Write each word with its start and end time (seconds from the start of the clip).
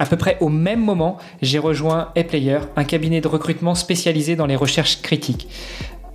À 0.00 0.06
peu 0.06 0.16
près 0.16 0.38
au 0.40 0.48
même 0.48 0.82
moment, 0.82 1.18
j'ai 1.42 1.58
rejoint 1.58 2.08
ePlayer, 2.16 2.60
un 2.74 2.84
cabinet 2.84 3.20
de 3.20 3.28
recrutement 3.28 3.74
spécialisé 3.74 4.34
dans 4.34 4.46
les 4.46 4.56
recherches 4.56 5.02
critiques. 5.02 5.46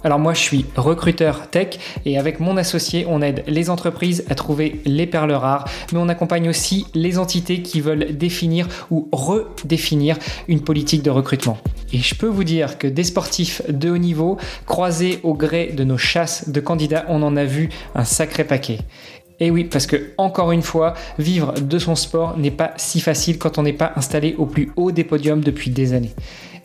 Alors 0.03 0.17
moi 0.17 0.33
je 0.33 0.39
suis 0.39 0.65
recruteur 0.75 1.49
tech 1.49 1.77
et 2.05 2.17
avec 2.17 2.39
mon 2.39 2.57
associé 2.57 3.05
on 3.07 3.21
aide 3.21 3.43
les 3.47 3.71
entreprises 3.71 4.23
à 4.29 4.35
trouver 4.35 4.81
les 4.85 5.07
perles 5.07 5.33
rares 5.33 5.67
mais 5.91 5.97
on 5.97 6.09
accompagne 6.09 6.47
aussi 6.47 6.85
les 6.93 7.17
entités 7.17 7.63
qui 7.63 7.81
veulent 7.81 8.15
définir 8.15 8.67
ou 8.91 9.09
redéfinir 9.11 10.17
une 10.47 10.61
politique 10.61 11.01
de 11.01 11.09
recrutement. 11.09 11.57
Et 11.91 11.97
je 11.97 12.13
peux 12.13 12.27
vous 12.27 12.43
dire 12.43 12.77
que 12.77 12.85
des 12.87 13.03
sportifs 13.03 13.63
de 13.67 13.89
haut 13.89 13.97
niveau 13.97 14.37
croisés 14.67 15.19
au 15.23 15.33
gré 15.33 15.73
de 15.75 15.83
nos 15.83 15.97
chasses 15.97 16.49
de 16.49 16.59
candidats 16.59 17.05
on 17.07 17.23
en 17.23 17.35
a 17.35 17.45
vu 17.45 17.69
un 17.95 18.03
sacré 18.03 18.43
paquet. 18.43 18.79
Et 19.39 19.51
oui, 19.51 19.65
parce 19.65 19.85
que 19.85 20.11
encore 20.17 20.51
une 20.51 20.61
fois, 20.61 20.93
vivre 21.19 21.53
de 21.53 21.79
son 21.79 21.95
sport 21.95 22.37
n'est 22.37 22.51
pas 22.51 22.73
si 22.77 22.99
facile 22.99 23.37
quand 23.37 23.57
on 23.57 23.63
n'est 23.63 23.73
pas 23.73 23.91
installé 23.95 24.35
au 24.37 24.45
plus 24.45 24.71
haut 24.75 24.91
des 24.91 25.03
podiums 25.03 25.41
depuis 25.41 25.71
des 25.71 25.93
années. 25.93 26.13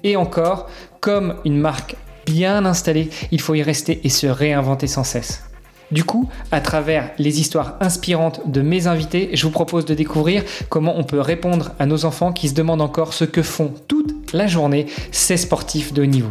Et 0.05 0.17
encore, 0.17 0.69
comme 1.01 1.35
une 1.45 1.59
marque 1.59 1.97
bien 2.27 2.65
installée, 2.65 3.11
il 3.33 3.41
faut 3.41 3.55
y 3.55 3.63
rester 3.63 4.01
et 4.05 4.09
se 4.09 4.27
réinventer 4.27 4.87
sans 4.87 5.05
cesse. 5.05 5.45
Du 5.91 6.05
coup, 6.05 6.29
à 6.53 6.61
travers 6.61 7.11
les 7.19 7.41
histoires 7.41 7.77
inspirantes 7.81 8.49
de 8.49 8.63
mes 8.63 8.87
invités, 8.87 9.31
je 9.33 9.43
vous 9.43 9.51
propose 9.51 9.85
de 9.85 9.95
découvrir 9.95 10.45
comment 10.69 10.97
on 10.97 11.03
peut 11.03 11.21
répondre 11.21 11.73
à 11.81 11.87
nos 11.87 12.05
enfants 12.05 12.33
qui 12.33 12.49
se 12.49 12.55
demandent 12.55 12.83
encore 12.83 13.13
ce 13.13 13.25
que 13.25 13.43
font 13.43 13.75
toute 13.89 14.33
la 14.33 14.47
journée 14.47 14.87
ces 15.11 15.37
sportifs 15.37 15.93
de 15.93 16.03
haut 16.03 16.07
niveau. 16.07 16.31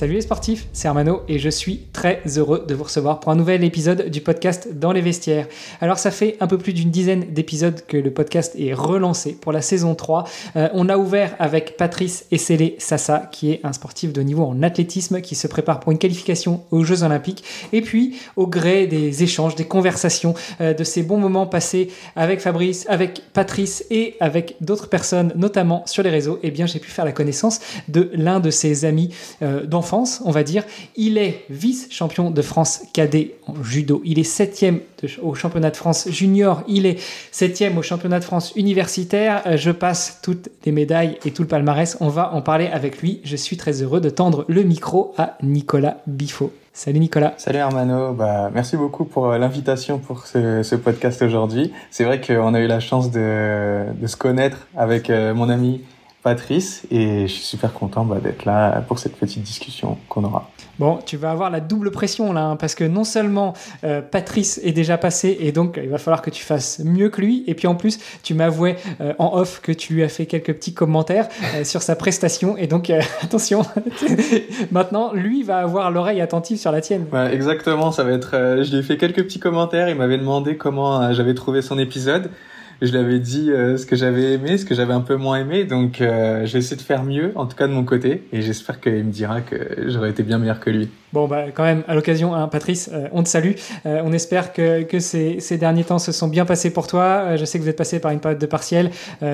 Salut 0.00 0.14
les 0.14 0.22
sportifs, 0.22 0.66
c'est 0.72 0.88
Armano 0.88 1.20
et 1.28 1.38
je 1.38 1.50
suis 1.50 1.82
très 1.92 2.22
heureux 2.38 2.64
de 2.66 2.74
vous 2.74 2.84
recevoir 2.84 3.20
pour 3.20 3.32
un 3.32 3.34
nouvel 3.34 3.62
épisode 3.64 4.08
du 4.08 4.22
podcast 4.22 4.70
Dans 4.72 4.92
les 4.92 5.02
vestiaires. 5.02 5.46
Alors 5.82 5.98
ça 5.98 6.10
fait 6.10 6.38
un 6.40 6.46
peu 6.46 6.56
plus 6.56 6.72
d'une 6.72 6.90
dizaine 6.90 7.34
d'épisodes 7.34 7.82
que 7.86 7.98
le 7.98 8.10
podcast 8.10 8.54
est 8.58 8.72
relancé 8.72 9.34
pour 9.38 9.52
la 9.52 9.60
saison 9.60 9.94
3. 9.94 10.24
Euh, 10.56 10.70
on 10.72 10.88
a 10.88 10.96
ouvert 10.96 11.36
avec 11.38 11.76
Patrice 11.76 12.24
Essélé 12.30 12.76
Sassa 12.78 13.28
qui 13.30 13.50
est 13.50 13.60
un 13.62 13.74
sportif 13.74 14.14
de 14.14 14.22
niveau 14.22 14.44
en 14.44 14.62
athlétisme 14.62 15.20
qui 15.20 15.34
se 15.34 15.46
prépare 15.46 15.80
pour 15.80 15.92
une 15.92 15.98
qualification 15.98 16.62
aux 16.70 16.82
Jeux 16.82 17.02
Olympiques. 17.02 17.44
Et 17.74 17.82
puis 17.82 18.16
au 18.36 18.46
gré 18.46 18.86
des 18.86 19.22
échanges, 19.22 19.54
des 19.54 19.66
conversations, 19.66 20.32
euh, 20.62 20.72
de 20.72 20.82
ces 20.82 21.02
bons 21.02 21.18
moments 21.18 21.46
passés 21.46 21.90
avec 22.16 22.40
Fabrice, 22.40 22.86
avec 22.88 23.20
Patrice 23.34 23.84
et 23.90 24.16
avec 24.20 24.56
d'autres 24.62 24.88
personnes, 24.88 25.34
notamment 25.36 25.82
sur 25.84 26.02
les 26.02 26.08
réseaux, 26.08 26.38
eh 26.42 26.50
bien 26.50 26.64
j'ai 26.64 26.78
pu 26.78 26.90
faire 26.90 27.04
la 27.04 27.12
connaissance 27.12 27.60
de 27.88 28.10
l'un 28.14 28.40
de 28.40 28.48
ses 28.50 28.86
amis 28.86 29.10
euh, 29.42 29.66
d'enfance 29.66 29.89
on 30.24 30.30
va 30.30 30.42
dire. 30.42 30.64
Il 30.96 31.18
est 31.18 31.44
vice-champion 31.50 32.30
de 32.30 32.42
France 32.42 32.82
cadet 32.92 33.34
en 33.46 33.62
judo. 33.62 34.02
Il 34.04 34.18
est 34.18 34.24
septième 34.24 34.80
au 35.22 35.34
championnat 35.34 35.70
de 35.70 35.76
France 35.76 36.08
junior. 36.10 36.62
Il 36.68 36.86
est 36.86 36.98
septième 37.30 37.78
au 37.78 37.82
championnat 37.82 38.18
de 38.18 38.24
France 38.24 38.52
universitaire. 38.56 39.42
Euh, 39.46 39.56
je 39.56 39.70
passe 39.70 40.20
toutes 40.22 40.48
les 40.64 40.72
médailles 40.72 41.18
et 41.24 41.30
tout 41.30 41.42
le 41.42 41.48
palmarès. 41.48 41.96
On 42.00 42.08
va 42.08 42.34
en 42.34 42.42
parler 42.42 42.66
avec 42.66 43.00
lui. 43.02 43.20
Je 43.24 43.36
suis 43.36 43.56
très 43.56 43.82
heureux 43.82 44.00
de 44.00 44.10
tendre 44.10 44.44
le 44.48 44.62
micro 44.62 45.14
à 45.18 45.36
Nicolas 45.42 45.98
Biffo. 46.06 46.52
Salut 46.72 47.00
Nicolas. 47.00 47.34
Salut 47.36 47.58
Armano, 47.58 48.14
bah, 48.14 48.50
merci 48.54 48.76
beaucoup 48.76 49.04
pour 49.04 49.26
euh, 49.26 49.38
l'invitation 49.38 49.98
pour 49.98 50.26
ce, 50.26 50.76
podcast 50.76 51.20
aujourd'hui. 51.20 51.72
C'est 51.90 52.04
vrai 52.04 52.20
qu'on 52.20 52.54
a 52.54 52.60
eu 52.60 52.68
la 52.68 52.80
chance 52.80 53.10
de, 53.10 53.84
se 54.06 54.16
connaître 54.16 54.68
avec 54.76 55.10
euh, 55.10 55.34
mon 55.34 55.48
ami 55.48 55.82
Patrice 56.22 56.82
et 56.90 57.26
je 57.26 57.32
suis 57.32 57.42
super 57.42 57.72
content 57.72 58.04
bah, 58.04 58.18
d'être 58.22 58.44
là 58.44 58.82
pour 58.82 58.98
cette 58.98 59.16
petite 59.16 59.42
discussion 59.42 59.96
qu'on 60.08 60.24
aura. 60.24 60.50
Bon, 60.78 60.98
tu 61.04 61.16
vas 61.16 61.30
avoir 61.30 61.50
la 61.50 61.60
double 61.60 61.90
pression 61.90 62.32
là, 62.32 62.44
hein, 62.44 62.56
parce 62.56 62.74
que 62.74 62.84
non 62.84 63.04
seulement 63.04 63.54
euh, 63.84 64.02
Patrice 64.02 64.60
est 64.64 64.72
déjà 64.72 64.98
passé 64.98 65.36
et 65.40 65.52
donc 65.52 65.78
il 65.82 65.88
va 65.88 65.98
falloir 65.98 66.22
que 66.22 66.30
tu 66.30 66.42
fasses 66.42 66.80
mieux 66.84 67.08
que 67.08 67.20
lui, 67.20 67.44
et 67.46 67.54
puis 67.54 67.66
en 67.66 67.74
plus 67.74 67.98
tu 68.22 68.34
m'avouais 68.34 68.76
euh, 69.00 69.12
en 69.18 69.36
off 69.36 69.60
que 69.62 69.72
tu 69.72 69.94
lui 69.94 70.02
as 70.02 70.08
fait 70.08 70.26
quelques 70.26 70.54
petits 70.54 70.74
commentaires 70.74 71.28
euh, 71.54 71.64
sur 71.64 71.82
sa 71.82 71.96
prestation, 71.96 72.56
et 72.56 72.66
donc 72.66 72.90
attention, 73.22 73.62
maintenant 74.72 75.12
lui 75.12 75.42
va 75.42 75.58
avoir 75.58 75.90
l'oreille 75.90 76.20
attentive 76.20 76.58
sur 76.58 76.72
la 76.72 76.80
tienne. 76.80 77.06
Ouais, 77.12 77.34
exactement, 77.34 77.92
ça 77.92 78.04
va 78.04 78.12
être. 78.12 78.62
je 78.62 78.70
lui 78.70 78.78
ai 78.78 78.82
fait 78.82 78.96
quelques 78.96 79.22
petits 79.24 79.40
commentaires, 79.40 79.88
il 79.88 79.96
m'avait 79.96 80.18
demandé 80.18 80.56
comment 80.56 81.12
j'avais 81.12 81.34
trouvé 81.34 81.62
son 81.62 81.78
épisode 81.78 82.30
je 82.82 82.92
lui 82.92 82.98
avais 82.98 83.18
dit 83.18 83.50
euh, 83.50 83.76
ce 83.76 83.84
que 83.84 83.94
j'avais 83.94 84.32
aimé, 84.32 84.56
ce 84.56 84.64
que 84.64 84.74
j'avais 84.74 84.94
un 84.94 85.00
peu 85.00 85.16
moins 85.16 85.38
aimé. 85.38 85.64
Donc, 85.64 86.00
euh, 86.00 86.46
j'ai 86.46 86.58
essayé 86.58 86.76
de 86.76 86.82
faire 86.82 87.04
mieux, 87.04 87.32
en 87.34 87.46
tout 87.46 87.56
cas 87.56 87.66
de 87.66 87.72
mon 87.72 87.84
côté. 87.84 88.24
Et 88.32 88.40
j'espère 88.42 88.80
qu'il 88.80 89.04
me 89.04 89.10
dira 89.10 89.42
que 89.42 89.56
j'aurais 89.88 90.10
été 90.10 90.22
bien 90.22 90.38
meilleur 90.38 90.60
que 90.60 90.70
lui. 90.70 90.88
Bon, 91.12 91.28
bah, 91.28 91.46
quand 91.52 91.64
même, 91.64 91.82
à 91.88 91.94
l'occasion, 91.94 92.34
hein, 92.34 92.48
Patrice, 92.48 92.90
euh, 92.92 93.08
on 93.12 93.22
te 93.22 93.28
salue. 93.28 93.52
on 93.84 94.12
espère 94.12 94.52
que, 94.52 94.82
que 94.82 94.98
ces, 94.98 95.40
ces, 95.40 95.58
derniers 95.58 95.84
temps 95.84 95.98
se 95.98 96.12
sont 96.12 96.28
bien 96.28 96.46
passés 96.46 96.70
pour 96.72 96.86
toi. 96.86 97.36
je 97.36 97.44
sais 97.44 97.58
que 97.58 97.64
vous 97.64 97.68
êtes 97.68 97.78
passé 97.78 98.00
par 98.00 98.12
une 98.12 98.20
période 98.20 98.40
de 98.40 98.46
partiel, 98.46 98.90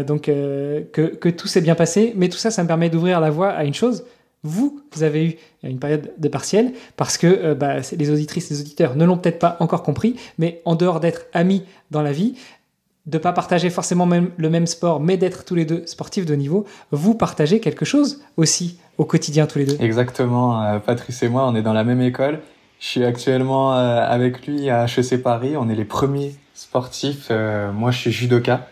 donc 0.06 0.22
que, 0.22 0.82
que 0.92 1.28
tout 1.28 1.46
s'est 1.46 1.60
bien 1.60 1.74
passé. 1.74 2.14
Mais 2.16 2.28
tout 2.28 2.38
ça, 2.38 2.50
ça 2.50 2.62
me 2.62 2.68
permet 2.68 2.90
d'ouvrir 2.90 3.20
la 3.20 3.30
voie 3.30 3.50
à 3.50 3.64
une 3.64 3.74
chose. 3.74 4.04
Vous, 4.42 4.80
vous 4.92 5.02
avez 5.02 5.26
eu 5.26 5.36
une 5.62 5.78
période 5.78 6.12
de 6.18 6.28
partiel 6.28 6.72
parce 6.96 7.18
que 7.18 7.54
bah, 7.54 7.76
les 7.96 8.10
auditrices, 8.10 8.50
les 8.50 8.60
auditeurs 8.60 8.96
ne 8.96 9.04
l'ont 9.04 9.18
peut-être 9.18 9.38
pas 9.38 9.56
encore 9.60 9.82
compris, 9.82 10.16
mais 10.38 10.62
en 10.64 10.76
dehors 10.76 11.00
d'être 11.00 11.22
amis 11.32 11.64
dans 11.90 12.02
la 12.02 12.12
vie, 12.12 12.34
de 13.06 13.18
pas 13.18 13.32
partager 13.32 13.70
forcément 13.70 14.06
même 14.06 14.30
le 14.36 14.50
même 14.50 14.66
sport, 14.66 15.00
mais 15.00 15.16
d'être 15.16 15.44
tous 15.44 15.54
les 15.54 15.64
deux 15.64 15.86
sportifs 15.86 16.26
de 16.26 16.34
niveau, 16.34 16.66
vous 16.90 17.14
partagez 17.14 17.60
quelque 17.60 17.84
chose 17.84 18.20
aussi 18.36 18.78
au 18.98 19.04
quotidien 19.04 19.46
tous 19.46 19.58
les 19.58 19.64
deux? 19.66 19.76
Exactement. 19.80 20.62
Euh, 20.62 20.78
Patrice 20.78 21.22
et 21.22 21.28
moi, 21.28 21.46
on 21.46 21.54
est 21.54 21.62
dans 21.62 21.72
la 21.72 21.84
même 21.84 22.00
école. 22.00 22.40
Je 22.80 22.86
suis 22.86 23.04
actuellement 23.04 23.74
euh, 23.74 24.00
avec 24.00 24.46
lui 24.46 24.70
à 24.70 24.84
HEC 24.86 25.22
Paris. 25.22 25.56
On 25.56 25.68
est 25.68 25.74
les 25.74 25.84
premiers 25.84 26.34
sportifs. 26.54 27.28
Euh, 27.30 27.72
moi, 27.72 27.90
je 27.90 27.98
suis 27.98 28.12
judoka 28.12 28.66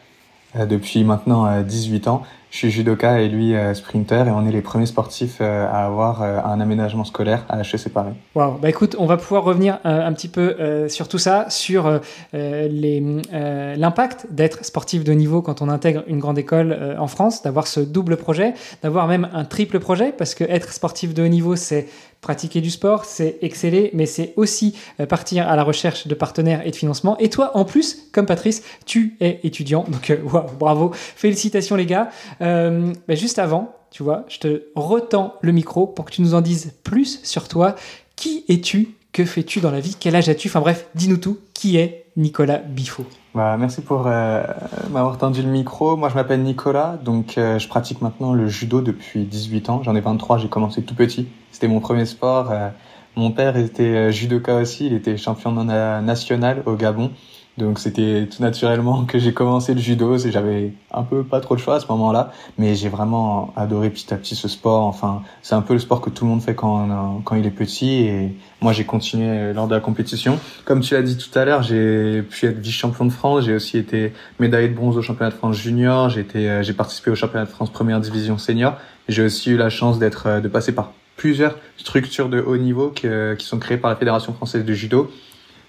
depuis 0.54 1.02
maintenant 1.02 1.62
18 1.62 2.06
ans 2.06 2.22
je 2.54 2.59
suis 2.60 2.70
judoka 2.70 3.20
et 3.20 3.28
lui 3.28 3.53
euh, 3.56 3.75
sprinter 3.75 4.28
et 4.28 4.31
on 4.31 4.47
est 4.47 4.53
les 4.53 4.62
premiers 4.62 4.87
sportifs 4.87 5.38
euh, 5.41 5.66
à 5.66 5.87
avoir 5.87 6.22
euh, 6.22 6.38
un 6.44 6.60
aménagement 6.60 7.03
scolaire 7.03 7.44
à 7.48 7.59
HEC 7.59 7.88
Paris. 7.92 8.12
Wow. 8.37 8.59
Bah 8.62 8.69
écoute, 8.69 8.94
on 8.97 9.06
va 9.06 9.16
pouvoir 9.16 9.42
revenir 9.42 9.81
un 9.82 10.12
petit 10.12 10.28
peu 10.28 10.88
sur 10.88 11.09
tout 11.09 11.19
ça, 11.19 11.47
sur 11.48 12.00
l'impact 12.32 14.26
d'être 14.31 14.64
sportif 14.64 15.03
de 15.03 15.12
niveau 15.12 15.43
quand 15.43 15.62
on 15.62 15.69
intègre 15.69 16.04
une 16.06 16.20
grande 16.20 16.38
école 16.38 16.97
en 16.98 17.09
France, 17.09 17.43
d'avoir 17.43 17.66
ce 17.66 17.81
double 17.81 18.16
projet, 18.16 18.54
d'avoir 18.82 19.09
même 19.09 19.28
un 19.32 19.44
triple 19.44 19.81
projet, 19.81 20.12
parce 20.16 20.37
que 20.37 20.44
être 20.44 20.72
sportif 20.72 21.12
de 21.14 21.25
haut 21.25 21.28
niveau, 21.28 21.56
c'est 21.56 21.88
pratiquer 22.25 22.62
du 22.62 22.71
sport, 22.71 23.05
c'est 23.05 23.38
exceller, 23.43 23.91
mais 23.93 24.06
c'est 24.06 24.32
aussi 24.37 24.75
euh, 24.99 25.06
partir 25.06 25.47
à 25.47 25.55
la 25.56 25.62
recherche 25.62 26.06
de 26.06 26.15
partenaires 26.15 26.67
et 26.67 26.71
de 26.71 26.76
financement. 26.76 27.17
Et 27.19 27.29
toi, 27.29 27.56
en 27.56 27.65
plus, 27.65 28.09
comme 28.12 28.25
Patrice, 28.25 28.62
tu 28.87 29.17
es 29.21 29.41
étudiant. 29.44 29.85
Donc, 29.88 30.11
euh, 30.11 30.17
bravo. 30.59 30.91
Félicitations, 30.94 31.76
les 31.76 31.87
gars. 31.87 32.09
Euh, 32.41 32.93
juste 33.11 33.38
avant, 33.38 33.76
tu 33.91 34.03
vois, 34.03 34.25
je 34.29 34.38
te 34.38 34.62
retends 34.75 35.35
le 35.43 35.53
micro 35.53 35.87
pour 35.87 36.06
que 36.06 36.12
tu 36.12 36.23
nous 36.23 36.35
en 36.35 36.41
dises 36.41 36.73
plus 36.82 37.21
sur 37.23 37.47
toi. 37.47 37.76
Qui 38.17 38.44
es-tu? 38.49 38.97
Que 39.12 39.25
fais-tu 39.25 39.61
dans 39.61 39.71
la 39.71 39.81
vie? 39.81 39.94
Quel 40.00 40.17
âge 40.17 40.29
as-tu? 40.29 40.49
Enfin 40.49 40.61
bref, 40.61 40.87
dis-nous 40.94 41.19
tout. 41.19 41.38
Qui 41.53 41.76
est 41.76 42.06
Nicolas 42.17 42.59
Biffo 42.59 43.05
bah, 43.34 43.56
merci 43.58 43.81
pour 43.81 44.04
m'avoir 44.04 45.19
tendu 45.19 45.42
le 45.42 45.48
micro. 45.48 45.96
Moi, 45.96 46.08
je 46.08 46.14
m'appelle 46.14 46.42
Nicolas, 46.42 46.98
donc 47.02 47.34
je 47.36 47.69
pratique 47.69 48.00
maintenant 48.00 48.32
le 48.32 48.48
judo 48.48 48.81
depuis 48.81 49.25
18 49.25 49.70
ans. 49.70 49.82
J'en 49.82 49.94
ai 49.94 50.00
23, 50.00 50.38
j'ai 50.38 50.48
commencé 50.48 50.82
tout 50.82 50.94
petit. 50.94 51.28
C'était 51.54 51.69
mon 51.69 51.78
premier 51.78 52.04
sport. 52.04 52.50
Euh, 52.50 52.69
mon 53.14 53.31
père 53.31 53.56
était 53.56 53.84
euh, 53.84 54.10
judoka 54.10 54.56
aussi, 54.56 54.86
il 54.86 54.92
était 54.92 55.16
champion 55.16 55.52
national 55.52 56.64
au 56.66 56.75
Gabon. 56.75 57.12
Donc 57.56 57.78
c'était 57.78 58.28
tout 58.28 58.42
naturellement 58.42 59.04
que 59.04 59.18
j'ai 59.20 59.32
commencé 59.32 59.74
le 59.74 59.80
judo. 59.80 60.18
J'avais 60.18 60.72
un 60.92 61.02
peu 61.04 61.22
pas 61.22 61.40
trop 61.40 61.54
de 61.54 61.60
choix 61.60 61.76
à 61.76 61.80
ce 61.80 61.86
moment-là, 61.86 62.32
mais 62.58 62.74
j'ai 62.74 62.88
vraiment 62.88 63.52
adoré 63.56 63.90
petit 63.90 64.12
à 64.12 64.16
petit 64.16 64.34
ce 64.34 64.48
sport. 64.48 64.86
Enfin, 64.86 65.22
c'est 65.42 65.54
un 65.54 65.60
peu 65.62 65.74
le 65.74 65.78
sport 65.78 66.00
que 66.00 66.10
tout 66.10 66.24
le 66.24 66.30
monde 66.30 66.42
fait 66.42 66.56
quand 66.56 67.22
quand 67.24 67.36
il 67.36 67.46
est 67.46 67.50
petit. 67.50 68.02
Et 68.02 68.34
moi, 68.60 68.72
j'ai 68.72 68.84
continué 68.84 69.52
lors 69.52 69.68
de 69.68 69.74
la 69.74 69.80
compétition. 69.80 70.40
Comme 70.64 70.80
tu 70.80 70.94
l'as 70.94 71.02
dit 71.02 71.16
tout 71.16 71.38
à 71.38 71.44
l'heure, 71.44 71.62
j'ai 71.62 72.22
pu 72.22 72.46
être 72.46 72.58
vice-champion 72.58 73.04
de 73.04 73.12
France. 73.12 73.44
J'ai 73.44 73.54
aussi 73.54 73.78
été 73.78 74.12
médaillé 74.40 74.68
de 74.68 74.74
bronze 74.74 74.96
au 74.96 75.02
championnat 75.02 75.30
de 75.30 75.36
France 75.36 75.56
junior. 75.56 76.08
J'ai 76.08 76.26
euh, 76.34 76.62
j'ai 76.64 76.72
participé 76.72 77.12
au 77.12 77.14
championnat 77.14 77.44
de 77.44 77.50
France 77.50 77.70
première 77.70 78.00
division 78.00 78.36
senior. 78.36 78.76
J'ai 79.08 79.22
aussi 79.22 79.50
eu 79.50 79.56
la 79.56 79.70
chance 79.70 80.00
d'être, 80.00 80.26
euh, 80.26 80.40
de 80.40 80.48
passer 80.48 80.72
par 80.72 80.92
plusieurs 81.16 81.56
structures 81.76 82.28
de 82.28 82.40
haut 82.40 82.56
niveau 82.56 82.90
qui 82.90 83.06
sont 83.38 83.60
créées 83.60 83.76
par 83.76 83.88
la 83.88 83.96
Fédération 83.96 84.32
française 84.32 84.64
de 84.64 84.72
judo 84.72 85.12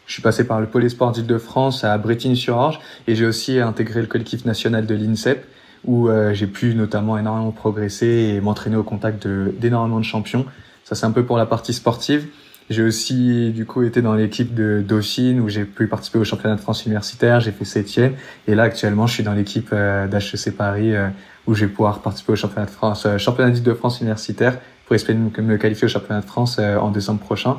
je 0.08 0.14
suis 0.14 0.22
passé 0.22 0.44
par 0.46 0.60
le 0.62 0.68
Pôle 0.68 0.88
Sport 0.90 1.12
d'Île-de-France 1.12 1.84
à 1.84 1.98
Bretigny-sur-Orge 1.98 2.80
et 3.08 3.16
j'ai 3.16 3.26
aussi 3.26 3.60
intégré 3.60 4.02
le 4.02 4.08
collectif 4.08 4.46
national 4.46 4.86
de 4.86 4.96
l'INSEP 4.96 5.46
où 5.84 6.10
euh, 6.10 6.34
j'ai 6.34 6.48
pu 6.48 6.76
notamment 6.76 7.18
énormément 7.18 7.52
progresser 7.52 8.34
et 8.36 8.42
m'entraîner 8.42 8.76
au 8.76 8.84
contact 8.84 9.28
d'énormément 9.28 10.00
de, 10.00 10.06
champions. 10.06 10.46
Ça 10.84 10.96
c'est 10.96 11.06
un 11.06 11.12
peu 11.12 11.26
pour 11.26 11.38
la 11.38 11.46
partie 11.46 11.74
sportive. 11.74 12.28
J'ai 12.70 12.84
aussi 12.84 13.52
du 13.52 13.66
coup 13.66 13.84
été 13.84 14.02
dans 14.02 14.16
l'équipe 14.16 14.56
de 14.56 14.84
Dauphine 14.88 15.40
où 15.40 15.50
j'ai 15.50 15.66
pu 15.66 15.88
participer 15.88 16.18
au 16.18 16.24
championnat 16.24 16.56
de 16.56 16.62
France 16.62 16.86
universitaire, 16.86 17.40
j'ai 17.40 17.52
fait 17.52 17.66
septième 17.66 18.14
et 18.48 18.56
là 18.56 18.64
actuellement 18.64 19.06
je 19.06 19.14
suis 19.14 19.24
dans 19.24 19.34
l'équipe 19.34 19.70
euh, 19.72 20.08
d'HEC 20.08 20.56
Paris 20.56 20.96
euh, 20.96 21.08
où 21.46 21.54
je 21.54 21.66
vais 21.66 21.72
pouvoir 21.72 22.00
participer 22.00 22.34
au 22.34 22.36
championnat 22.36 22.66
de 22.66 22.72
France, 22.72 23.08
championnat 23.18 23.52
de 23.52 23.74
France 23.74 24.02
universitaire 24.02 24.58
pour 24.86 24.96
espérer 24.96 25.18
me 25.18 25.58
qualifier 25.58 25.86
au 25.86 25.90
championnat 25.90 26.22
de 26.22 26.26
France 26.26 26.60
en 26.60 26.92
décembre 26.92 27.20
prochain. 27.20 27.58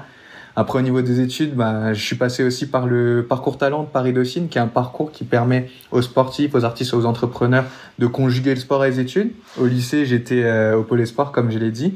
Après, 0.58 0.78
au 0.78 0.82
niveau 0.82 1.02
des 1.02 1.20
études, 1.20 1.54
bah, 1.54 1.92
je 1.92 2.02
suis 2.02 2.16
passé 2.16 2.42
aussi 2.42 2.66
par 2.66 2.86
le 2.86 3.26
parcours 3.28 3.58
talent 3.58 3.82
de 3.82 3.88
Paris 3.88 4.14
Dauphine, 4.14 4.48
qui 4.48 4.56
est 4.56 4.60
un 4.60 4.68
parcours 4.68 5.12
qui 5.12 5.24
permet 5.24 5.68
aux 5.92 6.00
sportifs, 6.00 6.54
aux 6.54 6.64
artistes, 6.64 6.94
aux 6.94 7.04
entrepreneurs 7.04 7.66
de 7.98 8.06
conjuguer 8.06 8.54
le 8.54 8.60
sport 8.60 8.82
et 8.86 8.90
les 8.90 9.00
études. 9.00 9.32
Au 9.60 9.66
lycée, 9.66 10.06
j'étais 10.06 10.44
euh, 10.44 10.78
au 10.78 10.82
pôle 10.82 11.06
sport, 11.06 11.30
comme 11.30 11.50
je 11.50 11.58
l'ai 11.58 11.70
dit. 11.70 11.94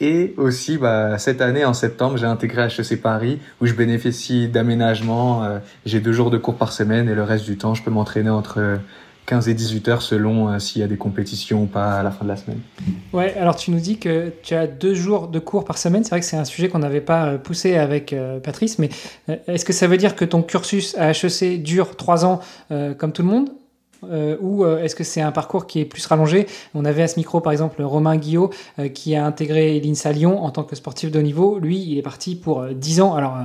Et 0.00 0.34
aussi, 0.36 0.78
bah, 0.78 1.16
cette 1.18 1.40
année, 1.40 1.64
en 1.64 1.74
septembre, 1.74 2.16
j'ai 2.16 2.26
intégré 2.26 2.66
HEC 2.66 3.00
Paris, 3.00 3.38
où 3.60 3.66
je 3.66 3.74
bénéficie 3.74 4.48
d'aménagement. 4.48 5.44
Euh, 5.44 5.58
j'ai 5.86 6.00
deux 6.00 6.12
jours 6.12 6.30
de 6.30 6.38
cours 6.38 6.56
par 6.56 6.72
semaine 6.72 7.08
et 7.08 7.14
le 7.14 7.22
reste 7.22 7.44
du 7.44 7.56
temps, 7.56 7.74
je 7.74 7.84
peux 7.84 7.92
m'entraîner 7.92 8.30
entre 8.30 8.80
15 9.26 9.48
et 9.48 9.54
18 9.54 9.88
heures 9.88 10.02
selon 10.02 10.48
euh, 10.48 10.58
s'il 10.58 10.80
y 10.80 10.84
a 10.84 10.88
des 10.88 10.96
compétitions 10.96 11.62
ou 11.62 11.66
pas 11.66 11.92
à 11.92 12.02
la 12.02 12.10
fin 12.10 12.24
de 12.24 12.28
la 12.30 12.36
semaine. 12.36 12.60
Ouais, 13.12 13.34
alors 13.34 13.56
tu 13.56 13.70
nous 13.70 13.78
dis 13.78 13.98
que 13.98 14.32
tu 14.42 14.54
as 14.54 14.66
deux 14.66 14.94
jours 14.94 15.28
de 15.28 15.38
cours 15.38 15.64
par 15.64 15.78
semaine. 15.78 16.02
C'est 16.04 16.10
vrai 16.10 16.20
que 16.20 16.26
c'est 16.26 16.36
un 16.36 16.44
sujet 16.44 16.68
qu'on 16.68 16.80
n'avait 16.80 17.00
pas 17.00 17.26
euh, 17.26 17.38
poussé 17.38 17.76
avec 17.76 18.12
euh, 18.12 18.40
Patrice, 18.40 18.78
mais 18.78 18.88
est-ce 19.46 19.64
que 19.64 19.72
ça 19.72 19.86
veut 19.86 19.96
dire 19.96 20.16
que 20.16 20.24
ton 20.24 20.42
cursus 20.42 20.96
à 20.98 21.10
HEC 21.10 21.62
dure 21.62 21.96
trois 21.96 22.24
ans 22.24 22.40
comme 22.98 23.12
tout 23.12 23.22
le 23.22 23.28
monde? 23.28 23.50
Euh, 24.10 24.36
ou 24.40 24.64
euh, 24.64 24.82
est-ce 24.82 24.96
que 24.96 25.04
c'est 25.04 25.20
un 25.20 25.32
parcours 25.32 25.66
qui 25.66 25.80
est 25.80 25.84
plus 25.84 26.04
rallongé 26.06 26.46
On 26.74 26.84
avait 26.84 27.02
à 27.02 27.08
ce 27.08 27.18
micro 27.18 27.40
par 27.40 27.52
exemple 27.52 27.82
Romain 27.82 28.16
Guillot 28.16 28.50
euh, 28.78 28.88
qui 28.88 29.14
a 29.14 29.24
intégré 29.24 29.78
l'INSA 29.80 30.12
Lyon 30.12 30.42
en 30.42 30.50
tant 30.50 30.64
que 30.64 30.74
sportif 30.74 31.10
de 31.10 31.20
niveau. 31.20 31.58
Lui, 31.58 31.78
il 31.78 31.98
est 31.98 32.02
parti 32.02 32.34
pour 32.34 32.64
10 32.66 33.00
ans. 33.00 33.14
Alors, 33.14 33.36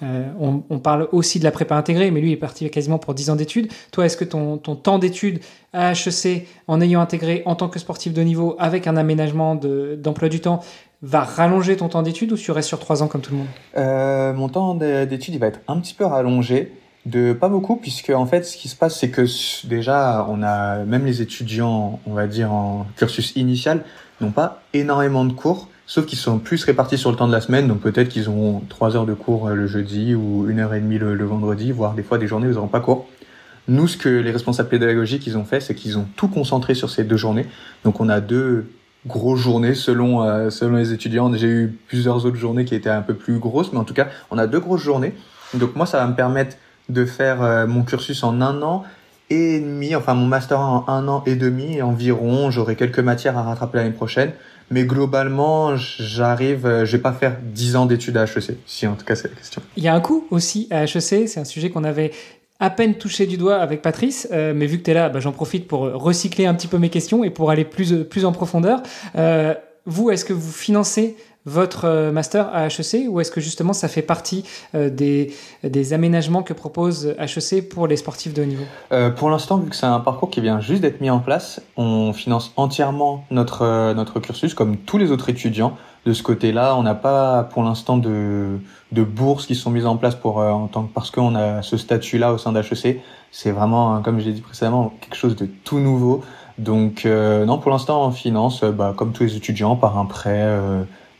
on, 0.00 0.78
parle 0.78 1.08
aussi 1.12 1.38
de 1.38 1.44
la 1.44 1.50
prépa 1.50 1.74
intégrée, 1.74 2.10
mais 2.10 2.20
lui 2.20 2.30
il 2.30 2.32
est 2.32 2.36
parti 2.36 2.68
quasiment 2.70 2.98
pour 2.98 3.14
10 3.14 3.30
ans 3.30 3.36
d'études. 3.36 3.72
Toi, 3.92 4.06
est-ce 4.06 4.16
que 4.16 4.24
ton, 4.24 4.58
temps 4.58 4.98
d'études 4.98 5.40
à 5.72 5.92
HEC, 5.92 6.46
en 6.68 6.80
ayant 6.80 7.00
intégré 7.00 7.42
en 7.44 7.54
tant 7.54 7.68
que 7.68 7.78
sportif 7.78 8.12
de 8.12 8.22
niveau 8.22 8.56
avec 8.58 8.86
un 8.86 8.96
aménagement 8.96 9.54
d'emploi 9.54 10.28
du 10.28 10.40
temps, 10.40 10.60
va 11.02 11.20
rallonger 11.20 11.76
ton 11.76 11.88
temps 11.88 12.02
d'études 12.02 12.32
ou 12.32 12.36
tu 12.36 12.50
restes 12.52 12.68
sur 12.68 12.78
3 12.78 13.02
ans 13.02 13.08
comme 13.08 13.20
tout 13.20 13.32
le 13.32 13.38
monde? 13.38 14.36
Mon 14.36 14.48
temps 14.48 14.74
d'études, 14.74 15.34
il 15.34 15.40
va 15.40 15.48
être 15.48 15.60
un 15.68 15.80
petit 15.80 15.94
peu 15.94 16.04
rallongé. 16.04 16.72
De 17.06 17.32
pas 17.32 17.48
beaucoup, 17.48 17.76
puisque 17.76 18.10
en 18.10 18.26
fait, 18.26 18.42
ce 18.44 18.56
qui 18.56 18.68
se 18.68 18.74
passe, 18.74 18.98
c'est 18.98 19.10
que 19.10 19.24
déjà, 19.68 20.26
on 20.28 20.42
a 20.42 20.78
même 20.84 21.06
les 21.06 21.22
étudiants, 21.22 22.00
on 22.04 22.14
va 22.14 22.26
dire 22.26 22.52
en 22.52 22.84
cursus 22.96 23.32
initial, 23.36 23.84
n'ont 24.20 24.32
pas 24.32 24.62
énormément 24.74 25.24
de 25.24 25.32
cours, 25.32 25.68
sauf 25.86 26.04
qu'ils 26.04 26.18
sont 26.18 26.40
plus 26.40 26.64
répartis 26.64 26.98
sur 26.98 27.12
le 27.12 27.16
temps 27.16 27.28
de 27.28 27.32
la 27.32 27.40
semaine. 27.40 27.68
Donc 27.68 27.78
peut-être 27.78 28.08
qu'ils 28.08 28.28
auront 28.28 28.60
trois 28.68 28.96
heures 28.96 29.06
de 29.06 29.14
cours 29.14 29.46
euh, 29.46 29.54
le 29.54 29.68
jeudi 29.68 30.16
ou 30.16 30.50
une 30.50 30.58
heure 30.58 30.74
et 30.74 30.80
demie 30.80 30.98
le, 30.98 31.24
vendredi, 31.24 31.70
voire 31.70 31.94
des 31.94 32.02
fois 32.02 32.18
des 32.18 32.26
journées 32.26 32.48
où 32.48 32.50
ils 32.50 32.54
n'auront 32.54 32.66
pas 32.66 32.80
cours. 32.80 33.06
Nous, 33.68 33.86
ce 33.86 33.96
que 33.96 34.08
les 34.08 34.32
responsables 34.32 34.68
pédagogiques 34.68 35.28
ils 35.28 35.38
ont 35.38 35.44
fait, 35.44 35.60
c'est 35.60 35.76
qu'ils 35.76 35.98
ont 35.98 36.06
tout 36.16 36.28
concentré 36.28 36.74
sur 36.74 36.90
ces 36.90 37.04
deux 37.04 37.16
journées. 37.16 37.46
Donc 37.84 38.00
on 38.00 38.08
a 38.08 38.20
deux 38.20 38.68
grosses 39.06 39.38
journées 39.38 39.74
selon 39.74 40.24
euh, 40.24 40.50
selon 40.50 40.76
les 40.76 40.92
étudiants. 40.92 41.32
J'ai 41.34 41.46
eu 41.46 41.78
plusieurs 41.86 42.26
autres 42.26 42.36
journées 42.36 42.64
qui 42.64 42.74
étaient 42.74 42.90
un 42.90 43.02
peu 43.02 43.14
plus 43.14 43.38
grosses, 43.38 43.72
mais 43.72 43.78
en 43.78 43.84
tout 43.84 43.94
cas, 43.94 44.08
on 44.32 44.38
a 44.38 44.48
deux 44.48 44.58
grosses 44.58 44.82
journées. 44.82 45.14
Donc 45.54 45.76
moi, 45.76 45.86
ça 45.86 45.98
va 45.98 46.06
me 46.08 46.16
permettre 46.16 46.56
de 46.88 47.04
faire 47.04 47.42
euh, 47.42 47.66
mon 47.66 47.82
cursus 47.82 48.22
en 48.22 48.40
un 48.40 48.62
an 48.62 48.84
et 49.28 49.58
demi, 49.58 49.96
enfin 49.96 50.14
mon 50.14 50.26
master 50.26 50.60
en 50.60 50.84
un 50.88 51.08
an 51.08 51.22
et 51.26 51.34
demi 51.34 51.82
environ. 51.82 52.50
J'aurai 52.50 52.76
quelques 52.76 53.00
matières 53.00 53.36
à 53.36 53.42
rattraper 53.42 53.78
l'année 53.78 53.90
prochaine. 53.90 54.32
Mais 54.70 54.84
globalement, 54.84 55.76
j'arrive, 55.76 56.66
euh, 56.66 56.84
je 56.84 56.92
vais 56.96 57.02
pas 57.02 57.12
faire 57.12 57.36
10 57.40 57.76
ans 57.76 57.86
d'études 57.86 58.16
à 58.16 58.24
HEC, 58.24 58.56
si 58.66 58.86
en 58.86 58.94
tout 58.94 59.04
cas 59.04 59.14
c'est 59.14 59.28
la 59.28 59.34
question. 59.34 59.62
Il 59.76 59.84
y 59.84 59.88
a 59.88 59.94
un 59.94 60.00
coût 60.00 60.26
aussi 60.30 60.66
à 60.72 60.84
HEC, 60.84 61.28
c'est 61.28 61.38
un 61.38 61.44
sujet 61.44 61.70
qu'on 61.70 61.84
avait 61.84 62.10
à 62.58 62.70
peine 62.70 62.94
touché 62.94 63.26
du 63.26 63.36
doigt 63.36 63.56
avec 63.56 63.80
Patrice, 63.80 64.26
euh, 64.32 64.52
mais 64.56 64.66
vu 64.66 64.78
que 64.78 64.82
tu 64.82 64.90
es 64.90 64.94
là, 64.94 65.08
bah, 65.08 65.20
j'en 65.20 65.30
profite 65.30 65.68
pour 65.68 65.82
recycler 65.82 66.46
un 66.46 66.54
petit 66.54 66.66
peu 66.66 66.78
mes 66.78 66.88
questions 66.88 67.22
et 67.22 67.30
pour 67.30 67.50
aller 67.50 67.64
plus, 67.64 68.04
plus 68.04 68.24
en 68.24 68.32
profondeur. 68.32 68.82
vous, 69.86 70.10
est-ce 70.10 70.24
que 70.24 70.32
vous 70.32 70.52
financez 70.52 71.16
votre 71.46 71.84
euh, 71.84 72.12
master 72.12 72.48
à 72.52 72.66
HEC 72.66 73.06
ou 73.08 73.20
est-ce 73.20 73.30
que 73.30 73.40
justement 73.40 73.72
ça 73.72 73.88
fait 73.88 74.02
partie 74.02 74.44
euh, 74.74 74.90
des, 74.90 75.32
des 75.62 75.92
aménagements 75.92 76.42
que 76.42 76.52
propose 76.52 77.14
HEC 77.18 77.68
pour 77.68 77.86
les 77.86 77.96
sportifs 77.96 78.34
de 78.34 78.42
haut 78.42 78.46
niveau? 78.46 78.64
Euh, 78.92 79.10
Pour 79.10 79.30
l'instant, 79.30 79.56
vu 79.56 79.70
que 79.70 79.76
c'est 79.76 79.86
un 79.86 80.00
parcours 80.00 80.28
qui 80.28 80.40
vient 80.40 80.60
juste 80.60 80.82
d'être 80.82 81.00
mis 81.00 81.08
en 81.08 81.20
place, 81.20 81.62
on 81.76 82.12
finance 82.12 82.52
entièrement 82.56 83.24
notre, 83.30 83.94
notre 83.94 84.20
cursus 84.20 84.52
comme 84.54 84.76
tous 84.76 84.98
les 84.98 85.10
autres 85.10 85.30
étudiants. 85.30 85.76
De 86.04 86.12
ce 86.12 86.22
côté-là, 86.22 86.76
on 86.76 86.82
n'a 86.84 86.94
pas 86.94 87.44
pour 87.44 87.64
l'instant 87.64 87.96
de, 87.96 88.58
de 88.92 89.02
bourses 89.02 89.46
qui 89.46 89.56
sont 89.56 89.70
mises 89.70 89.86
en 89.86 89.96
place 89.96 90.14
pour, 90.14 90.36
en 90.36 90.68
tant 90.68 90.84
que, 90.84 90.92
parce 90.92 91.10
qu'on 91.10 91.34
a 91.34 91.62
ce 91.62 91.76
statut-là 91.76 92.32
au 92.32 92.38
sein 92.38 92.52
d'HEC. 92.52 93.00
C'est 93.32 93.50
vraiment, 93.50 94.00
comme 94.02 94.20
je 94.20 94.26
l'ai 94.26 94.32
dit 94.32 94.40
précédemment, 94.40 94.92
quelque 95.00 95.16
chose 95.16 95.34
de 95.34 95.46
tout 95.64 95.80
nouveau. 95.80 96.22
Donc 96.58 97.04
non, 97.04 97.58
pour 97.58 97.72
l'instant, 97.72 98.06
on 98.06 98.12
finance, 98.12 98.62
bah, 98.62 98.94
comme 98.96 99.12
tous 99.12 99.24
les 99.24 99.36
étudiants, 99.36 99.74
par 99.74 99.98
un 99.98 100.04
prêt 100.06 100.48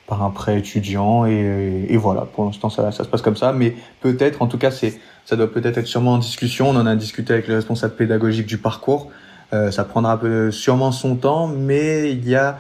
par 0.06 0.22
un 0.22 0.30
prêt 0.30 0.58
étudiant 0.58 1.26
et, 1.26 1.86
et 1.88 1.96
voilà 1.96 2.22
pour 2.22 2.44
l'instant 2.44 2.70
ça, 2.70 2.92
ça 2.92 3.04
se 3.04 3.08
passe 3.08 3.22
comme 3.22 3.36
ça. 3.36 3.52
Mais 3.52 3.74
peut-être 4.00 4.42
en 4.42 4.46
tout 4.46 4.58
cas 4.58 4.70
c'est 4.70 5.00
ça 5.24 5.36
doit 5.36 5.50
peut-être 5.50 5.78
être 5.78 5.86
sûrement 5.86 6.14
en 6.14 6.18
discussion. 6.18 6.70
On 6.70 6.76
en 6.76 6.86
a 6.86 6.94
discuté 6.94 7.32
avec 7.32 7.48
le 7.48 7.56
responsable 7.56 7.94
pédagogique 7.94 8.46
du 8.46 8.58
parcours. 8.58 9.10
Euh, 9.52 9.70
ça 9.70 9.84
prendra 9.84 10.20
sûrement 10.50 10.90
son 10.90 11.14
temps 11.16 11.46
mais 11.46 12.10
il 12.10 12.28
y 12.28 12.34
a 12.34 12.58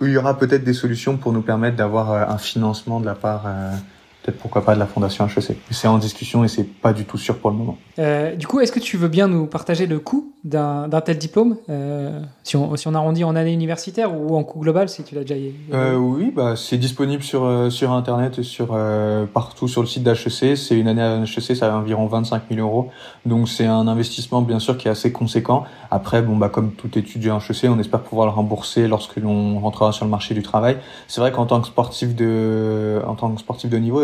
il 0.00 0.10
y 0.10 0.16
aura 0.16 0.38
peut-être 0.38 0.64
des 0.64 0.72
solutions 0.72 1.16
pour 1.16 1.32
nous 1.32 1.42
permettre 1.42 1.76
d'avoir 1.76 2.12
euh, 2.12 2.24
un 2.28 2.38
financement 2.38 3.00
de 3.00 3.06
la 3.06 3.14
part 3.14 3.44
euh, 3.46 3.72
peut-être 4.22 4.38
pourquoi 4.38 4.64
pas 4.64 4.74
de 4.74 4.78
la 4.78 4.86
fondation 4.86 5.26
HEC. 5.26 5.56
C'est 5.70 5.88
en 5.88 5.98
discussion 5.98 6.44
et 6.44 6.48
c'est 6.48 6.64
pas 6.64 6.92
du 6.92 7.04
tout 7.04 7.18
sûr 7.18 7.38
pour 7.38 7.50
le 7.50 7.56
moment. 7.56 7.78
Euh, 7.98 8.34
du 8.36 8.46
coup, 8.46 8.60
est-ce 8.60 8.72
que 8.72 8.80
tu 8.80 8.96
veux 8.96 9.08
bien 9.08 9.28
nous 9.28 9.46
partager 9.46 9.86
le 9.86 9.98
coût 9.98 10.32
d'un 10.44 10.88
tel 11.04 11.18
diplôme 11.18 11.56
euh, 11.68 12.20
si, 12.42 12.56
on, 12.56 12.74
si 12.76 12.88
on 12.88 12.94
arrondit 12.94 13.24
en 13.24 13.36
année 13.36 13.52
universitaire 13.52 14.18
ou 14.18 14.36
en 14.36 14.44
coût 14.44 14.60
global 14.60 14.88
si 14.88 15.02
tu 15.02 15.14
l'as 15.14 15.22
déjà 15.22 15.34
euh, 15.72 15.96
Oui, 15.96 16.32
bah, 16.34 16.54
c'est 16.56 16.78
disponible 16.78 17.22
sur, 17.22 17.44
euh, 17.44 17.70
sur 17.70 17.92
Internet 17.92 18.38
et 18.38 18.42
sur, 18.42 18.70
euh, 18.72 19.26
partout 19.26 19.68
sur 19.68 19.82
le 19.82 19.86
site 19.86 20.02
d'HEC. 20.02 20.56
C'est 20.56 20.78
une 20.78 20.88
année 20.88 21.02
à 21.02 21.18
HEC, 21.22 21.56
ça 21.56 21.74
a 21.74 21.76
environ 21.76 22.06
25 22.06 22.42
000 22.50 22.60
euros. 22.60 22.88
Donc 23.26 23.48
c'est 23.48 23.66
un 23.66 23.86
investissement 23.86 24.42
bien 24.42 24.58
sûr 24.58 24.76
qui 24.78 24.88
est 24.88 24.90
assez 24.90 25.12
conséquent. 25.12 25.64
Après, 25.90 26.22
bon, 26.22 26.36
bah, 26.36 26.48
comme 26.48 26.72
tout 26.72 26.98
étudiant 26.98 27.38
HEC, 27.38 27.68
on 27.70 27.78
espère 27.78 28.00
pouvoir 28.00 28.26
le 28.26 28.32
rembourser 28.32 28.88
lorsque 28.88 29.16
l'on 29.16 29.58
rentrera 29.58 29.92
sur 29.92 30.04
le 30.04 30.10
marché 30.10 30.34
du 30.34 30.42
travail. 30.42 30.78
C'est 31.08 31.20
vrai 31.20 31.32
qu'en 31.32 31.46
tant 31.46 31.60
que 31.60 31.66
sportif 31.66 32.14
de, 32.14 33.00
en 33.06 33.14
tant 33.14 33.30
que 33.30 33.40
sportif 33.40 33.70
de 33.70 33.76
niveau 33.76 34.00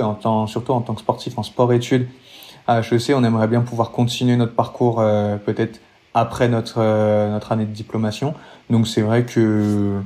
surtout 0.47 0.73
en 0.73 0.81
tant 0.81 0.95
que 0.95 1.01
sportif 1.01 1.39
en 1.39 1.43
sport-études 1.43 2.09
à 2.67 2.81
HEC, 2.81 3.15
on 3.15 3.25
aimerait 3.25 3.49
bien 3.49 3.61
pouvoir 3.61 3.91
continuer 3.91 4.37
notre 4.37 4.55
parcours 4.55 5.01
euh, 5.01 5.37
peut-être 5.37 5.81
après 6.15 6.49
notre, 6.49 6.79
euh, 6.79 7.31
notre 7.31 7.53
année 7.53 7.65
de 7.65 7.73
diplomation. 7.73 8.35
Donc 8.71 8.89
c'est 8.89 9.03
vrai 9.03 9.25
que 9.25 10.01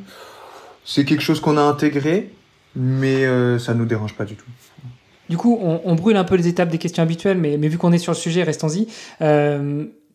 c'est 0.84 1.04
quelque 1.04 1.22
chose 1.22 1.40
qu'on 1.40 1.56
a 1.56 1.62
intégré, 1.62 2.32
mais 2.76 3.24
euh, 3.24 3.58
ça 3.58 3.74
nous 3.74 3.86
dérange 3.86 4.14
pas 4.14 4.24
du 4.24 4.34
tout. 4.34 4.46
Du 5.28 5.36
coup, 5.36 5.58
on, 5.62 5.80
on, 5.84 5.94
brûle 5.94 6.16
un 6.16 6.24
peu 6.24 6.34
les 6.34 6.48
étapes 6.48 6.70
des 6.70 6.78
questions 6.78 7.04
habituelles, 7.04 7.38
mais, 7.38 7.56
mais 7.56 7.68
vu 7.68 7.78
qu'on 7.78 7.92
est 7.92 7.98
sur 7.98 8.12
le 8.12 8.16
sujet, 8.16 8.42
restons-y 8.42 8.88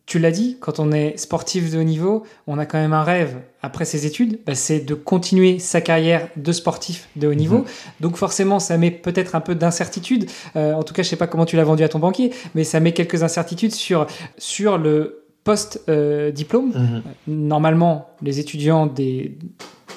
tu 0.06 0.20
l'as 0.20 0.30
dit, 0.30 0.56
quand 0.60 0.78
on 0.78 0.92
est 0.92 1.16
sportif 1.16 1.72
de 1.72 1.78
haut 1.78 1.82
niveau, 1.82 2.22
on 2.46 2.58
a 2.58 2.64
quand 2.66 2.78
même 2.78 2.92
un 2.92 3.02
rêve 3.02 3.36
après 3.60 3.84
ses 3.84 4.06
études, 4.06 4.38
bah, 4.46 4.54
c'est 4.54 4.78
de 4.78 4.94
continuer 4.94 5.58
sa 5.58 5.80
carrière 5.80 6.28
de 6.36 6.52
sportif 6.52 7.08
de 7.16 7.26
haut 7.26 7.34
niveau. 7.34 7.58
Mhm. 7.58 7.64
Donc 8.00 8.16
forcément, 8.16 8.60
ça 8.60 8.78
met 8.78 8.92
peut-être 8.92 9.34
un 9.34 9.40
peu 9.40 9.56
d'incertitude. 9.56 10.30
Euh, 10.54 10.74
en 10.74 10.84
tout 10.84 10.94
cas, 10.94 11.02
je 11.02 11.08
sais 11.08 11.16
pas 11.16 11.26
comment 11.26 11.44
tu 11.44 11.56
l'as 11.56 11.64
vendu 11.64 11.82
à 11.82 11.88
ton 11.88 11.98
banquier, 11.98 12.30
mais 12.54 12.62
ça 12.62 12.78
met 12.78 12.92
quelques 12.92 13.24
incertitudes 13.24 13.72
sur 13.72 14.06
sur 14.38 14.78
le 14.78 15.24
post-diplôme. 15.42 16.68
Mhm. 16.68 16.76
Euh, 16.76 17.00
normalement, 17.26 18.10
les 18.22 18.38
étudiants 18.38 18.86
des 18.86 19.36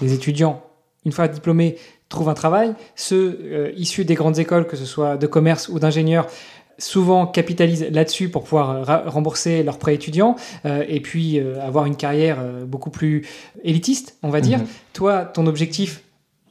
les 0.01 0.13
étudiants 0.13 0.63
une 1.05 1.11
fois 1.11 1.27
diplômés 1.27 1.77
trouvent 2.09 2.29
un 2.29 2.33
travail. 2.33 2.73
Ceux 2.95 3.39
euh, 3.43 3.71
issus 3.75 4.03
des 4.03 4.15
grandes 4.15 4.39
écoles, 4.39 4.67
que 4.67 4.75
ce 4.75 4.85
soit 4.85 5.15
de 5.15 5.27
commerce 5.27 5.69
ou 5.69 5.79
d'ingénieur, 5.79 6.27
souvent 6.79 7.27
capitalisent 7.27 7.87
là-dessus 7.91 8.29
pour 8.29 8.43
pouvoir 8.43 9.05
rembourser 9.05 9.61
leurs 9.61 9.77
prêts 9.77 9.93
étudiants 9.93 10.35
et 10.65 10.99
puis 10.99 11.39
avoir 11.61 11.85
une 11.85 11.95
carrière 11.95 12.43
beaucoup 12.65 12.89
plus 12.89 13.27
élitiste, 13.63 14.17
on 14.23 14.29
va 14.29 14.41
dire. 14.41 14.59
Mhm. 14.59 14.67
Toi, 14.93 15.25
ton 15.25 15.45
objectif, 15.45 16.01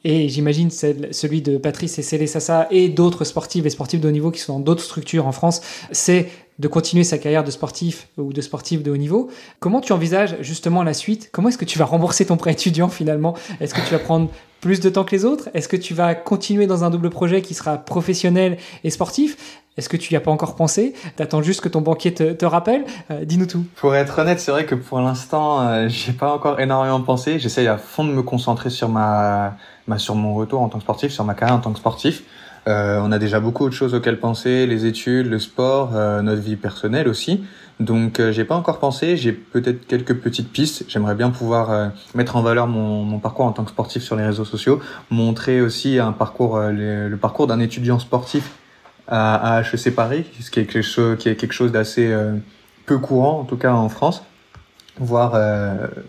et 0.05 0.29
j'imagine 0.29 0.71
celui 0.71 1.43
de 1.43 1.57
Patrice 1.59 1.99
et 1.99 2.03
Célé 2.03 2.29
Sassa 2.29 2.69
et 2.71 2.89
d'autres 2.89 3.25
sportifs 3.25 3.67
et 3.67 3.71
sportifs 3.71 4.01
de 4.01 4.09
haut 4.09 4.13
niveau 4.13 4.31
qui 4.31 4.41
sont 4.41 4.55
dans 4.55 4.65
d'autres 4.65 4.85
structures 4.85 5.27
en 5.27 5.33
France, 5.33 5.61
c'est 5.91 6.29
de 6.61 6.69
continuer 6.69 7.05
sa 7.05 7.19
carrière 7.19 7.45
de 7.45 7.51
sportif 7.51 8.09
ou 8.17 8.33
de 8.33 8.41
sportif 8.41 8.83
de 8.83 8.91
haut 8.91 8.97
niveau. 8.97 9.29
Comment 9.61 9.81
tu 9.81 9.93
envisages 9.93 10.37
justement 10.41 10.83
la 10.83 10.95
suite? 10.95 11.31
Comment 11.33 11.49
est-ce 11.49 11.59
que 11.59 11.65
tu 11.65 11.79
vas 11.79 11.85
rembourser 11.85 12.27
ton 12.27 12.37
prêt 12.37 12.53
étudiant 12.53 12.89
finalement? 12.89 13.35
Est-ce 13.61 13.75
que 13.75 13.81
tu 13.81 13.93
vas 13.93 13.99
prendre 13.99 14.29
plus 14.61 14.81
de 14.81 14.89
temps 14.89 15.05
que 15.05 15.15
les 15.15 15.25
autres? 15.25 15.51
Est-ce 15.55 15.69
que 15.69 15.77
tu 15.77 15.95
vas 15.95 16.15
continuer 16.17 16.67
dans 16.67 16.85
un 16.85 16.91
double 16.91 17.11
projet 17.11 17.43
qui 17.43 17.55
sera 17.55 17.77
professionnel 17.77 18.57
et 18.83 18.91
sportif? 18.91 19.63
Est-ce 19.79 19.89
que 19.89 19.97
tu 19.97 20.13
n'y 20.13 20.17
as 20.17 20.21
pas 20.21 20.31
encore 20.31 20.57
pensé? 20.57 20.93
T'attends 21.17 21.41
juste 21.41 21.63
que 21.63 21.69
ton 21.69 21.81
banquier 21.81 22.13
te, 22.13 22.45
rappelle? 22.45 22.85
Euh, 23.11 23.25
Dis-nous 23.25 23.47
tout. 23.47 23.65
Pour 23.77 23.95
être 23.95 24.19
honnête, 24.19 24.41
c'est 24.41 24.51
vrai 24.51 24.67
que 24.67 24.75
pour 24.75 25.01
l'instant, 25.01 25.61
euh, 25.61 25.89
j'ai 25.89 26.13
pas 26.13 26.33
encore 26.33 26.61
énormément 26.61 27.01
pensé. 27.01 27.39
J'essaye 27.39 27.69
à 27.69 27.79
fond 27.79 28.05
de 28.05 28.11
me 28.11 28.23
concentrer 28.23 28.71
sur 28.71 28.89
ma, 28.89 29.57
sur 29.97 30.15
mon 30.15 30.35
retour 30.35 30.61
en 30.61 30.69
tant 30.69 30.79
que 30.79 30.85
sportif, 30.85 31.13
sur 31.13 31.25
ma 31.25 31.35
carrière 31.35 31.57
en 31.57 31.61
tant 31.61 31.73
que 31.73 31.79
sportif. 31.79 32.25
Euh, 32.69 33.01
on 33.03 33.13
a 33.13 33.19
déjà 33.19 33.41
beaucoup 33.41 33.67
de 33.69 33.75
choses 33.75 33.95
auxquelles 33.95 34.21
penser, 34.21 34.67
les 34.67 34.85
études, 34.85 35.27
le 35.27 35.39
sport, 35.39 35.93
euh, 35.95 36.21
notre 36.21 36.43
vie 36.43 36.57
personnelle 36.57 37.09
aussi. 37.09 37.45
Donc 37.81 38.21
euh, 38.21 38.33
j'ai 38.33 38.45
pas 38.45 38.57
encore 38.57 38.79
pensé, 38.79 39.17
j'ai 39.17 39.33
peut-être 39.33 39.87
quelques 39.87 40.15
petites 40.17 40.51
pistes. 40.53 40.85
J'aimerais 40.89 41.15
bien 41.15 41.31
pouvoir 41.31 41.71
euh, 41.71 41.89
mettre 42.15 42.37
en 42.37 42.43
valeur 42.43 42.67
mon, 42.67 43.05
mon, 43.05 43.19
parcours 43.21 43.47
en 43.47 43.53
tant 43.53 43.65
que 43.65 43.71
sportif 43.71 44.03
sur 44.03 44.17
les 44.17 44.27
réseaux 44.27 44.45
sociaux, 44.45 44.81
montrer 45.11 45.63
aussi 45.63 45.99
un 45.99 46.13
parcours, 46.13 46.59
le, 46.61 47.15
parcours 47.17 47.47
d'un 47.47 47.61
étudiant 47.61 47.99
sportif 47.99 48.51
à, 49.09 49.57
à 49.57 49.63
HEC 49.63 49.95
Paris, 49.95 50.27
ce 50.41 50.51
qui 50.51 50.61
est 50.61 50.67
quelque 50.67 50.83
chose, 50.83 51.19
qui 51.19 51.29
est 51.29 51.37
quelque 51.37 51.53
chose 51.53 51.73
d'assez 51.73 52.15
peu 52.87 52.99
courant 52.99 53.41
en 53.41 53.45
tout 53.45 53.57
cas 53.57 53.73
en 53.73 53.89
France, 53.89 54.23
voire 54.99 55.33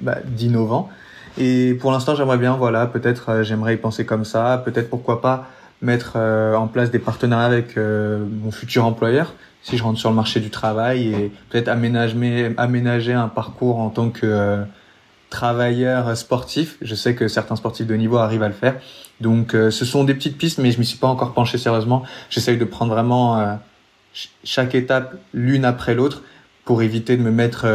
bah, 0.01 0.17
d'innovant. 0.25 0.89
Et 1.37 1.73
pour 1.73 1.91
l'instant, 1.91 2.15
j'aimerais 2.15 2.37
bien, 2.37 2.55
voilà, 2.55 2.85
peut-être 2.85 3.43
j'aimerais 3.43 3.75
y 3.75 3.77
penser 3.77 4.05
comme 4.05 4.25
ça, 4.25 4.61
peut-être 4.65 4.89
pourquoi 4.89 5.21
pas 5.21 5.47
mettre 5.81 6.13
euh, 6.15 6.55
en 6.55 6.67
place 6.67 6.91
des 6.91 6.99
partenariats 6.99 7.45
avec 7.45 7.77
euh, 7.77 8.25
mon 8.43 8.51
futur 8.51 8.85
employeur 8.85 9.33
si 9.61 9.77
je 9.77 9.83
rentre 9.83 9.99
sur 9.99 10.09
le 10.09 10.15
marché 10.15 10.39
du 10.39 10.49
travail 10.49 11.13
et 11.13 11.31
peut-être 11.49 11.67
aménager, 11.67 12.53
aménager 12.57 13.13
un 13.13 13.27
parcours 13.27 13.79
en 13.79 13.89
tant 13.89 14.09
que 14.09 14.25
euh, 14.25 14.63
travailleur 15.29 16.15
sportif. 16.17 16.77
Je 16.81 16.95
sais 16.95 17.15
que 17.15 17.27
certains 17.27 17.55
sportifs 17.55 17.87
de 17.87 17.95
niveau 17.95 18.17
arrivent 18.17 18.43
à 18.43 18.47
le 18.47 18.53
faire. 18.53 18.75
Donc 19.21 19.51
ce 19.51 19.85
sont 19.85 20.03
des 20.03 20.13
petites 20.13 20.37
pistes, 20.37 20.59
mais 20.59 20.71
je 20.71 20.79
m'y 20.79 20.85
suis 20.85 20.97
pas 20.97 21.07
encore 21.07 21.33
penché 21.33 21.57
sérieusement. 21.57 22.03
J'essaye 22.29 22.57
de 22.57 22.65
prendre 22.65 22.93
vraiment 22.93 23.59
chaque 24.43 24.75
étape 24.75 25.15
l'une 25.33 25.65
après 25.65 25.93
l'autre 25.93 26.23
pour 26.65 26.81
éviter 26.83 27.17
de 27.17 27.21
me 27.21 27.31
mettre 27.31 27.65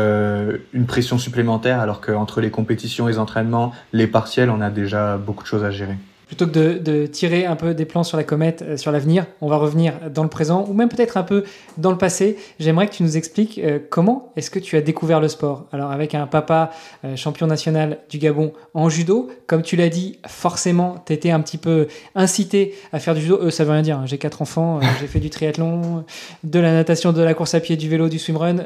une 0.72 0.86
pression 0.86 1.18
supplémentaire 1.18 1.80
alors 1.80 2.00
qu'entre 2.00 2.40
les 2.40 2.50
compétitions, 2.50 3.06
les 3.06 3.18
entraînements, 3.18 3.72
les 3.92 4.06
partiels, 4.06 4.50
on 4.50 4.60
a 4.60 4.70
déjà 4.70 5.16
beaucoup 5.16 5.42
de 5.42 5.48
choses 5.48 5.64
à 5.64 5.70
gérer 5.70 5.96
plutôt 6.26 6.46
que 6.46 6.78
de, 6.78 7.06
tirer 7.06 7.46
un 7.46 7.56
peu 7.56 7.74
des 7.74 7.84
plans 7.84 8.02
sur 8.02 8.16
la 8.16 8.24
comète, 8.24 8.62
euh, 8.62 8.76
sur 8.76 8.92
l'avenir, 8.92 9.26
on 9.40 9.48
va 9.48 9.56
revenir 9.56 9.94
dans 10.12 10.22
le 10.22 10.28
présent 10.28 10.64
ou 10.68 10.72
même 10.72 10.88
peut-être 10.88 11.16
un 11.16 11.22
peu 11.22 11.44
dans 11.76 11.90
le 11.90 11.98
passé. 11.98 12.36
J'aimerais 12.58 12.86
que 12.88 12.94
tu 12.94 13.02
nous 13.02 13.16
expliques 13.16 13.58
euh, 13.58 13.78
comment 13.90 14.32
est-ce 14.36 14.50
que 14.50 14.58
tu 14.58 14.76
as 14.76 14.80
découvert 14.80 15.20
le 15.20 15.28
sport? 15.28 15.66
Alors 15.72 15.90
avec 15.90 16.14
un 16.14 16.26
papa 16.26 16.70
euh, 17.04 17.16
champion 17.16 17.46
national 17.46 17.98
du 18.08 18.18
Gabon 18.18 18.52
en 18.72 18.88
judo, 18.88 19.30
comme 19.46 19.62
tu 19.62 19.76
l'as 19.76 19.88
dit, 19.88 20.18
forcément, 20.26 20.96
tu 21.06 21.12
étais 21.12 21.30
un 21.30 21.40
petit 21.40 21.58
peu 21.58 21.88
incité 22.14 22.74
à 22.92 22.98
faire 22.98 23.14
du 23.14 23.20
judo. 23.20 23.50
ça 23.50 23.64
veut 23.64 23.72
rien 23.72 23.82
dire, 23.82 23.98
hein. 23.98 24.06
j'ai 24.06 24.18
quatre 24.18 24.42
enfants, 24.42 24.80
j'ai 25.00 25.06
fait 25.06 25.20
du 25.20 25.30
triathlon, 25.30 26.04
de 26.42 26.58
la 26.58 26.72
natation, 26.72 27.12
de 27.12 27.22
la 27.22 27.34
course 27.34 27.54
à 27.54 27.60
pied, 27.60 27.76
du 27.76 27.88
vélo, 27.88 28.08
du 28.08 28.18
swimrun. 28.18 28.56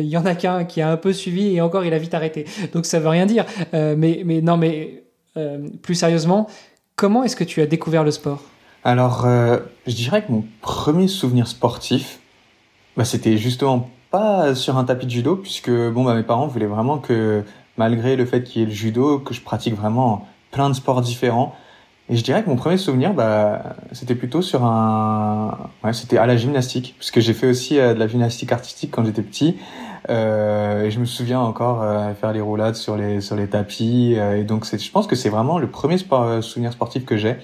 Il 0.00 0.08
y 0.08 0.16
en 0.16 0.26
a 0.26 0.34
qu'un 0.34 0.64
qui 0.64 0.80
a 0.80 0.90
un 0.90 0.96
peu 0.96 1.12
suivi 1.12 1.54
et 1.54 1.60
encore 1.60 1.84
il 1.84 1.92
a 1.92 1.98
vite 1.98 2.14
arrêté. 2.14 2.44
Donc 2.72 2.86
ça 2.86 3.00
veut 3.00 3.08
rien 3.08 3.26
dire. 3.26 3.44
mais, 3.72 4.22
mais 4.24 4.40
non, 4.40 4.56
mais 4.56 5.02
plus 5.82 5.94
sérieusement, 5.94 6.48
Comment 7.00 7.24
est-ce 7.24 7.34
que 7.34 7.44
tu 7.44 7.62
as 7.62 7.66
découvert 7.66 8.04
le 8.04 8.10
sport? 8.10 8.42
Alors, 8.84 9.24
euh, 9.24 9.56
je 9.86 9.94
dirais 9.94 10.22
que 10.22 10.30
mon 10.30 10.44
premier 10.60 11.08
souvenir 11.08 11.48
sportif, 11.48 12.18
bah, 12.94 13.06
c'était 13.06 13.38
justement 13.38 13.88
pas 14.10 14.54
sur 14.54 14.76
un 14.76 14.84
tapis 14.84 15.06
de 15.06 15.10
judo, 15.10 15.36
puisque 15.36 15.70
bon, 15.70 16.04
bah, 16.04 16.14
mes 16.14 16.24
parents 16.24 16.46
voulaient 16.46 16.66
vraiment 16.66 16.98
que, 16.98 17.42
malgré 17.78 18.16
le 18.16 18.26
fait 18.26 18.44
qu'il 18.44 18.60
y 18.60 18.64
ait 18.64 18.68
le 18.68 18.74
judo, 18.74 19.18
que 19.18 19.32
je 19.32 19.40
pratique 19.40 19.74
vraiment 19.74 20.28
plein 20.50 20.68
de 20.68 20.74
sports 20.74 21.00
différents. 21.00 21.56
Et 22.10 22.16
je 22.16 22.22
dirais 22.22 22.42
que 22.44 22.50
mon 22.50 22.56
premier 22.56 22.76
souvenir, 22.76 23.14
bah, 23.14 23.76
c'était 23.92 24.14
plutôt 24.14 24.42
sur 24.42 24.66
un, 24.66 25.70
ouais, 25.82 25.94
c'était 25.94 26.18
à 26.18 26.26
la 26.26 26.36
gymnastique, 26.36 26.96
puisque 26.98 27.20
j'ai 27.20 27.32
fait 27.32 27.46
aussi 27.46 27.78
euh, 27.78 27.94
de 27.94 27.98
la 27.98 28.08
gymnastique 28.08 28.52
artistique 28.52 28.90
quand 28.90 29.06
j'étais 29.06 29.22
petit. 29.22 29.56
Euh, 30.08 30.84
et 30.84 30.90
je 30.90 30.98
me 30.98 31.04
souviens 31.04 31.40
encore 31.40 31.82
euh, 31.82 32.14
faire 32.14 32.32
les 32.32 32.40
roulades 32.40 32.76
sur 32.76 32.96
les 32.96 33.20
sur 33.20 33.36
les 33.36 33.48
tapis. 33.48 34.14
Euh, 34.16 34.38
et 34.38 34.44
donc, 34.44 34.64
je 34.64 34.90
pense 34.90 35.06
que 35.06 35.16
c'est 35.16 35.28
vraiment 35.28 35.58
le 35.58 35.68
premier 35.68 35.98
sport, 35.98 36.42
souvenir 36.42 36.72
sportif 36.72 37.04
que 37.04 37.16
j'ai. 37.16 37.36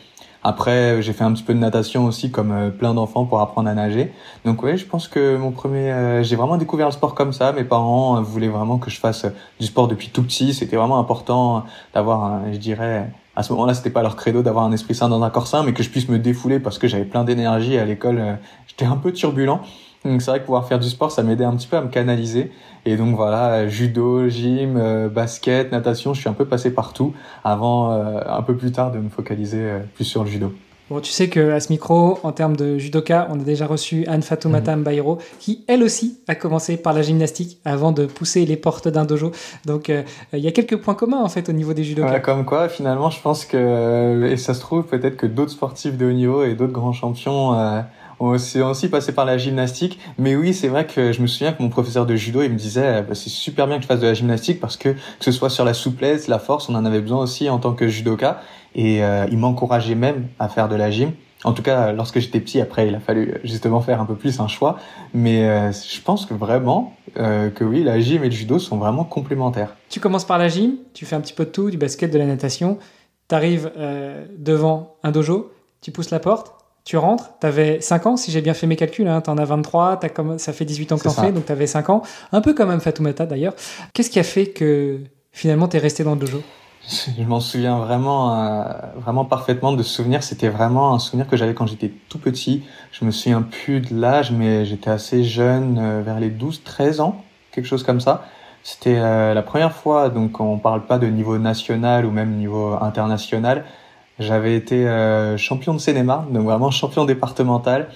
Après, 0.42 1.02
j'ai 1.02 1.12
fait 1.12 1.24
un 1.24 1.32
petit 1.32 1.42
peu 1.42 1.54
de 1.54 1.58
natation 1.58 2.04
aussi, 2.04 2.30
comme 2.30 2.70
plein 2.78 2.94
d'enfants, 2.94 3.24
pour 3.24 3.40
apprendre 3.40 3.68
à 3.68 3.74
nager. 3.74 4.12
Donc 4.44 4.62
ouais, 4.62 4.76
je 4.76 4.86
pense 4.86 5.08
que 5.08 5.36
mon 5.36 5.50
premier, 5.50 6.20
j'ai 6.22 6.36
vraiment 6.36 6.56
découvert 6.56 6.86
le 6.86 6.92
sport 6.92 7.16
comme 7.16 7.32
ça. 7.32 7.50
Mes 7.50 7.64
parents 7.64 8.22
voulaient 8.22 8.46
vraiment 8.46 8.78
que 8.78 8.88
je 8.88 9.00
fasse 9.00 9.26
du 9.58 9.66
sport 9.66 9.88
depuis 9.88 10.10
tout 10.10 10.22
petit. 10.22 10.54
C'était 10.54 10.76
vraiment 10.76 11.00
important 11.00 11.64
d'avoir, 11.94 12.42
je 12.52 12.58
dirais, 12.58 13.10
à 13.34 13.42
ce 13.42 13.52
moment-là, 13.54 13.74
c'était 13.74 13.90
pas 13.90 14.02
leur 14.02 14.14
credo 14.14 14.42
d'avoir 14.42 14.64
un 14.66 14.70
esprit 14.70 14.94
sain 14.94 15.08
dans 15.08 15.20
un 15.24 15.30
corps 15.30 15.48
sain, 15.48 15.64
mais 15.64 15.72
que 15.72 15.82
je 15.82 15.90
puisse 15.90 16.08
me 16.08 16.20
défouler 16.20 16.60
parce 16.60 16.78
que 16.78 16.86
j'avais 16.86 17.06
plein 17.06 17.24
d'énergie 17.24 17.76
à 17.76 17.84
l'école. 17.84 18.38
J'étais 18.68 18.84
un 18.84 18.96
peu 18.98 19.12
turbulent. 19.12 19.62
Donc 20.06 20.22
c'est 20.22 20.30
vrai 20.30 20.40
que 20.40 20.44
pouvoir 20.44 20.66
faire 20.66 20.78
du 20.78 20.88
sport, 20.88 21.10
ça 21.10 21.22
m'aidait 21.22 21.44
un 21.44 21.56
petit 21.56 21.66
peu 21.66 21.76
à 21.76 21.82
me 21.82 21.88
canaliser. 21.88 22.50
Et 22.84 22.96
donc 22.96 23.16
voilà, 23.16 23.66
judo, 23.66 24.28
gym, 24.28 24.76
euh, 24.76 25.08
basket, 25.08 25.72
natation, 25.72 26.14
je 26.14 26.20
suis 26.20 26.28
un 26.28 26.34
peu 26.34 26.44
passé 26.44 26.70
partout 26.70 27.12
avant 27.42 27.92
euh, 27.92 28.20
un 28.26 28.42
peu 28.42 28.56
plus 28.56 28.70
tard 28.70 28.92
de 28.92 28.98
me 28.98 29.08
focaliser 29.08 29.60
euh, 29.60 29.78
plus 29.94 30.04
sur 30.04 30.22
le 30.22 30.30
judo. 30.30 30.52
Bon, 30.88 31.00
tu 31.00 31.10
sais 31.10 31.28
que 31.28 31.50
à 31.50 31.58
ce 31.58 31.72
micro, 31.72 32.20
en 32.22 32.30
termes 32.30 32.54
de 32.54 32.78
judoka, 32.78 33.26
on 33.32 33.40
a 33.40 33.42
déjà 33.42 33.66
reçu 33.66 34.06
Anne 34.06 34.22
Fatoumata 34.22 34.76
mmh. 34.76 35.16
qui 35.40 35.64
elle 35.66 35.82
aussi 35.82 36.20
a 36.28 36.36
commencé 36.36 36.76
par 36.76 36.92
la 36.92 37.02
gymnastique 37.02 37.58
avant 37.64 37.90
de 37.90 38.06
pousser 38.06 38.46
les 38.46 38.56
portes 38.56 38.86
d'un 38.86 39.04
dojo. 39.04 39.32
Donc 39.64 39.90
il 40.32 40.38
y 40.38 40.46
a 40.46 40.52
quelques 40.52 40.76
points 40.76 40.94
communs 40.94 41.24
en 41.24 41.28
fait 41.28 41.48
au 41.48 41.52
niveau 41.52 41.74
des 41.74 41.82
judokas. 41.82 42.20
comme 42.20 42.44
quoi, 42.44 42.68
finalement, 42.68 43.10
je 43.10 43.20
pense 43.20 43.44
que 43.44 44.28
et 44.30 44.36
ça 44.36 44.54
se 44.54 44.60
trouve 44.60 44.84
peut-être 44.84 45.16
que 45.16 45.26
d'autres 45.26 45.50
sportifs 45.50 45.96
de 45.96 46.06
haut 46.06 46.12
niveau 46.12 46.44
et 46.44 46.54
d'autres 46.54 46.72
grands 46.72 46.92
champions 46.92 47.52
c'est 48.38 48.62
aussi 48.62 48.88
passé 48.88 49.12
par 49.12 49.24
la 49.24 49.38
gymnastique. 49.38 49.98
Mais 50.18 50.36
oui, 50.36 50.54
c'est 50.54 50.68
vrai 50.68 50.86
que 50.86 51.12
je 51.12 51.20
me 51.20 51.26
souviens 51.26 51.52
que 51.52 51.62
mon 51.62 51.68
professeur 51.68 52.06
de 52.06 52.16
judo, 52.16 52.42
il 52.42 52.50
me 52.50 52.56
disait, 52.56 53.02
bah, 53.02 53.14
c'est 53.14 53.30
super 53.30 53.66
bien 53.66 53.76
que 53.76 53.82
je 53.82 53.86
fasse 53.86 54.00
de 54.00 54.06
la 54.06 54.14
gymnastique 54.14 54.60
parce 54.60 54.76
que 54.76 54.90
que 54.90 54.96
ce 55.20 55.32
soit 55.32 55.50
sur 55.50 55.64
la 55.64 55.74
souplesse, 55.74 56.28
la 56.28 56.38
force, 56.38 56.68
on 56.68 56.74
en 56.74 56.84
avait 56.84 57.00
besoin 57.00 57.22
aussi 57.22 57.48
en 57.50 57.58
tant 57.58 57.74
que 57.74 57.88
judoka. 57.88 58.40
Et 58.76 59.02
euh, 59.02 59.26
il 59.30 59.38
m'encourageait 59.38 59.94
même 59.94 60.28
à 60.38 60.48
faire 60.48 60.68
de 60.68 60.76
la 60.76 60.90
gym. 60.90 61.12
En 61.44 61.52
tout 61.52 61.62
cas, 61.62 61.92
lorsque 61.92 62.18
j'étais 62.18 62.40
petit, 62.40 62.60
après, 62.60 62.88
il 62.88 62.94
a 62.94 63.00
fallu 63.00 63.34
justement 63.42 63.80
faire 63.80 64.00
un 64.00 64.04
peu 64.04 64.14
plus 64.14 64.38
un 64.40 64.48
choix. 64.48 64.78
Mais 65.14 65.48
euh, 65.48 65.72
je 65.72 66.00
pense 66.00 66.26
que 66.26 66.34
vraiment, 66.34 66.94
euh, 67.18 67.50
que 67.50 67.64
oui, 67.64 67.82
la 67.82 67.98
gym 68.00 68.22
et 68.22 68.28
le 68.28 68.34
judo 68.34 68.58
sont 68.58 68.76
vraiment 68.76 69.04
complémentaires. 69.04 69.76
Tu 69.88 69.98
commences 69.98 70.26
par 70.26 70.38
la 70.38 70.48
gym, 70.48 70.76
tu 70.92 71.06
fais 71.06 71.16
un 71.16 71.20
petit 71.20 71.32
peu 71.32 71.46
de 71.46 71.50
tout, 71.50 71.70
du 71.70 71.78
basket, 71.78 72.12
de 72.12 72.18
la 72.18 72.26
natation. 72.26 72.78
Tu 73.28 73.34
arrives 73.34 73.72
devant 74.38 74.96
un 75.02 75.10
dojo, 75.10 75.50
tu 75.80 75.90
pousses 75.90 76.10
la 76.10 76.20
porte, 76.20 76.55
tu 76.86 76.96
rentres, 76.96 77.32
tu 77.40 77.46
avais 77.46 77.80
5 77.80 78.06
ans, 78.06 78.16
si 78.16 78.30
j'ai 78.30 78.40
bien 78.40 78.54
fait 78.54 78.68
mes 78.68 78.76
calculs, 78.76 79.08
hein, 79.08 79.20
tu 79.20 79.28
en 79.28 79.36
as 79.38 79.44
23, 79.44 79.98
as 80.02 80.08
comme, 80.08 80.38
ça 80.38 80.52
fait 80.52 80.64
18 80.64 80.92
ans 80.92 80.96
que 80.96 81.02
tu 81.02 81.08
en 81.08 81.10
fais, 81.10 81.32
donc 81.32 81.44
tu 81.44 81.50
avais 81.50 81.66
5 81.66 81.90
ans, 81.90 82.02
un 82.30 82.40
peu 82.40 82.54
comme 82.54 82.80
Fatoumata 82.80 83.26
d'ailleurs. 83.26 83.54
Qu'est-ce 83.92 84.08
qui 84.08 84.20
a 84.20 84.22
fait 84.22 84.46
que 84.46 85.00
finalement 85.32 85.66
tu 85.66 85.76
es 85.76 85.80
resté 85.80 86.04
dans 86.04 86.14
le 86.14 86.20
dojo? 86.20 86.42
Je 87.18 87.24
m'en 87.24 87.40
souviens 87.40 87.78
vraiment, 87.78 88.40
euh, 88.40 88.62
vraiment 88.94 89.24
parfaitement 89.24 89.72
de 89.72 89.82
ce 89.82 89.92
souvenir. 89.92 90.22
C'était 90.22 90.48
vraiment 90.48 90.94
un 90.94 91.00
souvenir 91.00 91.26
que 91.26 91.36
j'avais 91.36 91.54
quand 91.54 91.66
j'étais 91.66 91.90
tout 92.08 92.20
petit. 92.20 92.62
Je 92.92 93.04
me 93.04 93.10
souviens 93.10 93.42
plus 93.42 93.80
de 93.80 94.00
l'âge, 94.00 94.30
mais 94.30 94.64
j'étais 94.64 94.90
assez 94.90 95.24
jeune, 95.24 95.78
euh, 95.80 96.02
vers 96.02 96.20
les 96.20 96.30
12-13 96.30 97.00
ans, 97.00 97.24
quelque 97.50 97.66
chose 97.66 97.82
comme 97.82 98.00
ça. 98.00 98.26
C'était 98.62 98.98
euh, 98.98 99.34
la 99.34 99.42
première 99.42 99.72
fois, 99.72 100.08
donc 100.08 100.38
on 100.38 100.58
parle 100.58 100.86
pas 100.86 100.98
de 100.98 101.08
niveau 101.08 101.38
national 101.38 102.06
ou 102.06 102.12
même 102.12 102.36
niveau 102.36 102.74
international, 102.80 103.64
j'avais 104.18 104.56
été 104.56 104.88
euh, 104.88 105.36
champion 105.36 105.74
de 105.74 105.78
cinéma, 105.78 106.26
donc 106.30 106.44
vraiment 106.44 106.70
champion 106.70 107.04
départemental. 107.04 107.88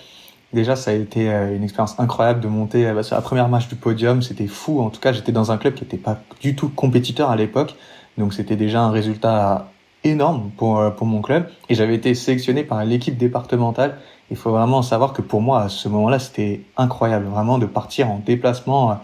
Déjà, 0.53 0.77
ça 0.77 0.91
a 0.91 0.95
été 0.95 1.31
euh, 1.31 1.57
une 1.57 1.63
expérience 1.63 1.99
incroyable 1.99 2.41
de 2.41 2.49
monter 2.49 2.87
euh, 2.87 2.95
bah, 2.95 3.03
sur 3.03 3.17
la 3.17 3.23
première 3.23 3.49
marche 3.49 3.69
du 3.69 3.77
podium. 3.77 4.21
C'était 4.21 4.47
fou. 4.47 4.81
En 4.81 4.91
tout 4.91 5.01
cas, 5.01 5.13
j'étais 5.13 5.33
dans 5.33 5.51
un 5.51 5.57
club 5.57 5.75
qui 5.75 5.85
n'était 5.85 5.97
pas 5.97 6.21
du 6.41 6.55
tout 6.55 6.69
compétiteur 6.69 7.31
à 7.31 7.37
l'époque. 7.37 7.75
Donc, 8.19 8.35
c'était 8.35 8.57
déjà 8.57 8.83
un 8.83 8.91
résultat 8.91 9.71
énorme 10.05 10.51
pour, 10.57 10.83
pour 10.95 11.07
mon 11.07 11.23
club. 11.23 11.49
Et 11.69 11.75
j'avais 11.75 11.95
été 11.95 12.15
sélectionné 12.15 12.65
par 12.65 12.85
l'équipe 12.85 13.17
départementale. 13.17 13.97
Il 14.31 14.37
faut 14.37 14.51
vraiment 14.51 14.83
savoir 14.83 15.13
que 15.13 15.23
pour 15.23 15.41
moi, 15.41 15.63
à 15.63 15.69
ce 15.69 15.89
moment-là, 15.89 16.19
c'était 16.19 16.63
incroyable. 16.77 17.27
Vraiment 17.27 17.59
de 17.59 17.67
partir 17.67 18.11
en 18.11 18.19
déplacement 18.19 18.99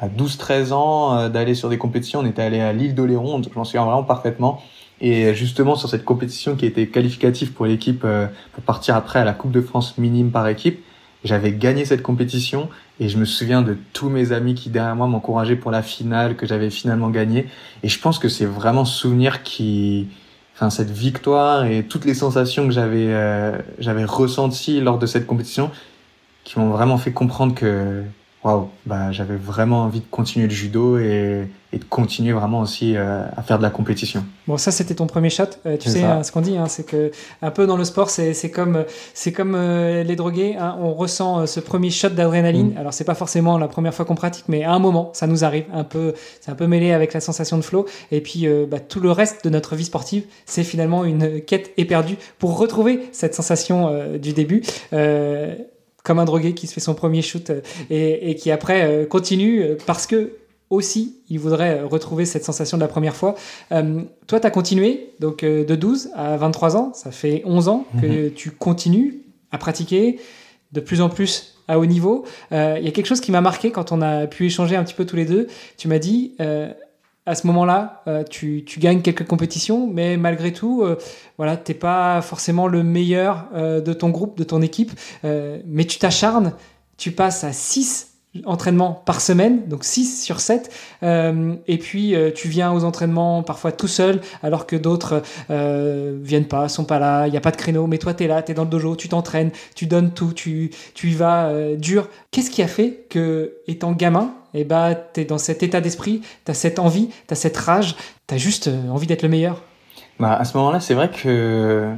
à 0.00 0.08
12-13 0.08 0.72
ans, 0.72 1.28
d'aller 1.28 1.54
sur 1.54 1.68
des 1.68 1.78
compétitions. 1.78 2.20
On 2.20 2.26
était 2.26 2.42
allé 2.42 2.60
à 2.60 2.72
l'île 2.72 2.94
d'Oléron. 2.94 3.40
Je 3.42 3.56
m'en 3.56 3.64
souviens 3.64 3.84
vraiment 3.84 4.04
parfaitement. 4.04 4.60
Et 5.00 5.34
justement, 5.34 5.76
sur 5.76 5.88
cette 5.88 6.04
compétition 6.04 6.56
qui 6.56 6.66
était 6.66 6.88
qualificative 6.88 7.52
pour 7.52 7.66
l'équipe 7.66 8.02
euh, 8.04 8.26
pour 8.52 8.64
partir 8.64 8.96
après 8.96 9.20
à 9.20 9.24
la 9.24 9.32
Coupe 9.32 9.52
de 9.52 9.60
France 9.60 9.96
minime 9.98 10.30
par 10.30 10.48
équipe, 10.48 10.80
J'avais 11.24 11.52
gagné 11.52 11.84
cette 11.84 12.02
compétition 12.02 12.68
et 13.00 13.08
je 13.08 13.18
me 13.18 13.24
souviens 13.24 13.62
de 13.62 13.76
tous 13.92 14.08
mes 14.08 14.30
amis 14.30 14.54
qui 14.54 14.70
derrière 14.70 14.94
moi 14.94 15.08
m'encourageaient 15.08 15.56
pour 15.56 15.72
la 15.72 15.82
finale 15.82 16.36
que 16.36 16.46
j'avais 16.46 16.70
finalement 16.70 17.10
gagné. 17.10 17.46
Et 17.82 17.88
je 17.88 17.98
pense 18.00 18.18
que 18.20 18.28
c'est 18.28 18.46
vraiment 18.46 18.84
ce 18.84 18.96
souvenir 19.00 19.42
qui, 19.42 20.08
enfin 20.54 20.70
cette 20.70 20.90
victoire 20.90 21.64
et 21.66 21.84
toutes 21.84 22.04
les 22.04 22.14
sensations 22.14 22.66
que 22.66 22.72
j'avais 22.72 23.08
euh, 23.08 23.58
j'avais 23.80 24.04
ressenties 24.04 24.80
lors 24.80 24.98
de 24.98 25.06
cette 25.06 25.26
compétition 25.26 25.70
qui 26.44 26.58
m'ont 26.58 26.70
vraiment 26.70 26.98
fait 26.98 27.12
comprendre 27.12 27.54
que 27.54 28.02
waouh, 28.44 28.68
bah, 28.86 29.12
j'avais 29.12 29.36
vraiment 29.36 29.84
envie 29.84 30.00
de 30.00 30.06
continuer 30.10 30.46
le 30.46 30.52
judo 30.52 30.98
et, 30.98 31.48
et 31.72 31.78
de 31.78 31.84
continuer 31.84 32.32
vraiment 32.32 32.60
aussi 32.60 32.96
euh, 32.96 33.26
à 33.36 33.42
faire 33.42 33.58
de 33.58 33.62
la 33.62 33.70
compétition. 33.70 34.24
Bon, 34.46 34.56
ça 34.56 34.70
c'était 34.70 34.94
ton 34.94 35.06
premier 35.06 35.28
shot. 35.28 35.44
Euh, 35.66 35.76
tu 35.76 35.90
sais 35.90 36.02
hein, 36.02 36.22
ce 36.22 36.32
qu'on 36.32 36.40
dit, 36.40 36.56
hein, 36.56 36.66
c'est 36.66 36.86
que 36.86 37.10
un 37.42 37.50
peu 37.50 37.66
dans 37.66 37.76
le 37.76 37.84
sport, 37.84 38.08
c'est 38.08 38.50
comme 38.50 38.84
c'est 39.12 39.32
comme 39.32 39.54
euh, 39.54 40.02
les 40.02 40.16
drogués. 40.16 40.56
Hein, 40.58 40.76
on 40.80 40.94
ressent 40.94 41.46
ce 41.46 41.60
premier 41.60 41.90
shot 41.90 42.10
d'adrénaline. 42.10 42.72
Mm. 42.72 42.78
Alors 42.78 42.94
c'est 42.94 43.04
pas 43.04 43.14
forcément 43.14 43.58
la 43.58 43.68
première 43.68 43.92
fois 43.92 44.06
qu'on 44.06 44.14
pratique, 44.14 44.44
mais 44.48 44.64
à 44.64 44.72
un 44.72 44.78
moment, 44.78 45.10
ça 45.12 45.26
nous 45.26 45.44
arrive. 45.44 45.64
Un 45.72 45.84
peu, 45.84 46.14
c'est 46.40 46.50
un 46.50 46.54
peu 46.54 46.66
mêlé 46.66 46.92
avec 46.92 47.12
la 47.12 47.20
sensation 47.20 47.58
de 47.58 47.62
flow. 47.62 47.86
Et 48.12 48.22
puis 48.22 48.46
bah, 48.70 48.80
tout 48.80 49.00
le 49.00 49.10
reste 49.10 49.44
de 49.44 49.50
notre 49.50 49.76
vie 49.76 49.84
sportive, 49.84 50.24
c'est 50.46 50.64
finalement 50.64 51.04
une 51.04 51.42
quête 51.42 51.72
éperdue 51.76 52.16
pour 52.38 52.58
retrouver 52.58 53.08
cette 53.12 53.34
sensation 53.34 54.16
du 54.18 54.32
début 54.32 54.62
comme 56.04 56.18
un 56.18 56.24
drogué 56.24 56.54
qui 56.54 56.66
se 56.66 56.72
fait 56.72 56.80
son 56.80 56.94
premier 56.94 57.22
shoot 57.22 57.50
euh, 57.50 57.60
et, 57.90 58.34
qui 58.34 58.50
après 58.50 58.82
euh, 58.82 59.06
continue 59.06 59.62
euh, 59.62 59.76
parce 59.86 60.06
que 60.06 60.32
aussi, 60.70 61.16
il 61.30 61.38
voudrait 61.38 61.80
retrouver 61.80 62.26
cette 62.26 62.44
sensation 62.44 62.76
de 62.76 62.82
la 62.82 62.88
première 62.88 63.16
fois. 63.16 63.36
toi, 63.70 64.38
tu 64.38 64.46
as 64.46 64.50
continué, 64.50 65.14
donc 65.18 65.42
de 65.42 65.74
12 65.74 66.10
à 66.14 66.36
23 66.36 66.76
ans, 66.76 66.92
ça 66.92 67.10
fait 67.10 67.40
11 67.46 67.68
ans 67.68 67.86
que 67.98 68.26
mhm. 68.26 68.32
tu 68.32 68.50
continues 68.50 69.22
à 69.50 69.56
pratiquer 69.56 70.20
de 70.72 70.80
plus 70.80 71.00
en 71.00 71.08
plus 71.08 71.54
à 71.68 71.78
haut 71.78 71.86
niveau. 71.86 72.26
Il 72.50 72.56
y 72.82 72.86
a 72.86 72.90
quelque 72.90 73.06
chose 73.06 73.22
qui 73.22 73.32
m'a 73.32 73.40
marqué 73.40 73.70
quand 73.70 73.92
on 73.92 74.02
a 74.02 74.26
pu 74.26 74.44
échanger 74.44 74.76
un 74.76 74.84
petit 74.84 74.92
peu 74.92 75.06
tous 75.06 75.16
les 75.16 75.24
deux. 75.24 75.46
Tu 75.78 75.88
m'as 75.88 75.98
dit, 75.98 76.34
à 77.28 77.34
ce 77.34 77.46
moment-là, 77.48 78.02
euh, 78.08 78.24
tu, 78.24 78.64
gagnes 78.78 79.02
quelques 79.02 79.26
compétitions, 79.26 79.86
mais 79.86 80.16
malgré 80.16 80.50
tout, 80.50 80.82
euh, 80.82 80.96
voilà, 81.36 81.58
t'es 81.58 81.74
pas 81.74 82.22
forcément 82.22 82.66
le 82.66 82.82
meilleur 82.82 83.44
euh, 83.54 83.82
de 83.82 83.92
ton 83.92 84.08
groupe, 84.08 84.38
de 84.38 84.44
ton 84.44 84.62
équipe, 84.62 84.92
mais 85.22 85.84
tu 85.84 85.98
t'acharnes, 85.98 86.54
tu 86.96 87.12
passes 87.12 87.44
à 87.44 87.52
6 87.52 88.07
entraînements 88.44 89.02
par 89.04 89.20
semaine, 89.20 89.66
donc 89.68 89.84
6 89.84 90.22
sur 90.22 90.40
7, 90.40 90.70
et 91.02 91.78
puis 91.78 92.14
tu 92.34 92.48
viens 92.48 92.72
aux 92.72 92.84
entraînements 92.84 93.42
parfois 93.42 93.72
tout 93.72 93.88
seul, 93.88 94.20
alors 94.42 94.66
que 94.66 94.76
d'autres 94.76 95.22
viennent 95.48 96.46
pas, 96.46 96.68
sont 96.68 96.84
pas 96.84 96.98
là, 96.98 97.26
il 97.26 97.30
n'y 97.30 97.36
a 97.36 97.40
pas 97.40 97.50
de 97.50 97.56
créneau, 97.56 97.86
mais 97.86 97.98
toi 97.98 98.14
tu 98.14 98.24
es 98.24 98.26
là, 98.26 98.42
tu 98.42 98.52
es 98.52 98.54
dans 98.54 98.64
le 98.64 98.70
dojo, 98.70 98.96
tu 98.96 99.08
t'entraînes, 99.08 99.50
tu 99.74 99.86
donnes 99.86 100.12
tout, 100.12 100.32
tu, 100.34 100.70
tu 100.94 101.08
y 101.08 101.14
vas 101.14 101.52
dur. 101.76 102.08
Qu'est-ce 102.30 102.50
qui 102.50 102.62
a 102.62 102.68
fait 102.68 103.06
que, 103.08 103.54
étant 103.66 103.92
gamin, 103.92 104.34
et 104.54 104.64
bah, 104.64 104.94
tu 104.94 105.20
es 105.20 105.24
dans 105.24 105.38
cet 105.38 105.62
état 105.62 105.80
d'esprit, 105.80 106.22
tu 106.44 106.50
as 106.50 106.54
cette 106.54 106.78
envie, 106.78 107.08
tu 107.26 107.32
as 107.32 107.36
cette 107.36 107.56
rage, 107.56 107.96
tu 108.26 108.34
as 108.34 108.38
juste 108.38 108.68
euh, 108.68 108.88
envie 108.90 109.06
d'être 109.06 109.22
le 109.22 109.28
meilleur? 109.28 109.62
Bah, 110.18 110.34
à 110.34 110.44
ce 110.44 110.56
moment-là, 110.56 110.80
c'est 110.80 110.94
vrai 110.94 111.10
que 111.10 111.92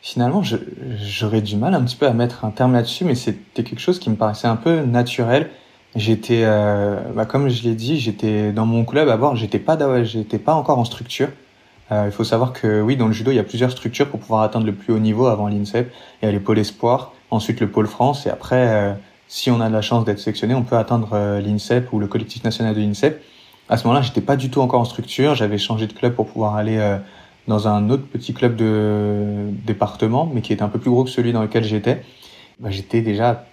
finalement, 0.00 0.42
j'aurais 0.42 1.42
du 1.42 1.56
mal 1.56 1.74
un 1.74 1.82
petit 1.82 1.96
peu 1.96 2.06
à 2.06 2.12
mettre 2.12 2.44
un 2.44 2.50
terme 2.50 2.72
là-dessus, 2.72 3.04
mais 3.04 3.14
c'était 3.14 3.64
quelque 3.64 3.80
chose 3.80 3.98
qui 3.98 4.08
me 4.08 4.16
paraissait 4.16 4.46
un 4.46 4.56
peu 4.56 4.82
naturel. 4.82 5.50
J'étais, 5.96 6.42
euh, 6.44 7.00
bah, 7.14 7.24
comme 7.24 7.48
je 7.48 7.62
l'ai 7.64 7.74
dit, 7.74 7.98
j'étais 7.98 8.52
dans 8.52 8.66
mon 8.66 8.84
club 8.84 9.08
à 9.08 9.16
bord, 9.16 9.34
j'étais 9.34 9.58
pas, 9.58 10.04
j'étais 10.04 10.38
pas 10.38 10.54
encore 10.54 10.78
en 10.78 10.84
structure. 10.84 11.28
Euh, 11.90 12.04
il 12.06 12.12
faut 12.12 12.24
savoir 12.24 12.52
que 12.52 12.80
oui, 12.80 12.96
dans 12.96 13.06
le 13.06 13.12
judo, 13.12 13.30
il 13.30 13.36
y 13.36 13.40
a 13.40 13.44
plusieurs 13.44 13.70
structures 13.70 14.08
pour 14.08 14.20
pouvoir 14.20 14.42
atteindre 14.42 14.66
le 14.66 14.72
plus 14.72 14.92
haut 14.92 14.98
niveau 14.98 15.26
avant 15.26 15.48
l'INSEP. 15.48 15.92
Il 16.22 16.26
y 16.26 16.28
a 16.28 16.32
les 16.32 16.40
pôles 16.40 16.58
espoirs, 16.58 17.12
ensuite 17.30 17.60
le 17.60 17.68
pôle 17.68 17.86
France, 17.86 18.26
et 18.26 18.30
après, 18.30 18.96
si 19.28 19.50
on 19.50 19.60
a 19.60 19.68
de 19.68 19.72
la 19.72 19.82
chance 19.82 20.04
d'être 20.04 20.18
sélectionné, 20.18 20.54
on 20.54 20.62
peut 20.62 20.76
atteindre 20.76 21.10
euh, 21.12 21.40
l'INSEP 21.40 21.92
ou 21.92 21.98
le 21.98 22.06
collectif 22.06 22.44
national 22.44 22.74
de 22.74 22.80
l'INSEP. 22.80 23.22
À 23.68 23.76
ce 23.76 23.84
moment-là, 23.84 24.02
j'étais 24.02 24.20
pas 24.20 24.36
du 24.36 24.50
tout 24.50 24.60
encore 24.60 24.80
en 24.80 24.84
structure. 24.84 25.34
J'avais 25.34 25.58
changé 25.58 25.86
de 25.86 25.92
club 25.92 26.14
pour 26.14 26.26
pouvoir 26.28 26.54
aller 26.54 26.78
euh, 26.78 26.98
dans 27.48 27.66
un 27.66 27.90
autre 27.90 28.04
petit 28.06 28.32
club 28.34 28.54
de 28.54 29.48
département, 29.66 30.30
mais 30.32 30.42
qui 30.42 30.52
était 30.52 30.62
un 30.62 30.68
peu 30.68 30.78
plus 30.78 30.90
gros 30.90 31.04
que 31.04 31.10
celui 31.10 31.32
dans 31.32 31.42
lequel 31.42 31.64
j'étais. 31.64 32.02
Bah, 32.60 32.70
j'étais 32.70 33.00
déjà 33.00 33.44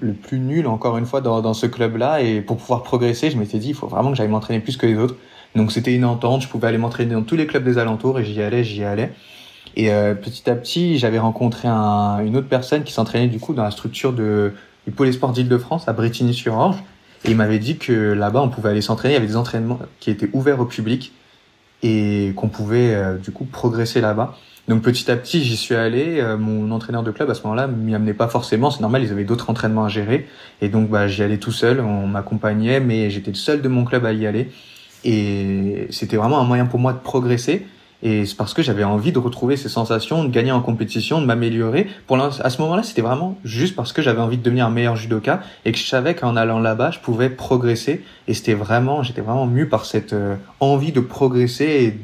le 0.00 0.12
plus 0.12 0.38
nul, 0.38 0.66
encore 0.66 0.98
une 0.98 1.06
fois, 1.06 1.20
dans, 1.20 1.40
dans 1.40 1.54
ce 1.54 1.66
club-là. 1.66 2.20
Et 2.22 2.40
pour 2.40 2.56
pouvoir 2.56 2.82
progresser, 2.82 3.30
je 3.30 3.36
m'étais 3.36 3.58
dit, 3.58 3.68
il 3.68 3.74
faut 3.74 3.86
vraiment 3.86 4.10
que 4.10 4.16
j'aille 4.16 4.28
m'entraîner 4.28 4.60
plus 4.60 4.76
que 4.76 4.86
les 4.86 4.96
autres. 4.96 5.16
Donc 5.54 5.72
c'était 5.72 5.94
une 5.94 6.04
entente. 6.04 6.42
Je 6.42 6.48
pouvais 6.48 6.68
aller 6.68 6.78
m'entraîner 6.78 7.14
dans 7.14 7.22
tous 7.22 7.36
les 7.36 7.46
clubs 7.46 7.64
des 7.64 7.78
alentours 7.78 8.18
et 8.18 8.24
j'y 8.24 8.40
allais, 8.42 8.64
j'y 8.64 8.84
allais. 8.84 9.12
Et 9.76 9.92
euh, 9.92 10.14
petit 10.14 10.48
à 10.50 10.54
petit, 10.54 10.98
j'avais 10.98 11.18
rencontré 11.18 11.68
un, 11.68 12.18
une 12.24 12.36
autre 12.36 12.48
personne 12.48 12.82
qui 12.82 12.92
s'entraînait 12.92 13.28
du 13.28 13.38
coup 13.38 13.54
dans 13.54 13.62
la 13.62 13.70
structure 13.70 14.12
de 14.12 14.52
du 14.86 14.92
pôle 14.92 15.12
sport 15.12 15.32
d'Île-de-France 15.32 15.88
à 15.88 15.92
Bretigny-sur-Orge. 15.92 16.76
Et 17.24 17.30
il 17.30 17.36
m'avait 17.36 17.58
dit 17.58 17.76
que 17.76 18.12
là-bas, 18.12 18.40
on 18.40 18.48
pouvait 18.48 18.70
aller 18.70 18.80
s'entraîner. 18.80 19.14
Il 19.14 19.16
y 19.16 19.18
avait 19.18 19.26
des 19.26 19.36
entraînements 19.36 19.78
qui 20.00 20.10
étaient 20.10 20.30
ouverts 20.32 20.58
au 20.60 20.64
public 20.64 21.12
et 21.82 22.32
qu'on 22.36 22.48
pouvait 22.48 22.94
euh, 22.94 23.16
du 23.18 23.30
coup 23.30 23.44
progresser 23.44 24.00
là-bas. 24.00 24.36
Donc 24.70 24.82
petit 24.82 25.10
à 25.10 25.16
petit, 25.16 25.42
j'y 25.42 25.56
suis 25.56 25.74
allé. 25.74 26.20
Euh, 26.20 26.38
mon 26.38 26.70
entraîneur 26.70 27.02
de 27.02 27.10
club 27.10 27.28
à 27.28 27.34
ce 27.34 27.42
moment-là 27.42 27.66
m'y 27.66 27.92
amenait 27.92 28.14
pas 28.14 28.28
forcément. 28.28 28.70
C'est 28.70 28.80
normal, 28.80 29.02
ils 29.02 29.10
avaient 29.10 29.24
d'autres 29.24 29.50
entraînements 29.50 29.84
à 29.84 29.88
gérer. 29.88 30.28
Et 30.62 30.68
donc 30.68 30.88
bah, 30.88 31.08
j'y 31.08 31.24
allais 31.24 31.38
tout 31.38 31.50
seul. 31.50 31.80
On 31.80 32.06
m'accompagnait, 32.06 32.78
mais 32.78 33.10
j'étais 33.10 33.32
le 33.32 33.36
seul 33.36 33.62
de 33.62 33.68
mon 33.68 33.84
club 33.84 34.06
à 34.06 34.12
y 34.12 34.28
aller. 34.28 34.52
Et 35.02 35.88
c'était 35.90 36.16
vraiment 36.16 36.38
un 36.40 36.44
moyen 36.44 36.66
pour 36.66 36.78
moi 36.78 36.92
de 36.92 36.98
progresser 36.98 37.66
et 38.02 38.24
c'est 38.24 38.36
parce 38.36 38.54
que 38.54 38.62
j'avais 38.62 38.84
envie 38.84 39.12
de 39.12 39.18
retrouver 39.18 39.56
ces 39.56 39.68
sensations, 39.68 40.24
de 40.24 40.30
gagner 40.30 40.52
en 40.52 40.62
compétition, 40.62 41.20
de 41.20 41.26
m'améliorer. 41.26 41.86
Pour 42.06 42.18
à 42.18 42.30
ce 42.30 42.62
moment-là, 42.62 42.82
c'était 42.82 43.02
vraiment 43.02 43.36
juste 43.44 43.76
parce 43.76 43.92
que 43.92 44.00
j'avais 44.00 44.20
envie 44.20 44.38
de 44.38 44.42
devenir 44.42 44.66
un 44.66 44.70
meilleur 44.70 44.96
judoka 44.96 45.40
et 45.64 45.72
que 45.72 45.78
je 45.78 45.84
savais 45.84 46.14
qu'en 46.14 46.34
allant 46.36 46.60
là-bas, 46.60 46.92
je 46.92 46.98
pouvais 46.98 47.28
progresser. 47.28 48.02
Et 48.26 48.32
c'était 48.32 48.54
vraiment, 48.54 49.02
j'étais 49.02 49.20
vraiment 49.20 49.46
mu 49.46 49.66
par 49.68 49.84
cette 49.84 50.14
euh, 50.14 50.36
envie 50.60 50.92
de 50.92 51.00
progresser 51.00 51.64
et 51.64 51.98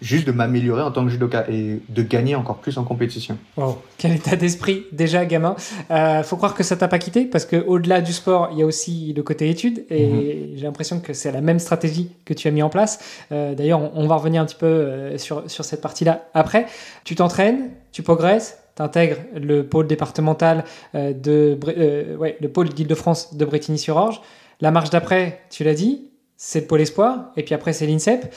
juste 0.00 0.26
de 0.26 0.32
m'améliorer 0.32 0.82
en 0.82 0.90
tant 0.90 1.04
que 1.04 1.10
judoka 1.10 1.44
et 1.50 1.80
de 1.88 2.02
gagner 2.02 2.34
encore 2.34 2.58
plus 2.58 2.78
en 2.78 2.84
compétition. 2.84 3.36
Wow, 3.56 3.78
quel 3.96 4.12
état 4.12 4.36
d'esprit 4.36 4.84
déjà 4.92 5.24
gamin. 5.26 5.56
Euh, 5.90 6.22
faut 6.22 6.36
croire 6.36 6.54
que 6.54 6.62
ça 6.62 6.76
t'a 6.76 6.88
pas 6.88 6.98
quitté 6.98 7.24
parce 7.24 7.44
que 7.44 7.56
au-delà 7.56 8.00
du 8.00 8.12
sport, 8.12 8.50
il 8.52 8.58
y 8.58 8.62
a 8.62 8.66
aussi 8.66 9.12
le 9.14 9.22
côté 9.22 9.50
études 9.50 9.84
et 9.90 10.06
mhm. 10.06 10.56
j'ai 10.56 10.64
l'impression 10.64 11.00
que 11.00 11.12
c'est 11.12 11.32
la 11.32 11.40
même 11.40 11.58
stratégie 11.58 12.10
que 12.24 12.34
tu 12.34 12.48
as 12.48 12.50
mis 12.50 12.62
en 12.62 12.68
place. 12.70 12.98
Euh, 13.32 13.54
D'ailleurs, 13.54 13.90
on, 13.94 14.06
va 14.06 14.16
revenir 14.16 14.40
un 14.40 14.46
petit 14.46 14.56
peu 14.56 14.66
euh, 14.66 15.18
sur, 15.18 15.50
sur 15.50 15.64
cette 15.64 15.80
partie-là 15.80 16.28
après. 16.34 16.66
Tu 17.04 17.14
t'entraînes, 17.14 17.70
tu 17.92 18.02
progresses, 18.02 18.58
tu 18.78 18.82
intègres 18.82 19.16
le 19.34 19.66
pôle 19.66 19.86
départemental 19.86 20.64
euh, 20.94 21.12
de 21.12 21.58
euh, 21.66 22.16
ouais, 22.16 22.36
le 22.40 22.48
pôle 22.48 22.68
d'Île-de-France 22.68 23.34
de 23.34 23.44
Bretigny-sur-Orge. 23.44 24.20
La 24.60 24.70
marche 24.70 24.90
d'après, 24.90 25.40
tu 25.50 25.64
l'as 25.64 25.74
dit, 25.74 26.08
c'est 26.36 26.60
le 26.60 26.66
pôle 26.66 26.80
espoir 26.80 27.32
et 27.36 27.42
puis 27.42 27.54
après 27.54 27.72
c'est 27.72 27.86
l'INSEP. 27.86 28.32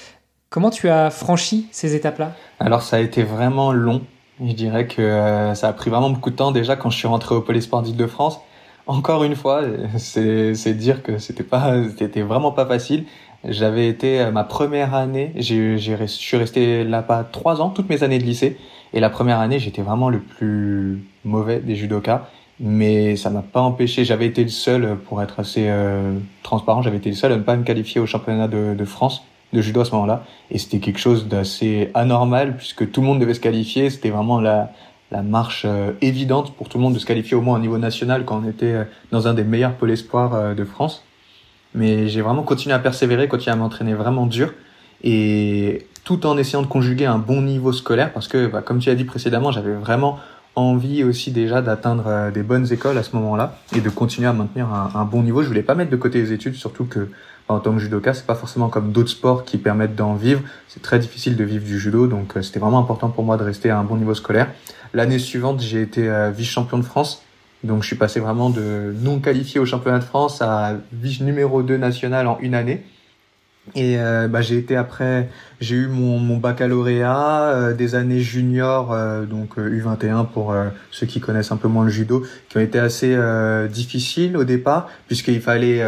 Comment 0.52 0.70
tu 0.70 0.90
as 0.90 1.12
franchi 1.12 1.70
ces 1.72 1.96
étapes-là? 1.96 2.34
Alors 2.60 2.82
ça 2.82 2.98
a 2.98 3.00
été 3.00 3.24
vraiment 3.24 3.72
long. 3.72 4.02
Je 4.46 4.52
dirais 4.52 4.86
que 4.86 5.02
euh, 5.02 5.56
ça 5.56 5.70
a 5.70 5.72
pris 5.72 5.90
vraiment 5.90 6.10
beaucoup 6.10 6.30
de 6.30 6.36
temps 6.36 6.52
déjà 6.52 6.76
quand 6.76 6.90
je 6.90 6.98
suis 6.98 7.08
rentré 7.08 7.34
au 7.36 7.62
Sport 7.62 7.84
d'Île-de-France. 7.84 8.42
Encore 8.86 9.24
une 9.24 9.38
fois, 9.38 9.62
c'est 9.96 10.74
dire 10.74 11.04
que 11.04 11.20
c'était 11.20 11.46
pas, 11.46 11.76
c'était 11.98 12.22
vraiment 12.22 12.52
pas 12.52 12.66
facile. 12.66 13.06
J'avais 13.46 13.88
été 13.88 14.20
euh, 14.20 14.32
ma 14.32 14.44
première 14.44 14.94
année, 14.94 15.32
je 15.38 15.78
suis 16.08 16.36
resté 16.36 16.84
là-bas 16.84 17.30
trois 17.32 17.62
ans, 17.62 17.70
toutes 17.70 17.88
mes 17.88 18.04
années 18.04 18.20
de 18.20 18.26
lycée. 18.26 18.58
Et 18.92 19.00
la 19.00 19.10
première 19.10 19.40
année, 19.40 19.58
j'étais 19.58 19.82
vraiment 19.82 20.10
le 20.10 20.20
plus 20.20 21.02
mauvais 21.24 21.62
des 21.62 21.78
judokas. 21.78 22.28
Mais 22.60 23.16
ça 23.16 23.30
m'a 23.30 23.42
pas 23.42 23.62
empêché. 23.62 24.04
J'avais 24.04 24.26
été 24.26 24.44
le 24.44 24.50
seul, 24.50 24.98
pour 24.98 25.22
être 25.22 25.40
assez 25.40 25.70
euh, 25.70 26.12
transparent, 26.44 26.82
j'avais 26.82 26.98
été 26.98 27.10
le 27.10 27.16
seul 27.16 27.32
à 27.32 27.38
ne 27.38 27.42
pas 27.42 27.56
me 27.56 27.64
qualifier 27.64 28.02
au 28.02 28.06
championnat 28.06 28.50
de, 28.50 28.76
de 28.78 28.86
France 28.86 29.24
de 29.54 29.62
judo 29.62 29.82
à 29.82 29.86
ce 29.86 29.92
moment-là. 29.92 30.24
Et 30.50 30.58
c'était 30.58 30.80
quelque 30.80 31.00
chose 31.00 31.28
d'assez 31.28 31.92
anormal 31.94 32.56
puisque 32.58 32.92
tout 32.92 33.02
le 33.02 33.08
monde 33.08 33.20
devait 33.20 33.34
se 33.34 33.40
qualifier. 33.40 33.90
C'était 33.90 34.10
vraiment 34.10 34.40
la, 34.40 34.72
la 35.12 35.22
marche 35.22 35.64
euh, 35.66 35.92
évidente 36.02 36.56
pour 36.56 36.70
tout 36.70 36.78
le 36.78 36.84
monde 36.84 36.94
de 36.94 37.00
se 37.00 37.06
qualifier 37.06 37.36
au 37.36 37.42
moins 37.42 37.58
au 37.58 37.60
niveau 37.60 37.78
national 37.78 38.24
quand 38.26 38.42
on 38.44 38.50
était 38.50 38.66
euh, 38.74 38.84
dans 39.12 39.28
un 39.28 39.34
des 39.34 39.44
meilleurs 39.44 39.74
pôles 39.74 39.92
espoirs 39.92 40.34
euh, 40.34 40.54
de 40.54 40.64
France. 40.64 41.04
Mais 41.76 42.08
j'ai 42.08 42.22
vraiment 42.22 42.44
continué 42.44 42.74
à 42.74 42.80
persévérer, 42.80 43.28
continué 43.28 43.54
à 43.54 43.56
m'entraîner 43.58 43.94
vraiment 43.94 44.26
dur 44.26 44.54
et 45.04 45.86
tout 46.04 46.26
en 46.26 46.38
essayant 46.38 46.62
de 46.62 46.68
conjuguer 46.68 47.06
un 47.06 47.18
bon 47.18 47.42
niveau 47.42 47.72
scolaire 47.72 48.12
parce 48.14 48.28
que, 48.28 48.48
bah, 48.48 48.62
comme 48.62 48.80
tu 48.80 48.90
as 48.90 48.96
dit 48.96 49.06
précédemment, 49.06 49.52
j'avais 49.52 49.74
vraiment 49.74 50.20
envie 50.56 51.04
aussi 51.06 51.32
déjà 51.32 51.62
d'atteindre 51.62 52.30
des 52.34 52.44
bonnes 52.44 52.72
écoles 52.74 52.98
à 52.98 53.04
ce 53.04 53.16
moment-là 53.16 53.58
et 53.74 53.80
de 53.80 53.90
continuer 53.90 54.28
à 54.28 54.34
maintenir 54.34 54.68
un, 54.68 54.92
un, 54.94 55.06
bon 55.06 55.24
niveau. 55.24 55.44
Je 55.44 55.48
voulais 55.48 55.64
pas 55.64 55.76
mettre 55.76 55.92
de 55.92 55.96
côté 55.96 56.20
les 56.20 56.34
études, 56.34 56.56
surtout 56.56 56.84
que 56.84 57.08
en 57.52 57.60
tant 57.60 57.74
que 57.74 57.80
judoka, 57.80 58.14
c'est 58.14 58.26
pas 58.26 58.36
forcément 58.36 58.70
comme 58.70 58.92
d'autres 58.92 59.10
sports 59.10 59.46
qui 59.46 59.58
permettent 59.58 59.96
d'en 59.96 60.16
vivre. 60.16 60.42
C'est 60.68 60.82
très 60.82 61.00
difficile 61.00 61.36
de 61.36 61.44
vivre 61.44 61.66
du 61.66 61.80
judo, 61.80 62.08
donc 62.08 62.38
euh, 62.38 62.42
c'était 62.42 62.60
vraiment 62.60 62.80
important 62.80 63.10
pour 63.10 63.24
moi 63.24 63.38
de 63.38 63.44
rester 63.44 63.70
à 63.70 63.78
un 63.78 63.84
bon 63.84 63.98
niveau 63.98 64.14
scolaire. 64.14 64.48
L'année 64.94 65.20
suivante, 65.20 65.62
j'ai 65.62 65.82
été 65.82 66.10
euh, 66.10 66.32
vice-champion 66.32 66.78
de 66.78 66.84
France. 66.84 67.24
Donc 67.64 67.84
je 67.84 67.88
suis 67.88 67.96
passé 67.96 68.20
vraiment 68.20 68.50
de 68.50 68.94
non 69.02 69.20
qualifié 69.20 69.60
au 69.60 69.66
championnat 69.66 70.00
de 70.00 70.04
France 70.04 70.42
à 70.42 70.74
vice 70.92 71.22
numéro 71.22 71.62
2 71.62 71.78
national 71.78 72.28
en 72.28 72.38
une 72.42 72.56
année. 72.56 72.84
Et 73.76 74.00
euh, 74.00 74.28
bah, 74.28 74.42
j'ai 74.42 74.58
été 74.58 74.76
après, 74.76 75.30
j'ai 75.62 75.76
eu 75.76 75.88
mon, 75.88 76.38
baccalauréat, 76.38 77.74
des 77.74 77.94
années 77.94 78.20
juniors, 78.20 78.92
euh, 78.92 79.26
donc 79.26 79.58
U21 79.58 80.26
pour 80.26 80.56
ceux 80.90 81.06
qui 81.06 81.20
connaissent 81.20 81.52
un 81.52 81.58
peu 81.58 81.68
moins 81.68 81.86
le 81.86 81.92
judo, 81.92 82.26
qui 82.50 82.58
ont 82.58 82.62
été 82.62 82.80
assez 82.80 83.16
difficiles 83.70 84.36
au 84.36 84.44
départ, 84.44 84.90
puisqu'il 85.06 85.40
fallait 85.40 85.84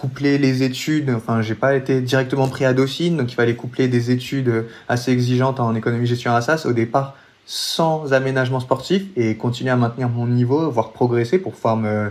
coupler 0.00 0.38
les 0.38 0.62
études. 0.62 1.10
Enfin, 1.10 1.42
j'ai 1.42 1.54
pas 1.54 1.74
été 1.74 2.00
directement 2.00 2.48
pris 2.48 2.64
à 2.64 2.74
Dauphine, 2.74 3.16
donc 3.16 3.32
il 3.32 3.34
fallait 3.34 3.56
coupler 3.56 3.88
des 3.88 4.10
études 4.10 4.66
assez 4.88 5.10
exigeantes 5.10 5.58
en 5.60 5.74
économie 5.74 6.06
gestion 6.06 6.32
à 6.32 6.36
Assas 6.36 6.66
au 6.66 6.72
départ 6.72 7.16
sans 7.46 8.12
aménagement 8.12 8.58
sportif 8.58 9.04
et 9.16 9.36
continuer 9.36 9.70
à 9.70 9.76
maintenir 9.76 10.08
mon 10.08 10.26
niveau, 10.26 10.68
voire 10.68 10.90
progresser 10.90 11.38
pour 11.38 11.52
pouvoir 11.52 11.76
me, 11.76 12.10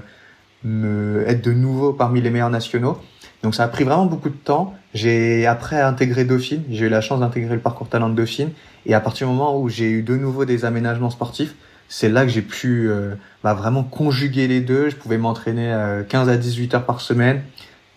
me 0.64 1.28
être 1.28 1.44
de 1.44 1.52
nouveau 1.52 1.92
parmi 1.92 2.22
les 2.22 2.30
meilleurs 2.30 2.50
nationaux. 2.50 2.98
Donc 3.44 3.54
ça 3.54 3.66
a 3.66 3.68
pris 3.68 3.84
vraiment 3.84 4.06
beaucoup 4.06 4.30
de 4.30 4.36
temps. 4.36 4.74
J'ai 4.94 5.46
après 5.46 5.80
intégré 5.80 6.24
Dauphine, 6.24 6.64
j'ai 6.70 6.86
eu 6.86 6.90
la 6.90 7.02
chance 7.02 7.20
d'intégrer 7.20 7.54
le 7.54 7.62
parcours 7.62 7.90
talent 7.90 8.10
de 8.10 8.16
Dauphine. 8.16 8.52
Et 8.86 8.94
à 8.94 9.02
partir 9.02 9.28
du 9.28 9.34
moment 9.34 9.60
où 9.60 9.68
j'ai 9.68 9.92
eu 9.92 10.04
de 10.04 10.16
nouveau 10.16 10.46
des 10.46 10.64
aménagements 10.64 11.10
sportifs, 11.10 11.54
c'est 11.90 12.10
là 12.10 12.24
que 12.24 12.32
j'ai 12.32 12.42
pu 12.42 12.90
euh, 12.90 13.14
bah, 13.44 13.54
vraiment 13.54 13.84
conjuguer 13.84 14.48
les 14.48 14.62
deux. 14.62 14.90
Je 14.90 14.96
pouvais 14.96 15.18
m'entraîner 15.18 15.76
15 16.10 16.30
euh, 16.30 16.34
à 16.34 16.38
18 16.38 16.76
heures 16.76 16.86
par 16.86 17.02
semaine, 17.02 17.44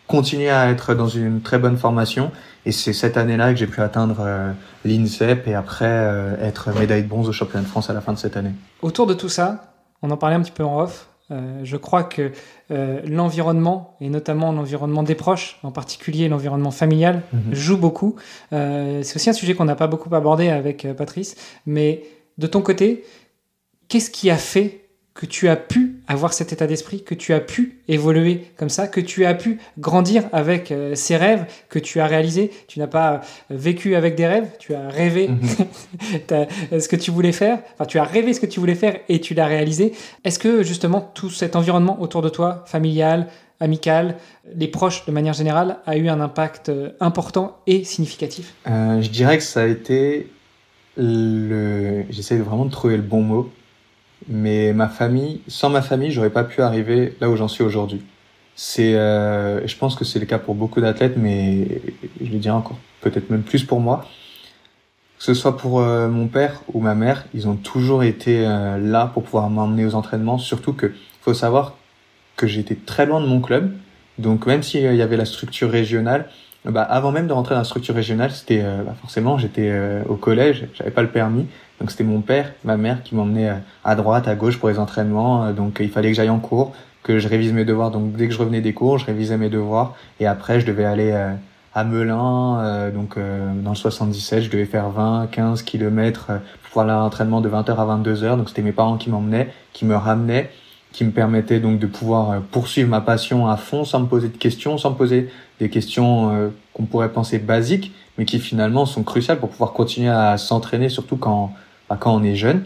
continuer 0.09 0.51
à 0.51 0.71
être 0.71 0.95
dans 0.95 1.07
une 1.07 1.41
très 1.41 1.59
bonne 1.59 1.77
formation. 1.77 2.33
Et 2.67 2.73
c'est 2.73 2.93
cette 2.93 3.17
année-là 3.17 3.53
que 3.53 3.59
j'ai 3.59 3.69
pu 3.69 3.81
atteindre 3.81 4.17
euh, 4.21 4.53
l'INSEP 4.85 5.47
et 5.47 5.55
après 5.55 5.87
être 6.43 6.77
médaille 6.77 7.05
de 7.05 7.09
bronze 7.09 7.29
au 7.29 7.33
championnat 7.33 7.65
de 7.65 7.69
France 7.69 7.89
à 7.91 7.93
la 7.93 8.01
fin 8.01 8.13
de 8.13 8.19
cette 8.19 8.37
année. 8.37 8.53
Autour 8.83 9.07
de 9.07 9.15
tout 9.15 9.29
ça, 9.29 9.75
on 10.03 10.11
en 10.11 10.17
parlait 10.17 10.35
un 10.35 10.41
petit 10.41 10.51
peu 10.51 10.65
en 10.65 10.81
off, 10.81 11.09
euh, 11.31 11.61
je 11.63 11.77
crois 11.77 12.05
que 12.05 12.33
euh, 12.71 13.03
l'environnement, 13.05 13.97
et 14.01 14.09
notamment 14.09 14.51
l'environnement 14.53 15.03
des 15.03 15.15
proches, 15.15 15.59
en 15.63 15.71
particulier 15.71 16.29
l'environnement 16.29 16.71
familial, 16.71 17.23
mhm. 17.33 17.55
joue 17.55 17.77
beaucoup. 17.77 18.17
Euh, 18.53 19.03
c'est 19.03 19.17
aussi 19.17 19.29
un 19.29 19.35
sujet 19.35 19.55
qu'on 19.55 19.67
n'a 19.67 19.77
pas 19.77 19.89
beaucoup 19.89 20.15
abordé 20.15 20.49
avec 20.49 20.87
Patrice, 20.97 21.37
mais 21.67 22.03
de 22.39 22.47
ton 22.47 22.63
côté, 22.63 23.05
qu'est-ce 23.89 24.11
qui 24.11 24.31
a 24.31 24.37
fait 24.37 24.89
que 25.13 25.27
tu 25.27 25.49
as 25.49 25.57
pu 25.57 25.88
avoir 26.09 26.33
cet 26.33 26.53
état 26.53 26.67
d'esprit, 26.67 27.03
que 27.03 27.15
tu 27.15 27.35
as 27.35 27.41
pu 27.41 27.79
évoluer 27.87 28.47
comme 28.57 28.71
ça, 28.71 28.89
que 28.89 29.01
tu 29.01 29.27
as 29.27 29.35
pu 29.35 29.59
grandir 29.79 30.25
avec 30.33 30.73
euh, 30.73 30.95
ces 30.95 31.17
rêves 31.17 31.45
que 31.69 31.79
tu 31.79 32.01
as 32.01 32.07
réalisés. 32.07 32.51
Tu 32.67 32.79
n'as 32.79 32.87
pas 32.87 33.13
euh, 33.13 33.19
vécu 33.51 33.95
avec 33.95 34.17
des 34.17 34.27
rêves, 34.27 34.49
tu 34.59 34.75
as 34.75 34.89
rêvé 34.89 35.29
mhm. 35.29 35.41
ce 36.81 36.89
que 36.89 36.97
tu 36.97 37.11
voulais 37.11 37.33
faire, 37.33 37.59
enfin 37.75 37.85
tu 37.85 37.99
as 37.99 38.05
rêvé 38.05 38.33
ce 38.33 38.41
que 38.41 38.47
tu 38.47 38.59
voulais 38.59 38.75
faire 38.75 38.97
et 39.09 39.21
tu 39.21 39.35
l'as 39.35 39.47
réalisé. 39.47 39.93
Est-ce 40.25 40.39
que 40.39 40.63
justement 40.63 41.13
tout 41.15 41.31
cet 41.31 41.55
environnement 41.55 42.01
autour 42.01 42.23
de 42.23 42.31
toi, 42.31 42.65
familial, 42.67 43.29
amical, 43.61 44.17
les 44.55 44.69
proches 44.69 45.05
de 45.05 45.13
manière 45.13 45.35
générale, 45.35 45.79
a 45.85 45.97
eu 45.99 46.09
un 46.09 46.21
impact 46.21 46.71
euh, 46.71 46.91
important 47.01 47.59
et 47.67 47.85
significatif? 47.85 48.55
Je 48.67 49.09
dirais 49.11 49.37
que 49.37 49.45
ça 49.45 49.63
a 49.63 49.67
été 49.67 50.31
le... 50.97 52.05
J'essaie 52.09 52.39
vraiment 52.39 52.65
de 52.65 52.71
trouver 52.71 52.97
le 52.97 53.03
bon 53.03 53.21
mot 53.21 53.51
mais 54.29 54.73
ma 54.73 54.89
famille, 54.89 55.41
sans 55.49 55.71
ma 55.71 55.83
famille, 55.83 56.11
j'aurais 56.11 56.31
pas 56.31 56.45
pu 56.45 56.61
arriver 56.63 57.17
là 57.21 57.31
où 57.31 57.37
j'en 57.37 57.49
suis 57.49 57.65
aujourd'hui. 57.65 58.03
C'est, 58.55 58.95
euh, 58.95 59.67
je 59.67 59.77
pense 59.77 59.95
que 59.95 60.05
c'est 60.05 60.19
le 60.19 60.27
cas 60.27 60.39
pour 60.39 60.55
beaucoup 60.55 60.81
d'athlètes, 60.81 61.17
mais 61.17 61.81
je 62.21 62.31
le 62.31 62.39
dirais 62.39 62.57
encore 62.57 62.79
peut-être 63.01 63.31
même 63.31 63.43
plus 63.43 63.65
pour 63.65 63.81
moi. 63.81 64.05
Que 65.19 65.25
ce 65.25 65.35
soit 65.35 65.57
pour 65.57 65.81
euh, 65.81 66.09
mon 66.09 66.29
père 66.29 66.63
ou 66.73 66.81
ma 66.81 66.95
mère, 66.95 67.25
ils 67.35 67.49
ont 67.49 67.57
toujours 67.57 68.03
été 68.05 68.47
euh, 68.47 68.79
là 68.79 69.11
pour 69.13 69.23
pouvoir 69.23 69.49
m'emmener 69.51 69.85
aux 69.85 69.95
entraînements. 69.95 70.39
Surtout 70.39 70.73
que 70.73 70.93
faut 71.21 71.35
savoir 71.35 71.77
que 72.37 72.47
j'étais 72.47 72.77
très 72.77 73.07
loin 73.07 73.21
de 73.21 73.27
mon 73.27 73.41
club, 73.41 73.73
donc 74.19 74.47
même 74.47 74.63
s'il 74.63 74.83
y 74.95 75.03
avait 75.03 75.17
la 75.17 75.25
structure 75.25 75.71
régionale, 75.71 76.29
bah, 76.65 76.83
avant 76.83 77.13
même 77.13 77.27
de 77.27 77.33
rentrer 77.33 77.55
dans 77.55 77.61
la 77.61 77.65
structure 77.65 77.95
régionale, 77.95 78.31
c'était 78.31 78.63
euh, 78.63 78.83
bah, 78.85 78.95
forcément 79.01 79.39
j'étais 79.39 79.73
au 80.09 80.17
collège, 80.17 80.67
j'avais 80.75 80.91
pas 80.91 81.03
le 81.03 81.09
permis, 81.09 81.47
donc 81.81 81.91
c'était 81.91 82.05
mon 82.05 82.21
père, 82.21 82.53
ma 82.65 82.77
mère 82.77 83.03
qui 83.03 83.15
m'emmenait 83.15 83.51
euh, 83.51 83.55
à 83.85 83.95
droite, 83.95 84.27
à 84.27 84.35
gauche 84.35 84.59
pour 84.59 84.69
les 84.69 84.79
entraînements. 84.79 85.45
Euh, 85.45 85.53
donc 85.53 85.79
il 85.81 85.91
fallait 85.91 86.11
que 86.11 86.17
j'aille 86.17 86.31
en 86.31 86.41
cours, 86.41 86.73
que 87.03 87.19
je 87.19 87.29
révise 87.29 87.53
mes 87.53 87.65
devoirs. 87.65 87.91
Donc 87.91 88.13
dès 88.13 88.27
que 88.27 88.35
je 88.35 88.39
revenais 88.39 88.61
des 88.61 88.75
cours, 88.75 88.99
je 88.99 89.07
révisais 89.07 89.37
mes 89.37 89.49
devoirs. 89.49 89.95
Et 90.19 90.27
après, 90.27 90.61
je 90.61 90.67
devais 90.67 90.85
aller 90.85 91.13
euh, 91.13 91.33
à 91.75 91.85
Melun, 91.85 92.91
donc 92.93 93.17
dans 93.19 93.71
le 93.71 93.77
77, 93.77 94.43
je 94.43 94.51
devais 94.51 94.65
faire 94.65 94.89
20, 94.89 95.29
15 95.31 95.63
kilomètres 95.63 96.27
pour 96.27 96.71
pouvoir 96.71 96.87
aller 96.87 96.95
à 96.95 96.99
l'entraînement 96.99 97.41
de 97.41 97.49
20h 97.49 97.71
à 97.77 97.99
22h. 97.99 98.37
Donc 98.37 98.49
c'était 98.49 98.63
mes 98.63 98.73
parents 98.73 98.97
qui 98.97 99.11
m'emmenaient, 99.11 99.53
qui 99.75 99.85
me 99.85 99.95
ramenaient, 99.95 100.51
qui 100.99 101.05
me 101.05 101.13
permettaient 101.13 101.61
donc 101.61 101.79
de 101.79 101.87
pouvoir 101.87 102.43
poursuivre 102.51 102.89
ma 102.89 103.01
passion 103.01 103.47
à 103.47 103.57
fond 103.57 103.85
sans 103.85 104.01
me 104.01 104.07
poser 104.07 104.29
de 104.29 104.37
questions, 104.37 104.79
sans 104.79 104.91
me 104.91 104.97
poser 104.97 105.31
des 105.61 105.71
questions 105.71 106.51
qu'on 106.75 106.85
pourrait 106.87 107.13
penser 107.13 107.39
basiques, 107.39 107.93
mais 108.17 108.25
qui 108.25 108.41
finalement 108.41 108.85
sont 108.85 109.05
cruciales 109.05 109.39
pour 109.39 109.49
pouvoir 109.49 109.73
continuer 109.73 110.11
à 110.11 110.37
s'entraîner, 110.39 110.89
surtout 110.89 111.17
quand 111.17 111.53
quand 111.89 112.15
on 112.15 112.25
est 112.25 112.35
jeune. 112.35 112.65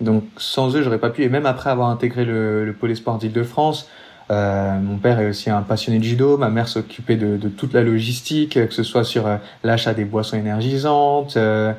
Donc 0.00 0.24
sans 0.38 0.74
eux, 0.74 0.82
j'aurais 0.82 0.98
pas 0.98 1.10
pu. 1.10 1.22
Et 1.22 1.28
même 1.28 1.46
après 1.46 1.70
avoir 1.70 1.90
intégré 1.90 2.24
le, 2.24 2.64
le 2.64 2.72
pôle 2.72 2.96
sport 2.96 3.18
d'Île-de-France, 3.18 3.88
euh, 4.30 4.78
mon 4.80 4.96
père 4.96 5.20
est 5.20 5.28
aussi 5.28 5.50
un 5.50 5.62
passionné 5.62 5.98
de 5.98 6.04
judo. 6.04 6.36
Ma 6.38 6.48
mère 6.48 6.68
s'occupait 6.68 7.16
de, 7.16 7.36
de, 7.36 7.48
toute 7.48 7.74
la 7.74 7.82
logistique, 7.82 8.54
que 8.54 8.72
ce 8.72 8.82
soit 8.82 9.04
sur 9.04 9.26
euh, 9.26 9.36
l'achat 9.62 9.94
des 9.94 10.04
boissons 10.04 10.36
énergisantes, 10.36 11.36
euh, 11.36 11.72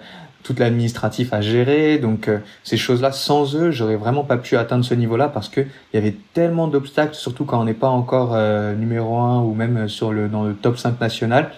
toute 0.46 0.60
l'administratif 0.60 1.34
à 1.34 1.42
gérer. 1.42 1.98
Donc 1.98 2.28
euh, 2.28 2.38
ces 2.64 2.78
choses-là, 2.78 3.12
sans 3.12 3.56
eux, 3.56 3.72
j'aurais 3.72 3.96
vraiment 3.96 4.24
pas 4.24 4.38
pu 4.38 4.56
atteindre 4.56 4.86
ce 4.86 4.94
niveau-là 4.94 5.28
parce 5.28 5.50
que 5.50 5.62
il 5.62 5.96
y 5.96 5.98
avait 5.98 6.16
tellement 6.34 6.68
d'obstacles, 6.68 7.16
surtout 7.16 7.46
quand 7.46 7.60
on 7.60 7.66
n'est 7.66 7.74
pas 7.74 7.90
encore 7.90 8.34
euh, 8.36 8.76
numéro 8.76 9.18
un 9.18 9.42
ou 9.42 9.56
même 9.56 9.90
sur 9.90 10.14
le 10.14 10.30
dans 10.30 10.44
le 10.44 10.54
top 10.54 10.78
5 10.78 11.02
national, 11.02 11.52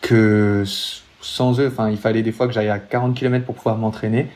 que 0.00 0.62
sans 1.20 1.58
eux, 1.60 1.66
enfin 1.66 1.90
il 1.90 1.98
fallait 1.98 2.22
des 2.22 2.32
fois 2.32 2.46
que 2.46 2.52
j'aille 2.52 2.70
à 2.70 2.78
40 2.78 3.14
km 3.14 3.44
pour 3.44 3.56
pouvoir 3.56 3.76
m'entraîner. 3.76 4.28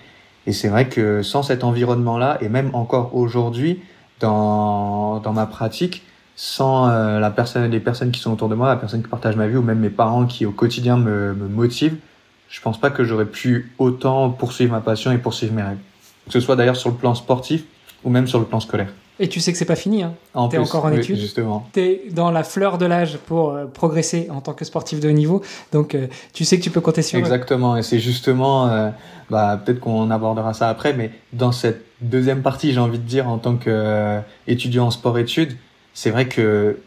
Et 0.49 0.53
c'est 0.53 0.69
vrai 0.69 0.89
que 0.89 1.23
sans 1.23 1.43
cet 1.45 1.63
environnement-là, 1.63 2.39
et 2.41 2.49
même 2.49 2.71
encore 2.75 3.15
aujourd'hui, 3.15 3.81
dans, 4.21 5.21
dans 5.21 5.33
ma 5.33 5.47
pratique, 5.47 6.03
sans 6.35 6.89
euh, 6.89 7.21
la 7.21 7.31
personne, 7.31 7.71
les 7.71 7.81
personnes 7.81 8.11
qui 8.11 8.21
sont 8.21 8.33
autour 8.33 8.49
de 8.49 8.55
moi, 8.55 8.69
la 8.69 8.77
personne 8.77 9.03
qui 9.03 9.09
partage 9.09 9.37
ma 9.37 9.47
vie, 9.47 9.57
ou 9.57 9.63
même 9.63 9.79
mes 9.79 9.91
parents 9.91 10.27
qui 10.27 10.45
au 10.47 10.53
quotidien 10.53 10.97
me, 10.97 11.35
me 11.35 11.49
motivent, 11.49 11.99
je 12.49 12.61
pense 12.61 12.81
pas 12.81 12.91
que 12.91 13.05
j'aurais 13.05 13.27
pu 13.27 13.73
autant 13.79 14.31
poursuivre 14.31 14.73
ma 14.73 14.81
passion 14.81 15.13
et 15.13 15.19
poursuivre 15.19 15.53
mes 15.55 15.63
rêves. 15.63 15.79
Que 16.27 16.33
ce 16.33 16.41
soit 16.41 16.57
d'ailleurs 16.57 16.77
sur 16.77 16.91
le 16.91 16.97
plan 16.97 17.15
sportif 17.15 17.65
ou 18.05 18.11
même 18.11 18.27
sur 18.27 18.39
le 18.39 18.45
plan 18.47 18.61
scolaire. 18.61 18.89
Et 19.19 19.29
tu 19.29 19.41
sais 19.41 19.51
que 19.51 19.59
c'est 19.59 19.65
pas 19.65 19.77
fini. 19.77 20.03
Hein. 20.03 20.15
Tu 20.51 20.57
es 20.57 20.59
encore 20.59 20.85
en 20.85 20.93
études. 20.93 21.17
Justement. 21.17 21.67
Tu 21.73 21.81
es 21.81 22.03
dans 22.11 22.31
la 22.31 22.45
fleur 22.45 22.77
de 22.77 22.85
l'âge 22.85 23.17
pour 23.27 23.51
euh, 23.51 23.65
progresser 23.65 24.29
en 24.31 24.43
tant 24.43 24.53
que 24.53 24.65
sportif 24.65 25.01
de 25.01 25.09
haut 25.09 25.13
niveau. 25.13 25.43
Donc, 25.73 25.95
euh, 25.95 26.07
tu 26.35 26.45
sais 26.45 26.59
que 26.59 26.63
tu 26.63 26.71
peux 26.71 26.83
compter 26.83 27.01
sur 27.01 27.19
Exactement. 27.19 27.77
Et 27.79 27.83
c'est 27.83 27.99
justement, 27.99 28.69
euh, 28.69 28.91
bah, 29.31 29.61
peut-être 29.65 29.81
qu'on 29.81 30.11
abordera 30.11 30.53
ça 30.53 30.69
après, 30.69 30.93
mais 30.93 31.13
dans 31.33 31.53
cette 31.53 31.83
deuxième 32.03 32.43
partie, 32.43 32.75
j'ai 32.75 32.81
envie 32.81 32.99
de 32.99 33.05
dire, 33.05 33.27
en 33.29 33.39
tant 33.39 33.57
qu'étudiant 33.57 34.87
en 34.87 34.91
sport-études, 34.91 35.57
c'est 35.95 36.11
vrai 36.11 36.29
que 36.29 36.79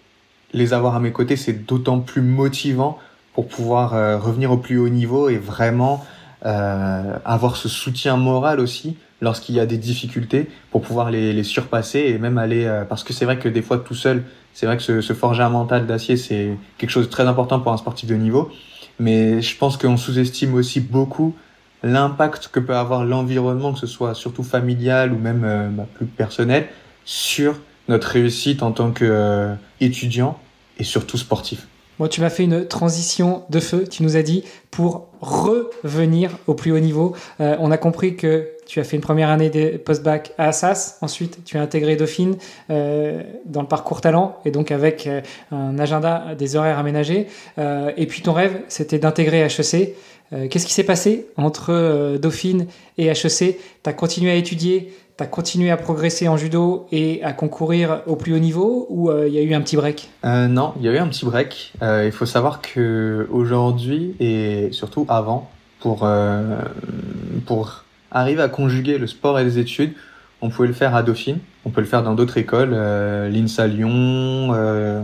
les 0.54 0.74
avoir 0.74 0.96
à 0.96 1.00
mes 1.00 1.12
côtés, 1.12 1.36
c'est 1.36 1.66
d'autant 1.66 2.00
plus 2.00 2.22
motivant 2.22 3.00
pour 3.40 3.48
pouvoir 3.48 3.92
revenir 4.22 4.52
au 4.52 4.58
plus 4.58 4.78
haut 4.80 4.90
niveau 4.90 5.30
et 5.30 5.38
vraiment 5.38 6.06
avoir 6.44 7.56
ce 7.56 7.70
soutien 7.70 8.18
moral 8.18 8.60
aussi 8.60 8.98
lorsqu'il 9.22 9.56
y 9.56 9.60
a 9.60 9.66
des 9.66 9.78
difficultés 9.78 10.48
pour 10.72 10.82
pouvoir 10.82 11.12
les, 11.12 11.44
surpasser 11.44 12.00
et 12.00 12.18
même 12.18 12.38
aller 12.38 12.66
euh, 12.66 12.86
parce 12.86 13.04
que 13.04 13.14
c'est 13.14 13.26
vrai 13.26 13.38
que 13.38 13.50
des 13.50 13.62
fois 13.62 13.80
tout 13.80 13.96
seul 13.96 14.24
c'est 14.54 14.66
vrai 14.66 14.78
que 14.78 15.02
se, 15.02 15.14
forger 15.14 15.44
un 15.44 15.50
mental 15.50 15.86
d'acier 15.88 16.18
c'est 16.18 16.58
quelque 16.78 16.90
chose 16.90 17.06
de 17.06 17.12
très 17.12 17.24
important 17.24 17.60
pour 17.60 17.72
un 17.72 17.78
sportif 17.78 18.10
de 18.10 18.16
niveau 18.16 18.52
mais 19.00 19.42
je 19.42 19.58
pense 19.58 19.78
qu'on 19.78 19.98
sous-estime 19.98 20.54
aussi 20.54 20.80
beaucoup 20.80 21.36
l'impact 21.84 22.50
que 22.52 22.60
peut 22.60 22.76
avoir 22.76 23.06
l'environnement 23.06 23.74
que 23.74 23.80
ce 23.80 23.88
soit 23.88 24.14
surtout 24.14 24.44
familial 24.44 25.14
ou 25.14 25.18
même 25.18 25.44
euh, 25.44 25.70
bah, 25.70 25.86
plus 25.96 26.06
personnel 26.06 26.68
sur 27.06 27.56
notre 27.88 28.10
réussite 28.10 28.62
en 28.62 28.72
tant 28.72 28.92
qu'étudiant 28.92 30.38
euh, 30.40 30.82
et 30.82 30.84
surtout 30.84 31.18
sportif. 31.18 31.68
Tu 32.08 32.22
m'as 32.22 32.30
fait 32.30 32.46
une 32.46 32.66
transition 32.66 33.44
de 33.50 33.60
feu, 33.60 33.86
tu 33.90 34.04
nous 34.04 34.16
as 34.16 34.22
dit, 34.22 34.44
pour 34.72 35.08
revenir 35.22 36.38
au 36.48 36.54
plus 36.54 36.72
haut 36.72 36.80
niveau. 36.80 37.16
Euh, 37.42 37.58
on 37.60 37.72
a 37.72 37.78
compris 37.78 38.16
que 38.16 38.50
tu 38.66 38.80
as 38.80 38.84
fait 38.84 38.96
une 38.96 39.02
première 39.02 39.30
année 39.30 39.50
de 39.50 39.78
post-bac 39.78 40.34
à 40.38 40.50
Assas, 40.50 40.98
ensuite 41.02 41.44
tu 41.44 41.58
as 41.58 41.62
intégré 41.62 41.96
Dauphine 41.96 42.38
euh, 42.70 43.24
dans 43.46 43.62
le 43.62 43.68
parcours 43.68 44.00
talent 44.00 44.38
et 44.46 44.52
donc 44.52 44.72
avec 44.72 45.08
euh, 45.08 45.22
un 45.52 45.78
agenda 45.80 46.36
des 46.38 46.56
horaires 46.56 46.78
aménagés. 46.78 47.28
Et 47.58 48.08
puis 48.08 48.22
ton 48.22 48.34
rêve, 48.34 48.62
c'était 48.70 49.00
d'intégrer 49.00 49.42
HEC. 49.42 49.96
Qu'est-ce 50.50 50.68
qui 50.68 50.74
s'est 50.74 50.84
passé 50.84 51.26
entre 51.38 52.18
Dauphine 52.18 52.68
et 52.98 53.08
HEC 53.08 53.58
Tu 53.84 53.90
as 53.90 53.94
continué 53.94 54.32
à 54.32 54.36
étudier, 54.36 54.94
tu 55.20 55.24
as 55.24 55.28
continué 55.28 55.70
à 55.70 55.78
progresser 55.78 56.28
en 56.28 56.38
judo 56.38 56.88
et 56.92 57.24
à 57.24 57.34
concourir 57.34 58.02
au 58.08 58.16
plus 58.16 58.34
haut 58.34 58.40
niveau 58.40 58.88
ou 58.90 59.12
il 59.12 59.34
y 59.34 59.38
a 59.38 59.42
eu 59.42 59.54
un 59.54 59.62
petit 59.62 59.76
break? 59.76 60.10
Non, 60.24 60.74
il 60.78 60.86
y 60.86 60.90
a 60.90 60.94
eu 60.94 60.98
un 60.98 61.08
petit 61.08 61.26
break. 61.26 61.74
il 61.82 62.12
faut 62.12 62.26
savoir 62.26 62.62
que 62.62 63.28
aujourd'hui 63.32 64.16
et 64.20 64.70
surtout 64.72 65.06
avant, 65.10 65.50
pour, 65.80 66.08
pour 67.46 67.84
arrive 68.12 68.40
à 68.40 68.50
conjuguer 68.50 68.98
le 68.98 69.08
sport 69.08 69.40
et 69.40 69.44
les 69.44 69.60
études. 69.60 69.94
On 70.42 70.50
pouvait 70.50 70.68
le 70.68 70.74
faire 70.74 70.96
à 70.96 71.04
Dauphine, 71.04 71.40
on 71.66 71.70
peut 71.70 71.82
le 71.82 71.88
faire 71.88 72.02
dans 72.02 72.14
d'autres 72.14 72.38
écoles, 72.38 72.72
euh, 72.74 73.28
l'INSA 73.28 73.68
Lyon, 73.68 74.54
euh, 74.54 75.02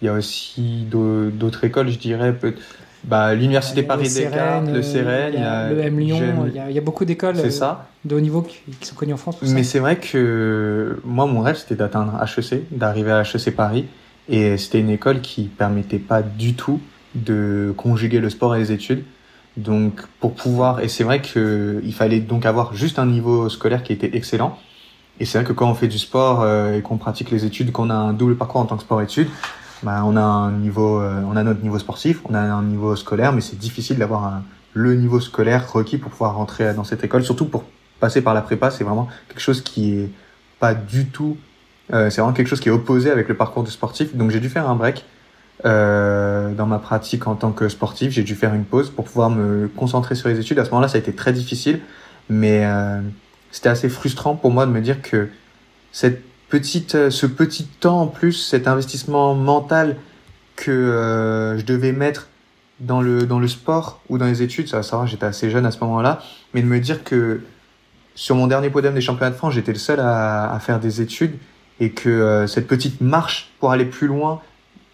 il 0.00 0.06
y 0.06 0.08
a 0.08 0.14
aussi 0.14 0.86
d'autres 0.90 1.64
écoles, 1.64 1.90
je 1.90 1.98
dirais, 1.98 2.34
bah, 3.08 3.34
l'université 3.34 3.80
Il 3.80 3.82
y 3.82 3.86
a 3.86 3.88
Paris 3.88 4.02
le 4.04 4.14
Descartes, 4.14 4.34
Sérène, 4.34 4.74
le 4.74 4.82
Sérène, 4.82 5.32
il 5.34 5.40
y 5.40 5.42
a 5.42 5.70
le 5.70 5.80
M 5.80 5.98
Lyon, 5.98 6.44
il 6.46 6.54
y 6.54 6.58
a, 6.58 6.70
il 6.70 6.76
y 6.76 6.78
a 6.78 6.82
beaucoup 6.82 7.04
d'écoles 7.04 7.36
euh, 7.38 7.74
de 8.04 8.14
haut 8.14 8.20
niveau 8.20 8.42
qui, 8.42 8.58
qui 8.78 8.86
sont 8.86 8.94
connues 8.94 9.14
en 9.14 9.16
France. 9.16 9.36
pour. 9.36 9.48
Mais 9.48 9.64
c'est 9.64 9.78
vrai 9.78 9.96
que 9.96 11.00
moi, 11.04 11.26
mon 11.26 11.40
rêve, 11.40 11.56
c'était 11.56 11.74
d'atteindre 11.74 12.12
HEC, 12.22 12.64
d'arriver 12.70 13.12
à 13.12 13.22
HEC 13.22 13.54
Paris. 13.56 13.86
Et 14.28 14.58
c'était 14.58 14.80
une 14.80 14.90
école 14.90 15.22
qui 15.22 15.44
permettait 15.44 15.98
pas 15.98 16.20
du 16.20 16.52
tout 16.52 16.80
de 17.14 17.72
conjuguer 17.76 18.20
le 18.20 18.28
sport 18.28 18.54
et 18.56 18.58
les 18.58 18.72
études. 18.72 19.04
Donc, 19.56 20.02
pour 20.20 20.34
pouvoir, 20.34 20.80
et 20.80 20.88
c'est 20.88 21.02
vrai 21.02 21.22
que 21.22 21.80
il 21.82 21.94
fallait 21.94 22.20
donc 22.20 22.44
avoir 22.44 22.74
juste 22.74 22.98
un 22.98 23.06
niveau 23.06 23.48
scolaire 23.48 23.82
qui 23.82 23.92
était 23.92 24.10
excellent. 24.12 24.58
Et 25.20 25.24
c'est 25.24 25.38
vrai 25.38 25.46
que 25.46 25.52
quand 25.52 25.68
on 25.68 25.74
fait 25.74 25.88
du 25.88 25.98
sport 25.98 26.42
euh, 26.42 26.76
et 26.76 26.82
qu'on 26.82 26.96
pratique 26.96 27.30
les 27.30 27.44
études, 27.44 27.72
qu'on 27.72 27.90
a 27.90 27.94
un 27.94 28.12
double 28.12 28.36
parcours 28.36 28.60
en 28.60 28.66
tant 28.66 28.76
que 28.76 28.82
sport-études, 28.82 29.28
bah, 29.82 30.02
on 30.04 30.16
a 30.16 30.20
un 30.20 30.52
niveau, 30.52 31.00
euh, 31.00 31.22
on 31.26 31.36
a 31.36 31.42
notre 31.42 31.62
niveau 31.62 31.78
sportif, 31.78 32.20
on 32.28 32.34
a 32.34 32.40
un 32.40 32.62
niveau 32.62 32.96
scolaire, 32.96 33.32
mais 33.32 33.40
c'est 33.40 33.58
difficile 33.58 33.98
d'avoir 33.98 34.42
le 34.74 34.94
niveau 34.94 35.20
scolaire 35.20 35.72
requis 35.72 35.98
pour 35.98 36.10
pouvoir 36.10 36.34
rentrer 36.34 36.74
dans 36.74 36.84
cette 36.84 37.04
école, 37.04 37.24
surtout 37.24 37.46
pour 37.46 37.64
passer 38.00 38.22
par 38.22 38.34
la 38.34 38.42
prépa. 38.42 38.70
C'est 38.70 38.84
vraiment 38.84 39.08
quelque 39.28 39.40
chose 39.40 39.62
qui 39.62 39.94
est 39.94 40.10
pas 40.60 40.74
du 40.74 41.06
tout, 41.06 41.36
euh, 41.92 42.10
c'est 42.10 42.20
vraiment 42.20 42.34
quelque 42.34 42.48
chose 42.48 42.60
qui 42.60 42.68
est 42.68 42.72
opposé 42.72 43.10
avec 43.10 43.28
le 43.28 43.36
parcours 43.36 43.64
du 43.64 43.70
sportif. 43.70 44.14
Donc 44.14 44.30
j'ai 44.30 44.40
dû 44.40 44.48
faire 44.48 44.68
un 44.68 44.74
break 44.74 45.04
euh, 45.64 46.54
dans 46.54 46.66
ma 46.66 46.78
pratique 46.78 47.26
en 47.26 47.34
tant 47.34 47.52
que 47.52 47.68
sportif. 47.68 48.12
J'ai 48.12 48.22
dû 48.22 48.34
faire 48.34 48.54
une 48.54 48.64
pause 48.64 48.90
pour 48.90 49.04
pouvoir 49.04 49.30
me 49.30 49.68
concentrer 49.68 50.14
sur 50.14 50.28
les 50.28 50.38
études. 50.38 50.58
À 50.58 50.64
ce 50.64 50.70
moment-là, 50.70 50.88
ça 50.88 50.96
a 50.96 51.00
été 51.00 51.12
très 51.14 51.32
difficile, 51.32 51.80
mais 52.28 52.64
euh, 52.64 53.00
c'était 53.50 53.68
assez 53.68 53.88
frustrant 53.88 54.36
pour 54.36 54.50
moi 54.50 54.66
de 54.66 54.70
me 54.70 54.80
dire 54.80 55.02
que 55.02 55.28
cette 55.92 56.22
petite, 56.48 56.94
euh, 56.94 57.10
ce 57.10 57.26
petit 57.26 57.64
temps 57.64 58.02
en 58.02 58.06
plus, 58.06 58.32
cet 58.32 58.68
investissement 58.68 59.34
mental 59.34 59.96
que 60.56 60.70
euh, 60.70 61.58
je 61.58 61.64
devais 61.64 61.92
mettre 61.92 62.28
dans 62.80 63.00
le 63.00 63.26
dans 63.26 63.40
le 63.40 63.48
sport 63.48 64.00
ou 64.08 64.18
dans 64.18 64.26
les 64.26 64.42
études, 64.42 64.68
ça 64.68 64.78
va 64.78 64.82
savoir, 64.82 65.06
j'étais 65.06 65.26
assez 65.26 65.50
jeune 65.50 65.66
à 65.66 65.70
ce 65.70 65.80
moment-là, 65.80 66.20
mais 66.54 66.62
de 66.62 66.66
me 66.66 66.78
dire 66.78 67.04
que 67.04 67.40
sur 68.14 68.34
mon 68.34 68.46
dernier 68.46 68.70
podium 68.70 68.94
des 68.94 69.00
championnats 69.00 69.30
de 69.30 69.36
France, 69.36 69.54
j'étais 69.54 69.72
le 69.72 69.78
seul 69.78 70.00
à, 70.00 70.52
à 70.52 70.58
faire 70.60 70.80
des 70.80 71.00
études 71.00 71.38
et 71.80 71.90
que 71.90 72.08
euh, 72.08 72.46
cette 72.46 72.66
petite 72.66 73.00
marche 73.00 73.50
pour 73.60 73.70
aller 73.70 73.84
plus 73.84 74.06
loin, 74.06 74.40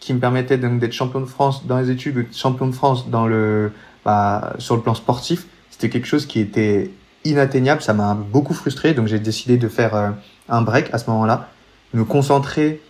qui 0.00 0.12
me 0.12 0.20
permettait 0.20 0.58
d'être 0.58 0.92
champion 0.92 1.20
de 1.20 1.26
France 1.26 1.66
dans 1.66 1.78
les 1.78 1.90
études, 1.90 2.18
ou 2.18 2.24
champion 2.32 2.66
de 2.66 2.74
France 2.74 3.08
dans 3.08 3.26
le 3.26 3.72
bah, 4.04 4.52
sur 4.58 4.76
le 4.76 4.82
plan 4.82 4.94
sportif, 4.94 5.46
c'était 5.70 5.88
quelque 5.88 6.06
chose 6.06 6.26
qui 6.26 6.40
était 6.40 6.90
inatteignable. 7.24 7.80
Ça 7.80 7.94
m'a 7.94 8.14
beaucoup 8.14 8.52
frustré, 8.52 8.92
donc 8.92 9.06
j'ai 9.06 9.18
décidé 9.18 9.56
de 9.56 9.68
faire 9.68 9.94
euh, 9.94 10.10
un 10.48 10.62
break 10.62 10.92
à 10.92 10.98
ce 10.98 11.08
moment-là, 11.10 11.48
me 11.92 12.04
concentrer 12.04 12.82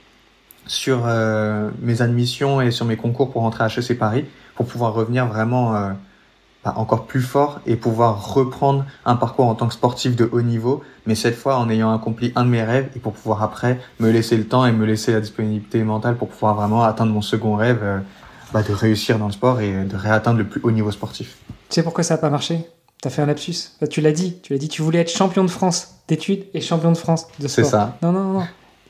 sur 0.66 1.02
euh, 1.06 1.70
mes 1.80 2.02
admissions 2.02 2.60
et 2.60 2.70
sur 2.70 2.86
mes 2.86 2.96
concours 2.96 3.30
pour 3.30 3.42
rentrer 3.42 3.64
à 3.64 3.68
HEC 3.68 3.98
Paris, 3.98 4.24
pour 4.54 4.66
pouvoir 4.66 4.94
revenir 4.94 5.26
vraiment 5.26 5.74
euh, 5.74 5.90
bah, 6.64 6.74
encore 6.76 7.06
plus 7.06 7.20
fort 7.20 7.60
et 7.66 7.76
pouvoir 7.76 8.32
reprendre 8.32 8.86
un 9.04 9.16
parcours 9.16 9.46
en 9.46 9.54
tant 9.54 9.68
que 9.68 9.74
sportif 9.74 10.16
de 10.16 10.28
haut 10.32 10.42
niveau, 10.42 10.82
mais 11.06 11.14
cette 11.14 11.36
fois 11.36 11.58
en 11.58 11.68
ayant 11.68 11.92
accompli 11.92 12.32
un 12.36 12.44
de 12.44 12.50
mes 12.50 12.62
rêves 12.62 12.88
et 12.96 12.98
pour 12.98 13.12
pouvoir 13.12 13.42
après 13.42 13.78
me 14.00 14.10
laisser 14.10 14.36
le 14.36 14.46
temps 14.46 14.64
et 14.64 14.72
me 14.72 14.86
laisser 14.86 15.12
la 15.12 15.20
disponibilité 15.20 15.82
mentale 15.84 16.16
pour 16.16 16.28
pouvoir 16.28 16.54
vraiment 16.54 16.82
atteindre 16.82 17.12
mon 17.12 17.22
second 17.22 17.56
rêve, 17.56 17.80
euh, 17.82 17.98
bah, 18.52 18.62
de 18.62 18.72
réussir 18.72 19.18
dans 19.18 19.26
le 19.26 19.32
sport 19.32 19.60
et 19.60 19.84
de 19.84 19.96
réatteindre 19.96 20.38
le 20.38 20.46
plus 20.46 20.60
haut 20.62 20.70
niveau 20.70 20.90
sportif. 20.90 21.36
Tu 21.68 21.74
sais 21.74 21.82
pourquoi 21.82 22.04
ça 22.04 22.14
n'a 22.14 22.18
pas 22.18 22.30
marché? 22.30 22.66
T'as 23.04 23.10
fait 23.10 23.20
un 23.20 23.26
lapsus. 23.26 23.54
Enfin, 23.76 23.86
tu 23.86 24.00
l'as 24.00 24.12
dit. 24.12 24.38
Tu 24.42 24.54
l'as 24.54 24.58
dit. 24.58 24.68
Tu 24.68 24.80
voulais 24.80 25.00
être 25.00 25.10
champion 25.10 25.44
de 25.44 25.50
France 25.50 25.96
d'études 26.08 26.44
et 26.54 26.62
champion 26.62 26.90
de 26.90 26.96
France 26.96 27.26
de 27.38 27.46
C'est 27.48 27.62
sport. 27.64 27.70
ça. 27.70 27.98
Non, 28.02 28.12
non, 28.12 28.32
non. 28.32 28.42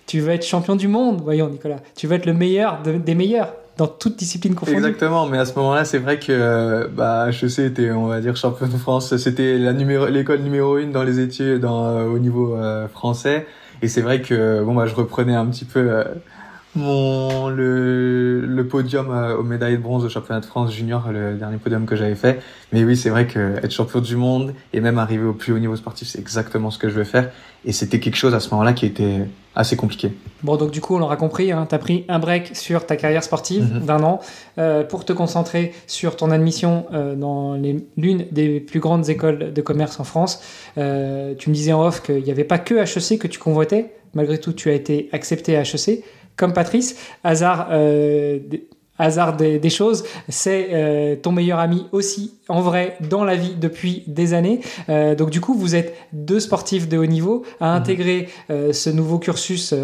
Tu 0.06 0.20
veux 0.20 0.30
être 0.30 0.44
champion 0.46 0.76
du 0.76 0.86
monde, 0.86 1.20
voyons, 1.22 1.48
Nicolas. 1.48 1.78
Tu 1.96 2.06
veux 2.06 2.14
être 2.14 2.26
le 2.26 2.32
meilleur 2.32 2.80
de- 2.82 2.98
des 2.98 3.16
meilleurs 3.16 3.52
dans 3.76 3.88
toute 3.88 4.14
discipline 4.16 4.54
confondue. 4.54 4.76
Exactement, 4.76 5.26
mais 5.26 5.36
à 5.38 5.44
ce 5.46 5.54
moment-là, 5.58 5.84
c'est 5.84 5.98
vrai 5.98 6.20
que 6.20 6.26
euh, 6.30 6.86
bah, 6.94 7.26
HEC 7.30 7.58
était, 7.58 7.90
on 7.90 8.06
va 8.06 8.20
dire, 8.20 8.36
champion 8.36 8.68
de 8.68 8.76
France. 8.76 9.16
C'était 9.16 9.58
la 9.58 9.72
numéro, 9.72 10.06
l'école 10.06 10.40
numéro 10.42 10.78
une 10.78 10.92
dans 10.92 11.02
les 11.02 11.18
études 11.18 11.58
dans, 11.60 11.86
euh, 11.88 12.04
au 12.04 12.20
niveau 12.20 12.54
euh, 12.54 12.86
français. 12.86 13.46
Et 13.82 13.88
c'est 13.88 14.00
vrai 14.02 14.22
que 14.22 14.62
bon, 14.62 14.74
bah, 14.74 14.86
je 14.86 14.94
reprenais 14.94 15.34
un 15.34 15.46
petit 15.46 15.64
peu 15.64 15.80
euh, 15.80 16.04
mon 16.76 17.48
le, 17.48 18.40
le 18.46 18.66
podium 18.68 19.10
euh, 19.10 19.36
aux 19.36 19.42
médailles 19.42 19.76
de 19.76 19.82
bronze 19.82 20.04
au 20.04 20.08
championnat 20.08 20.40
de 20.40 20.46
France 20.46 20.72
junior, 20.72 21.10
le 21.12 21.34
dernier 21.34 21.56
podium 21.58 21.86
que 21.86 21.96
j'avais 21.96 22.14
fait. 22.14 22.40
Mais 22.72 22.84
oui, 22.84 22.96
c'est 22.96 23.10
vrai 23.10 23.26
que 23.26 23.56
être 23.62 23.70
champion 23.70 24.00
du 24.00 24.16
monde 24.16 24.54
et 24.72 24.80
même 24.80 24.98
arriver 24.98 25.24
au 25.24 25.32
plus 25.34 25.52
haut 25.52 25.58
niveau 25.58 25.76
sportif, 25.76 26.08
c'est 26.08 26.18
exactement 26.18 26.70
ce 26.70 26.78
que 26.78 26.88
je 26.88 26.94
veux 26.94 27.04
faire. 27.04 27.30
Et 27.64 27.72
c'était 27.72 28.00
quelque 28.00 28.16
chose 28.16 28.34
à 28.34 28.40
ce 28.40 28.50
moment-là 28.50 28.72
qui 28.74 28.84
était 28.86 29.20
assez 29.54 29.76
compliqué. 29.76 30.12
Bon, 30.42 30.56
donc 30.56 30.70
du 30.72 30.80
coup, 30.80 30.96
on 30.96 30.98
l'aura 30.98 31.16
compris, 31.16 31.52
hein, 31.52 31.64
tu 31.68 31.74
as 31.74 31.78
pris 31.78 32.04
un 32.08 32.18
break 32.18 32.54
sur 32.56 32.84
ta 32.86 32.96
carrière 32.96 33.22
sportive 33.22 33.72
Mhm. 33.72 33.86
d'un 33.86 34.02
an 34.02 34.20
euh, 34.58 34.82
pour 34.82 35.04
te 35.04 35.12
concentrer 35.12 35.72
sur 35.86 36.16
ton 36.16 36.30
admission 36.30 36.86
euh, 36.92 37.14
dans 37.14 37.54
l'une 37.54 38.26
des 38.32 38.60
plus 38.60 38.80
grandes 38.80 39.08
écoles 39.08 39.52
de 39.52 39.62
commerce 39.62 39.98
en 40.00 40.04
France. 40.04 40.42
Euh, 40.76 41.34
tu 41.38 41.50
me 41.50 41.54
disais 41.54 41.72
en 41.72 41.86
off 41.86 42.02
qu'il 42.02 42.22
n'y 42.22 42.30
avait 42.32 42.44
pas 42.44 42.58
que 42.58 42.74
HEC 42.74 43.18
que 43.18 43.28
tu 43.28 43.38
convoitais. 43.38 43.92
Malgré 44.14 44.38
tout, 44.38 44.52
tu 44.52 44.68
as 44.70 44.74
été 44.74 45.08
accepté 45.12 45.56
à 45.56 45.62
HEC. 45.62 46.04
Comme 46.36 46.52
Patrice, 46.52 46.96
hasard, 47.22 47.68
euh, 47.70 48.38
des- 48.44 48.66
hasard 48.98 49.36
des, 49.36 49.58
des 49.58 49.70
choses, 49.70 50.04
c'est 50.28 50.68
euh, 50.72 51.16
ton 51.16 51.32
meilleur 51.32 51.58
ami 51.58 51.86
aussi 51.90 52.34
en 52.48 52.60
vrai 52.60 52.96
dans 53.10 53.24
la 53.24 53.34
vie 53.34 53.54
depuis 53.60 54.04
des 54.06 54.34
années. 54.34 54.60
Euh, 54.88 55.14
donc 55.16 55.30
du 55.30 55.40
coup, 55.40 55.54
vous 55.54 55.74
êtes 55.74 55.96
deux 56.12 56.38
sportifs 56.40 56.88
de 56.88 56.96
haut 56.98 57.06
niveau 57.06 57.44
à 57.60 57.74
intégrer 57.74 58.28
euh, 58.50 58.72
ce 58.72 58.90
nouveau 58.90 59.18
cursus 59.18 59.74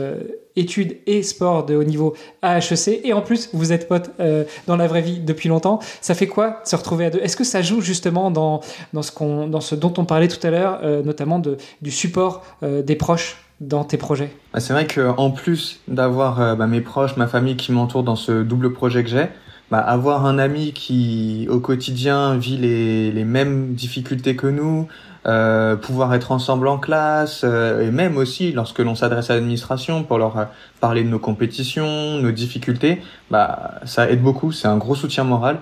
études 0.56 0.98
et 1.06 1.22
sport 1.22 1.64
de 1.66 1.74
haut 1.76 1.84
niveau 1.84 2.14
à 2.42 2.58
HEC. 2.58 3.00
Et 3.04 3.12
en 3.12 3.20
plus, 3.22 3.50
vous 3.52 3.72
êtes 3.72 3.88
potes 3.88 4.10
euh, 4.20 4.44
dans 4.66 4.76
la 4.76 4.86
vraie 4.86 5.02
vie 5.02 5.18
depuis 5.18 5.48
longtemps. 5.48 5.80
Ça 6.00 6.14
fait 6.14 6.26
quoi 6.28 6.60
se 6.64 6.76
retrouver 6.76 7.06
à 7.06 7.10
deux? 7.10 7.20
Est-ce 7.20 7.36
que 7.36 7.44
ça 7.44 7.62
joue 7.62 7.80
justement 7.80 8.30
dans, 8.30 8.60
dans, 8.92 9.02
ce 9.02 9.10
qu'on, 9.12 9.46
dans 9.48 9.60
ce 9.60 9.74
dont 9.74 9.92
on 9.98 10.04
parlait 10.04 10.28
tout 10.28 10.44
à 10.46 10.50
l'heure, 10.50 10.80
euh, 10.82 11.02
notamment 11.02 11.38
de, 11.38 11.56
du 11.82 11.90
support 11.90 12.42
euh, 12.62 12.82
des 12.82 12.96
proches? 12.96 13.38
Dans 13.60 13.84
tes 13.84 13.96
projets? 13.96 14.34
Bah, 14.52 14.60
C'est 14.60 14.72
vrai 14.72 14.86
que 14.86 15.14
en 15.16 15.30
plus 15.30 15.80
d'avoir 15.88 16.40
euh, 16.40 16.54
bah, 16.54 16.66
mes 16.66 16.80
proches, 16.80 17.16
ma 17.16 17.26
famille 17.26 17.56
qui 17.56 17.72
m'entoure 17.72 18.02
dans 18.02 18.16
ce 18.16 18.42
double 18.42 18.72
projet 18.72 19.04
que 19.04 19.10
j'ai, 19.10 19.28
bah, 19.70 19.78
avoir 19.78 20.26
un 20.26 20.38
ami 20.38 20.72
qui 20.72 21.46
au 21.48 21.60
quotidien 21.60 22.36
vit 22.36 22.56
les, 22.56 23.12
les 23.12 23.24
mêmes 23.24 23.74
difficultés 23.74 24.34
que 24.34 24.48
nous, 24.48 24.88
euh, 25.26 25.76
pouvoir 25.76 26.14
être 26.14 26.32
ensemble 26.32 26.66
en 26.66 26.78
classe, 26.78 27.42
euh, 27.44 27.86
et 27.86 27.90
même 27.90 28.16
aussi 28.16 28.52
lorsque 28.52 28.78
l'on 28.78 28.94
s'adresse 28.94 29.28
à 29.28 29.34
l'administration 29.34 30.02
pour 30.02 30.16
leur 30.16 30.38
euh, 30.38 30.44
parler 30.80 31.04
de 31.04 31.08
nos 31.08 31.18
compétitions, 31.18 32.16
nos 32.18 32.30
difficultés, 32.30 33.02
bah, 33.30 33.74
ça 33.84 34.10
aide 34.10 34.22
beaucoup, 34.22 34.50
c'est 34.50 34.66
un 34.66 34.78
gros 34.78 34.94
soutien 34.94 35.24
moral. 35.24 35.60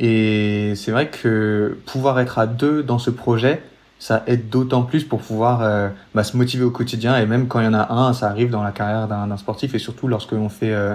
Et 0.00 0.72
c'est 0.74 0.90
vrai 0.90 1.10
que 1.10 1.78
pouvoir 1.86 2.18
être 2.18 2.38
à 2.40 2.46
deux 2.46 2.82
dans 2.82 2.98
ce 2.98 3.10
projet, 3.10 3.62
ça 3.98 4.22
aide 4.26 4.48
d'autant 4.48 4.82
plus 4.82 5.04
pour 5.04 5.20
pouvoir 5.20 5.60
euh, 5.62 5.88
bah, 6.14 6.24
se 6.24 6.36
motiver 6.36 6.64
au 6.64 6.70
quotidien. 6.70 7.16
Et 7.18 7.26
même 7.26 7.48
quand 7.48 7.60
il 7.60 7.64
y 7.64 7.68
en 7.68 7.74
a 7.74 7.92
un, 7.92 8.12
ça 8.12 8.28
arrive 8.28 8.50
dans 8.50 8.62
la 8.62 8.70
carrière 8.70 9.08
d'un 9.08 9.36
sportif. 9.36 9.74
Et 9.74 9.78
surtout 9.78 10.08
lorsque 10.08 10.32
l'on 10.32 10.48
fait, 10.48 10.72
euh, 10.72 10.94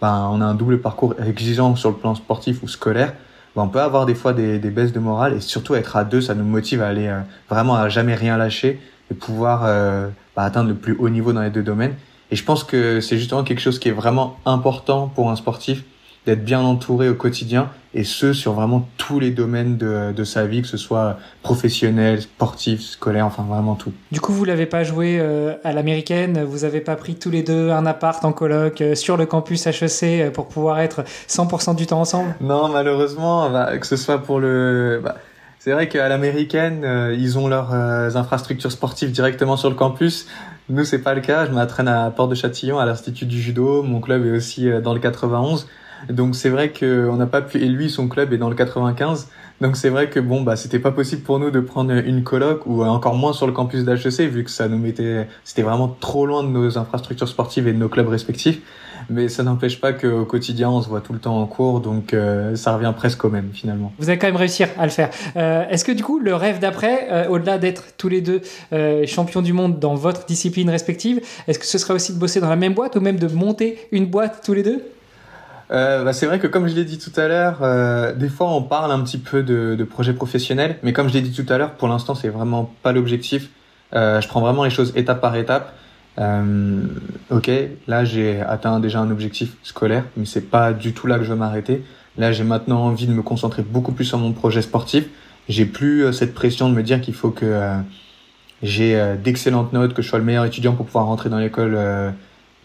bah, 0.00 0.28
on 0.30 0.40
a 0.40 0.44
un 0.44 0.54
double 0.54 0.80
parcours 0.80 1.14
exigeant 1.24 1.76
sur 1.76 1.90
le 1.90 1.96
plan 1.96 2.14
sportif 2.14 2.62
ou 2.62 2.68
scolaire, 2.68 3.12
bah, 3.54 3.62
on 3.62 3.68
peut 3.68 3.80
avoir 3.80 4.06
des 4.06 4.14
fois 4.14 4.32
des, 4.32 4.58
des 4.58 4.70
baisses 4.70 4.92
de 4.92 5.00
morale. 5.00 5.34
Et 5.34 5.40
surtout 5.40 5.74
être 5.74 5.96
à 5.96 6.04
deux, 6.04 6.20
ça 6.20 6.34
nous 6.34 6.44
motive 6.44 6.82
à 6.82 6.88
aller 6.88 7.08
euh, 7.08 7.20
vraiment 7.50 7.76
à 7.76 7.88
jamais 7.88 8.14
rien 8.14 8.36
lâcher 8.36 8.80
et 9.10 9.14
pouvoir 9.14 9.62
euh, 9.64 10.08
bah, 10.34 10.42
atteindre 10.42 10.68
le 10.68 10.74
plus 10.74 10.96
haut 10.98 11.10
niveau 11.10 11.32
dans 11.32 11.42
les 11.42 11.50
deux 11.50 11.62
domaines. 11.62 11.94
Et 12.30 12.36
je 12.36 12.44
pense 12.44 12.64
que 12.64 13.00
c'est 13.00 13.16
justement 13.16 13.42
quelque 13.42 13.60
chose 13.60 13.78
qui 13.78 13.88
est 13.88 13.92
vraiment 13.92 14.38
important 14.44 15.10
pour 15.14 15.30
un 15.30 15.36
sportif 15.36 15.82
d'être 16.28 16.44
bien 16.44 16.60
entouré 16.60 17.08
au 17.08 17.14
quotidien 17.14 17.70
et 17.94 18.04
ce 18.04 18.34
sur 18.34 18.52
vraiment 18.52 18.86
tous 18.98 19.18
les 19.18 19.30
domaines 19.30 19.78
de, 19.78 20.12
de 20.12 20.24
sa 20.24 20.44
vie, 20.44 20.60
que 20.60 20.68
ce 20.68 20.76
soit 20.76 21.16
professionnel, 21.42 22.20
sportif, 22.20 22.82
scolaire, 22.82 23.24
enfin 23.24 23.44
vraiment 23.48 23.76
tout. 23.76 23.94
Du 24.12 24.20
coup, 24.20 24.34
vous 24.34 24.44
l'avez 24.44 24.66
pas 24.66 24.84
joué 24.84 25.16
euh, 25.18 25.54
à 25.64 25.72
l'américaine, 25.72 26.44
vous 26.44 26.64
avez 26.64 26.82
pas 26.82 26.96
pris 26.96 27.14
tous 27.14 27.30
les 27.30 27.42
deux 27.42 27.70
un 27.70 27.86
appart 27.86 28.22
en 28.26 28.32
coloc 28.32 28.82
euh, 28.82 28.94
sur 28.94 29.16
le 29.16 29.24
campus 29.24 29.66
HEC 29.66 30.02
euh, 30.02 30.30
pour 30.30 30.48
pouvoir 30.48 30.80
être 30.80 31.04
100% 31.28 31.76
du 31.76 31.86
temps 31.86 32.00
ensemble? 32.00 32.34
Non, 32.42 32.68
malheureusement, 32.68 33.48
bah, 33.48 33.78
que 33.78 33.86
ce 33.86 33.96
soit 33.96 34.18
pour 34.18 34.38
le... 34.38 35.00
Bah, 35.02 35.14
c'est 35.58 35.72
vrai 35.72 35.88
qu'à 35.88 36.08
l'américaine, 36.08 36.84
euh, 36.84 37.14
ils 37.18 37.36
ont 37.36 37.48
leurs 37.48 37.74
euh, 37.74 38.14
infrastructures 38.14 38.70
sportives 38.70 39.10
directement 39.10 39.56
sur 39.56 39.68
le 39.68 39.74
campus. 39.74 40.26
Nous, 40.68 40.84
c'est 40.84 41.00
pas 41.00 41.14
le 41.14 41.20
cas. 41.20 41.46
Je 41.46 41.50
m'entraîne 41.50 41.88
à 41.88 42.10
Port 42.10 42.28
de 42.28 42.34
Châtillon, 42.34 42.78
à 42.78 42.86
l'Institut 42.86 43.26
du 43.26 43.40
Judo. 43.40 43.82
Mon 43.82 44.00
club 44.00 44.24
est 44.24 44.30
aussi 44.30 44.68
euh, 44.68 44.80
dans 44.80 44.94
le 44.94 45.00
91. 45.00 45.66
Donc 46.08 46.36
c'est 46.36 46.48
vrai 46.48 46.70
que 46.70 47.08
on 47.10 47.16
n'a 47.16 47.26
pas 47.26 47.42
pu. 47.42 47.58
Et 47.58 47.68
lui, 47.68 47.90
son 47.90 48.08
club 48.08 48.32
est 48.32 48.38
dans 48.38 48.48
le 48.48 48.54
95. 48.54 49.28
Donc 49.60 49.76
c'est 49.76 49.88
vrai 49.88 50.08
que 50.08 50.20
bon, 50.20 50.42
bah 50.42 50.54
c'était 50.56 50.78
pas 50.78 50.92
possible 50.92 51.22
pour 51.22 51.38
nous 51.40 51.50
de 51.50 51.60
prendre 51.60 51.92
une 51.92 52.22
coloc 52.22 52.62
ou 52.66 52.84
encore 52.84 53.14
moins 53.14 53.32
sur 53.32 53.46
le 53.46 53.52
campus 53.52 53.84
d'HEC 53.84 54.30
vu 54.30 54.44
que 54.44 54.50
ça 54.50 54.68
nous 54.68 54.78
mettait. 54.78 55.26
C'était 55.44 55.62
vraiment 55.62 55.88
trop 55.88 56.26
loin 56.26 56.44
de 56.44 56.48
nos 56.48 56.78
infrastructures 56.78 57.28
sportives 57.28 57.66
et 57.66 57.72
de 57.72 57.78
nos 57.78 57.88
clubs 57.88 58.08
respectifs. 58.08 58.60
Mais 59.10 59.28
ça 59.28 59.42
n'empêche 59.42 59.80
pas 59.80 59.92
qu'au 59.92 60.24
quotidien, 60.24 60.68
on 60.68 60.82
se 60.82 60.88
voit 60.88 61.00
tout 61.00 61.14
le 61.14 61.18
temps 61.18 61.40
en 61.40 61.46
cours, 61.46 61.80
donc 61.80 62.12
euh, 62.12 62.56
ça 62.56 62.74
revient 62.74 62.92
presque 62.94 63.24
au 63.24 63.30
même 63.30 63.50
finalement. 63.54 63.92
Vous 63.98 64.10
allez 64.10 64.18
quand 64.18 64.26
même 64.26 64.36
réussir 64.36 64.68
à 64.78 64.84
le 64.84 64.90
faire. 64.90 65.10
Euh, 65.36 65.64
Est-ce 65.70 65.84
que 65.84 65.92
du 65.92 66.02
coup, 66.02 66.18
le 66.18 66.34
rêve 66.34 66.58
d'après, 66.58 67.08
euh, 67.10 67.28
au-delà 67.28 67.56
d'être 67.58 67.84
tous 67.96 68.08
les 68.08 68.20
deux 68.20 68.42
euh, 68.72 69.06
champions 69.06 69.40
du 69.40 69.54
monde 69.54 69.78
dans 69.78 69.94
votre 69.94 70.26
discipline 70.26 70.68
respective, 70.68 71.20
est-ce 71.46 71.58
que 71.58 71.64
ce 71.64 71.78
serait 71.78 71.94
aussi 71.94 72.12
de 72.12 72.18
bosser 72.18 72.40
dans 72.40 72.50
la 72.50 72.56
même 72.56 72.74
boîte 72.74 72.96
ou 72.96 73.00
même 73.00 73.18
de 73.18 73.28
monter 73.28 73.78
une 73.92 74.06
boîte 74.06 74.42
tous 74.44 74.52
les 74.52 74.62
deux? 74.62 74.82
Euh, 75.70 76.04
bah, 76.04 76.12
c'est 76.12 76.26
vrai 76.26 76.38
que 76.38 76.46
comme 76.46 76.66
je 76.66 76.74
l'ai 76.74 76.84
dit 76.84 76.98
tout 76.98 77.12
à 77.20 77.28
l'heure, 77.28 77.58
euh, 77.62 78.14
des 78.14 78.28
fois 78.28 78.48
on 78.50 78.62
parle 78.62 78.90
un 78.90 79.00
petit 79.00 79.18
peu 79.18 79.42
de, 79.42 79.74
de 79.74 79.84
projets 79.84 80.14
professionnels, 80.14 80.78
mais 80.82 80.92
comme 80.92 81.08
je 81.08 81.14
l'ai 81.14 81.20
dit 81.20 81.32
tout 81.32 81.50
à 81.52 81.58
l'heure, 81.58 81.72
pour 81.72 81.88
l'instant 81.88 82.14
c'est 82.14 82.28
vraiment 82.28 82.72
pas 82.82 82.92
l'objectif. 82.92 83.50
Euh, 83.94 84.20
je 84.20 84.28
prends 84.28 84.40
vraiment 84.40 84.64
les 84.64 84.70
choses 84.70 84.92
étape 84.96 85.20
par 85.20 85.36
étape. 85.36 85.74
Euh, 86.18 86.82
ok, 87.30 87.50
là 87.86 88.04
j'ai 88.04 88.40
atteint 88.40 88.80
déjà 88.80 89.00
un 89.00 89.10
objectif 89.10 89.56
scolaire, 89.62 90.04
mais 90.16 90.24
c'est 90.24 90.50
pas 90.50 90.72
du 90.72 90.92
tout 90.92 91.06
là 91.06 91.18
que 91.18 91.24
je 91.24 91.30
veux 91.30 91.36
m'arrêter. 91.38 91.84
Là 92.16 92.32
j'ai 92.32 92.44
maintenant 92.44 92.80
envie 92.84 93.06
de 93.06 93.12
me 93.12 93.22
concentrer 93.22 93.62
beaucoup 93.62 93.92
plus 93.92 94.06
sur 94.06 94.18
mon 94.18 94.32
projet 94.32 94.62
sportif. 94.62 95.04
J'ai 95.50 95.66
plus 95.66 96.04
euh, 96.04 96.12
cette 96.12 96.34
pression 96.34 96.70
de 96.70 96.74
me 96.74 96.82
dire 96.82 97.00
qu'il 97.02 97.14
faut 97.14 97.30
que 97.30 97.44
euh, 97.44 97.76
j'ai 98.62 99.16
d'excellentes 99.22 99.72
notes, 99.72 99.94
que 99.94 100.02
je 100.02 100.08
sois 100.08 100.18
le 100.18 100.24
meilleur 100.24 100.44
étudiant 100.44 100.74
pour 100.74 100.86
pouvoir 100.86 101.06
rentrer 101.06 101.28
dans 101.28 101.38
l'école 101.38 101.78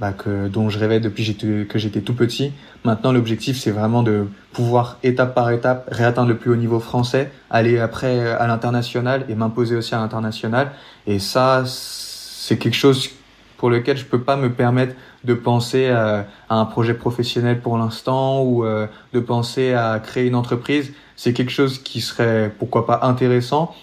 bah, 0.03 0.11
que, 0.11 0.49
dont 0.49 0.69
je 0.69 0.77
rêvais 0.77 0.99
depuis 0.99 1.33
que 1.33 1.79
j'étais 1.79 2.01
tout 2.01 2.13
petit. 2.13 2.51
Maintenant, 2.83 3.13
l'objectif, 3.13 3.57
c'est 3.57 3.71
vraiment 3.71 4.03
de 4.03 4.27
pouvoir, 4.51 4.97
étape 5.01 5.33
par 5.33 5.49
étape, 5.49 5.87
réatteindre 5.89 6.27
le 6.27 6.35
plus 6.35 6.51
haut 6.51 6.57
niveau 6.57 6.81
français, 6.81 7.31
aller 7.49 7.79
après 7.79 8.19
à 8.33 8.45
l'international 8.45 9.23
et 9.29 9.35
m'imposer 9.35 9.77
aussi 9.77 9.95
à 9.95 9.99
l'international. 9.99 10.73
Et 11.07 11.19
ça, 11.19 11.63
c'est 11.65 12.57
quelque 12.57 12.75
chose 12.75 13.11
pour 13.55 13.69
lequel 13.69 13.95
je 13.95 14.03
peux 14.03 14.19
pas 14.19 14.35
me 14.35 14.51
permettre 14.51 14.93
de 15.23 15.33
penser 15.33 15.87
à, 15.87 16.27
un 16.49 16.65
projet 16.65 16.95
professionnel 16.95 17.61
pour 17.61 17.77
l'instant 17.77 18.43
ou 18.43 18.65
euh, 18.65 18.87
de 19.13 19.21
penser 19.21 19.71
à 19.71 20.01
créer 20.03 20.27
une 20.27 20.35
entreprise. 20.35 20.91
C'est 21.15 21.31
quelque 21.31 21.53
chose 21.53 21.79
qui 21.79 22.01
serait, 22.01 22.53
pourquoi 22.59 22.85
pas, 22.85 22.99
intéressant. 23.03 23.73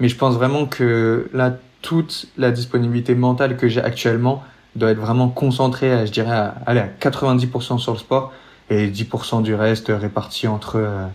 Mais 0.00 0.08
je 0.08 0.16
pense 0.16 0.34
vraiment 0.34 0.66
que 0.66 1.30
là, 1.32 1.54
toute 1.82 2.26
la 2.36 2.50
disponibilité 2.50 3.14
mentale 3.14 3.56
que 3.56 3.68
j'ai 3.68 3.80
actuellement, 3.80 4.42
doit 4.76 4.90
être 4.90 4.98
vraiment 4.98 5.28
concentré, 5.28 6.06
je 6.06 6.12
dirais, 6.12 6.30
à, 6.30 6.54
aller 6.66 6.80
à 6.80 6.88
90% 7.00 7.78
sur 7.78 7.92
le 7.92 7.98
sport 7.98 8.32
et 8.70 8.88
10% 8.88 9.42
du 9.42 9.54
reste 9.54 9.88
réparti 9.88 10.48
entre 10.48 10.76
euh, 10.76 11.06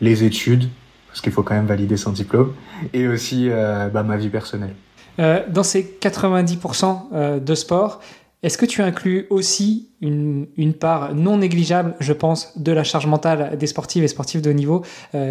les 0.00 0.24
études, 0.24 0.68
parce 1.08 1.20
qu'il 1.20 1.32
faut 1.32 1.42
quand 1.42 1.54
même 1.54 1.66
valider 1.66 1.96
son 1.96 2.12
diplôme, 2.12 2.54
et 2.92 3.08
aussi 3.08 3.48
euh, 3.50 3.88
bah, 3.88 4.02
ma 4.02 4.16
vie 4.16 4.28
personnelle. 4.28 4.74
Euh, 5.18 5.42
dans 5.48 5.64
ces 5.64 5.98
90% 6.00 7.42
de 7.42 7.54
sport, 7.54 8.00
est-ce 8.42 8.56
que 8.56 8.64
tu 8.64 8.80
inclus 8.80 9.26
aussi 9.28 9.90
une, 10.00 10.46
une, 10.56 10.72
part 10.72 11.14
non 11.14 11.38
négligeable, 11.38 11.94
je 12.00 12.14
pense, 12.14 12.56
de 12.58 12.72
la 12.72 12.84
charge 12.84 13.06
mentale 13.06 13.58
des 13.58 13.66
sportifs 13.66 14.02
et 14.02 14.08
sportifs 14.08 14.40
de 14.40 14.48
haut 14.48 14.54
niveau, 14.54 14.82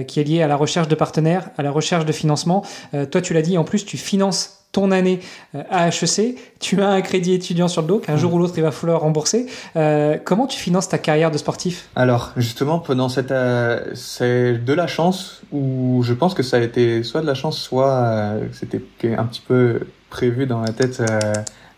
qui 0.08 0.20
est 0.20 0.24
liée 0.24 0.44
à 0.44 0.48
la 0.48 0.56
recherche 0.56 0.88
de 0.88 0.94
partenaires, 0.94 1.50
à 1.58 1.64
la 1.64 1.72
recherche 1.72 2.06
de 2.06 2.12
financement? 2.12 2.64
Toi, 3.10 3.22
tu 3.22 3.34
l'as 3.34 3.42
dit, 3.42 3.58
en 3.58 3.64
plus, 3.64 3.84
tu 3.84 3.98
finances 3.98 4.59
ton 4.72 4.92
année 4.92 5.20
euh, 5.56 5.64
à 5.70 5.88
HEC, 5.88 6.38
tu 6.60 6.82
as 6.82 6.90
un 6.90 7.02
crédit 7.02 7.34
étudiant 7.34 7.68
sur 7.68 7.82
le 7.82 7.88
dos 7.88 8.00
qu'un 8.00 8.18
jour 8.18 8.34
ou 8.34 8.38
l'autre 8.38 8.54
il 8.58 8.64
va 8.64 8.72
falloir 8.72 9.02
rembourser. 9.02 9.48
Euh, 9.76 10.18
comment 10.24 10.46
tu 10.46 10.60
finances 10.60 10.90
ta 10.90 10.98
carrière 10.98 11.32
de 11.32 11.38
sportif? 11.38 11.90
Alors 11.96 12.32
justement 12.38 12.80
pendant 12.80 13.10
cette 13.10 13.32
euh, 13.32 13.92
c'est 13.96 14.64
de 14.64 14.74
la 14.74 14.88
chance 14.88 15.42
ou 15.52 16.02
je 16.04 16.14
pense 16.14 16.34
que 16.34 16.44
ça 16.44 16.58
a 16.58 16.60
été 16.60 17.04
soit 17.04 17.22
de 17.22 17.28
la 17.28 17.34
chance 17.34 17.58
soit 17.58 18.34
c'était 18.52 18.82
un 19.18 19.26
petit 19.26 19.42
peu 19.42 19.82
prévu 20.10 20.46
dans 20.46 20.62
la 20.62 20.72
tête 20.72 21.02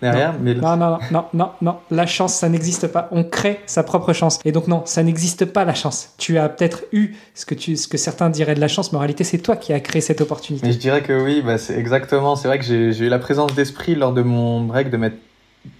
derrière. 0.02 0.34
Non. 0.34 0.40
Mais... 0.42 0.56
non, 0.56 0.78
non, 0.78 0.98
non, 1.12 1.26
non, 1.34 1.50
non, 1.62 1.76
la 1.90 2.06
chance, 2.06 2.34
ça 2.34 2.50
n'existe 2.50 2.88
pas. 2.88 3.08
On 3.12 3.24
crée 3.24 3.60
sa 3.66 3.84
propre 3.84 4.14
chance. 4.14 4.40
Et 4.46 4.52
donc, 4.52 4.68
non, 4.68 4.84
ça 4.86 5.04
n'existe 5.04 5.46
pas 5.46 5.66
la 5.66 5.74
chance. 5.74 6.14
Tu 6.18 6.38
as 6.38 6.50
peut-être 6.50 6.84
eu 6.92 7.16
ce 7.34 7.46
que, 7.46 7.56
tu, 7.56 7.76
ce 7.76 7.88
que 7.88 7.98
certains 7.98 8.30
diraient 8.30 8.56
de 8.56 8.60
la 8.60 8.68
chance, 8.68 8.92
mais 8.92 8.98
en 8.98 9.02
réalité, 9.02 9.24
c'est 9.24 9.38
toi 9.38 9.56
qui 9.56 9.74
as 9.74 9.80
créé 9.80 10.02
cette 10.02 10.22
opportunité. 10.22 10.66
Mais 10.66 10.74
je 10.74 10.80
dirais 10.80 11.02
que 11.02 11.24
oui, 11.24 11.42
bah, 11.46 11.58
c'est 11.58 11.78
exactement. 11.78 12.36
C'est 12.36 12.48
vrai 12.48 12.60
que 12.60 12.66
j'ai 12.66 12.98
eu 12.98 13.10
la 13.10 13.20
présence 13.20 13.54
d'esprit 13.54 13.96
lors 13.96 14.14
de 14.14 14.22
mon 14.22 14.62
break 14.62 14.90
de 14.90 14.98
mettre 14.98 15.18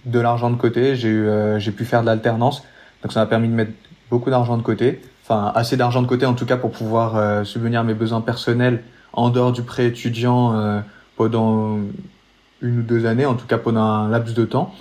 de 0.06 0.20
l'argent 0.20 0.50
de 0.50 0.56
côté. 0.56 0.96
J'ai 0.96 1.08
euh, 1.08 1.58
j'ai 1.58 1.72
pu 1.72 1.84
faire 1.84 2.02
de 2.02 2.06
l'alternance. 2.06 2.62
Donc, 3.02 3.12
ça 3.12 3.20
m'a 3.20 3.26
permis 3.26 3.48
de 3.48 3.54
mettre 3.54 3.72
beaucoup 4.10 4.30
d'argent 4.30 4.56
de 4.56 4.62
côté. 4.62 5.00
Enfin, 5.24 5.52
assez 5.54 5.76
d'argent 5.76 6.02
de 6.02 6.06
côté, 6.06 6.26
en 6.26 6.34
tout 6.34 6.46
cas, 6.46 6.56
pour 6.56 6.70
pouvoir 6.70 7.16
euh, 7.16 7.44
subvenir 7.44 7.80
à 7.80 7.84
mes 7.84 7.94
besoins 7.94 8.20
personnels 8.20 8.82
en 9.12 9.30
dehors 9.30 9.52
du 9.52 9.62
prêt 9.62 9.86
étudiant 9.86 10.54
euh, 10.54 10.80
pendant 11.16 11.78
une 12.62 12.80
ou 12.80 12.82
deux 12.82 13.06
années, 13.06 13.26
en 13.26 13.34
tout 13.34 13.46
cas 13.46 13.58
pendant 13.58 13.82
un 13.82 14.08
laps 14.08 14.34
de 14.34 14.44
temps. 14.44 14.74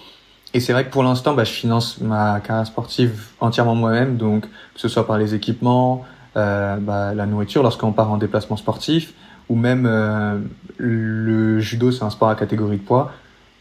Et 0.53 0.59
c'est 0.59 0.73
vrai 0.73 0.85
que 0.85 0.91
pour 0.91 1.03
l'instant, 1.03 1.33
bah, 1.33 1.43
je 1.43 1.51
finance 1.51 1.99
ma 2.01 2.39
carrière 2.41 2.67
sportive 2.67 3.27
entièrement 3.39 3.75
moi-même, 3.75 4.17
donc 4.17 4.41
que 4.41 4.79
ce 4.79 4.87
soit 4.87 5.07
par 5.07 5.17
les 5.17 5.33
équipements, 5.33 6.05
euh, 6.35 6.77
bah, 6.77 7.13
la 7.13 7.25
nourriture 7.25 7.63
lorsqu'on 7.63 7.93
part 7.93 8.11
en 8.11 8.17
déplacement 8.17 8.57
sportif, 8.57 9.13
ou 9.49 9.55
même 9.55 9.85
euh, 9.85 10.39
le 10.77 11.59
judo, 11.59 11.91
c'est 11.91 12.03
un 12.03 12.09
sport 12.09 12.29
à 12.29 12.35
catégorie 12.35 12.77
de 12.77 12.83
poids. 12.83 13.11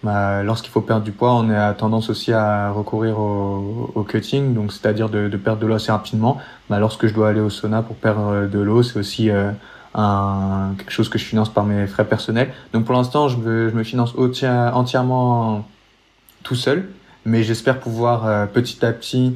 Bah, 0.03 0.43
lorsqu'il 0.43 0.71
faut 0.71 0.81
perdre 0.81 1.05
du 1.05 1.13
poids, 1.13 1.35
on 1.35 1.51
a 1.51 1.75
tendance 1.75 2.11
aussi 2.11 2.33
à 2.33 2.71
recourir 2.71 3.21
au, 3.21 3.93
au 3.95 4.03
cutting, 4.03 4.55
donc 4.55 4.73
c'est-à-dire 4.73 5.11
de, 5.11 5.29
de, 5.29 5.37
perdre 5.37 5.61
de 5.61 5.67
l'eau 5.67 5.75
assez 5.75 5.93
rapidement. 5.93 6.39
Bah, 6.71 6.81
lorsque 6.81 7.07
je 7.07 7.15
dois 7.15 7.29
aller 7.29 7.41
au 7.41 7.51
sauna 7.51 7.83
pour 7.83 7.97
perdre 7.97 8.49
de 8.49 8.59
l'eau, 8.59 8.83
c'est 8.83 8.99
aussi 8.99 9.31
euh, 9.31 9.53
un, 9.95 10.75
quelque 10.79 10.93
chose 10.93 11.09
que 11.09 11.19
je 11.19 11.25
finance 11.25 11.49
par 11.49 11.65
mes 11.65 11.87
frais 11.87 12.05
personnels. 12.05 12.53
Donc 12.73 12.85
pour 12.85 12.95
l'instant, 12.95 13.29
je 13.29 13.37
me, 13.37 13.69
je 13.69 13.75
me 13.75 13.83
finance 13.83 14.15
entièrement 14.17 15.67
tout 16.43 16.55
seul, 16.55 16.89
mais 17.25 17.43
j'espère 17.43 17.81
pouvoir 17.81 18.27
euh, 18.27 18.47
petit 18.47 18.85
à 18.85 18.93
petit 18.93 19.35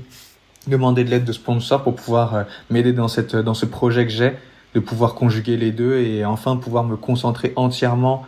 demander 0.67 1.05
de 1.05 1.11
l'aide 1.11 1.25
de 1.25 1.33
sponsors 1.33 1.83
pour 1.83 1.95
pouvoir 1.95 2.35
euh, 2.35 2.43
m'aider 2.71 2.93
dans 2.93 3.09
cette 3.09 3.37
dans 3.37 3.55
ce 3.55 3.67
projet 3.67 4.07
que 4.07 4.13
j'ai, 4.13 4.33
de 4.75 4.81
pouvoir 4.81 5.15
conjuguer 5.15 5.57
les 5.57 5.73
deux 5.73 5.99
et 5.99 6.25
enfin 6.25 6.57
pouvoir 6.57 6.85
me 6.85 6.97
concentrer 6.97 7.53
entièrement, 7.57 8.25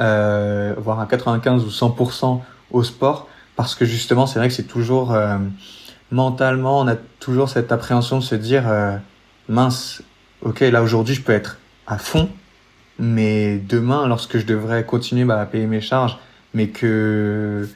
euh, 0.00 0.74
voire 0.78 1.00
à 1.00 1.06
95 1.06 1.64
ou 1.64 1.68
100% 1.68 2.40
au 2.72 2.82
sport, 2.82 3.28
parce 3.54 3.74
que 3.74 3.84
justement, 3.84 4.26
c'est 4.26 4.38
vrai 4.38 4.48
que 4.48 4.54
c'est 4.54 4.64
toujours 4.64 5.12
euh, 5.12 5.38
mentalement, 6.10 6.80
on 6.80 6.88
a 6.88 6.96
toujours 7.20 7.48
cette 7.48 7.72
appréhension 7.72 8.18
de 8.18 8.24
se 8.24 8.34
dire 8.34 8.64
mince, 9.48 10.02
ok, 10.42 10.60
là 10.60 10.82
aujourd'hui, 10.82 11.14
je 11.14 11.22
peux 11.22 11.32
être 11.32 11.58
à 11.86 11.98
fond. 11.98 12.28
Mais 12.98 13.58
demain, 13.58 14.08
lorsque 14.08 14.38
je 14.38 14.46
devrais 14.46 14.84
continuer 14.84 15.24
bah, 15.24 15.40
à 15.40 15.46
payer 15.46 15.66
mes 15.66 15.80
charges, 15.80 16.18
mais 16.54 16.68
que 16.68 17.68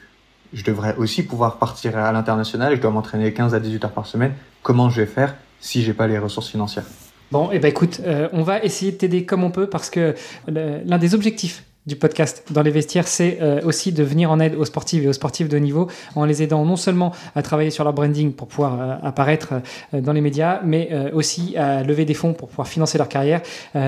je 0.53 0.63
devrais 0.63 0.95
aussi 0.95 1.23
pouvoir 1.23 1.57
partir 1.57 1.97
à 1.97 2.11
l'international 2.11 2.75
je 2.75 2.81
dois 2.81 2.91
m'entraîner 2.91 3.31
15 3.31 3.53
à 3.53 3.59
18 3.59 3.85
heures 3.85 3.91
par 3.91 4.07
semaine, 4.07 4.33
comment 4.63 4.89
je 4.89 5.01
vais 5.01 5.07
faire 5.07 5.35
si 5.59 5.83
j'ai 5.83 5.93
pas 5.93 6.07
les 6.07 6.17
ressources 6.17 6.49
financières? 6.49 6.85
Bon, 7.31 7.49
et 7.51 7.55
eh 7.55 7.59
ben 7.59 7.69
écoute, 7.69 8.01
euh, 8.05 8.27
on 8.33 8.43
va 8.43 8.61
essayer 8.61 8.91
de 8.91 8.97
t'aider 8.97 9.25
comme 9.25 9.43
on 9.43 9.51
peut 9.51 9.67
parce 9.67 9.89
que 9.89 10.15
l'un 10.47 10.97
des 10.97 11.15
objectifs 11.15 11.63
du 11.87 11.95
podcast 11.95 12.43
dans 12.51 12.61
les 12.61 12.69
vestiaires, 12.69 13.07
c'est 13.07 13.39
euh, 13.41 13.61
aussi 13.63 13.91
de 13.91 14.03
venir 14.03 14.29
en 14.29 14.39
aide 14.39 14.53
aux 14.53 14.65
sportifs 14.65 15.03
et 15.03 15.07
aux 15.07 15.13
sportifs 15.13 15.49
de 15.49 15.57
niveau 15.57 15.87
en 16.15 16.25
les 16.25 16.43
aidant 16.43 16.63
non 16.63 16.75
seulement 16.75 17.11
à 17.35 17.41
travailler 17.41 17.71
sur 17.71 17.83
leur 17.83 17.93
branding 17.93 18.33
pour 18.33 18.47
pouvoir 18.47 18.79
euh, 18.79 18.95
apparaître 19.01 19.53
euh, 19.93 20.01
dans 20.01 20.13
les 20.13 20.21
médias, 20.21 20.61
mais 20.63 20.89
aussi 21.13 21.55
à 21.57 21.83
lever 21.83 22.05
des 22.05 22.13
fonds 22.13 22.33
pour 22.33 22.49
pouvoir 22.49 22.67
financer 22.67 22.97
leur 22.97 23.07
carrière. 23.07 23.41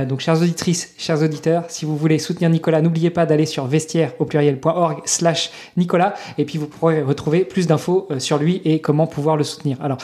donc, 0.08 0.20
chères 0.22 0.42
auditrices, 0.42 0.94
chers 0.98 1.22
auditeurs, 1.22 1.66
si 1.68 1.86
vous 1.86 1.98
voulez 1.98 2.18
soutenir 2.20 2.50
Nicolas, 2.50 2.82
n'oubliez 2.82 3.10
pas 3.10 3.26
d'aller 3.26 3.46
sur 3.46 3.66
vestiaire 3.66 4.14
au 4.20 4.26
pluriel.org 4.26 5.02
slash 5.06 5.52
Nicolas 5.78 6.14
et 6.38 6.46
puis 6.46 6.58
vous 6.58 6.68
pourrez 6.68 7.02
retrouver 7.02 7.46
plus 7.46 7.68
d'infos 7.68 8.08
sur 8.20 8.38
lui 8.38 8.62
et 8.66 8.80
comment 8.80 9.08
pouvoir 9.08 9.38
le 9.38 9.44
soutenir. 9.44 9.78
Alors, 9.82 9.98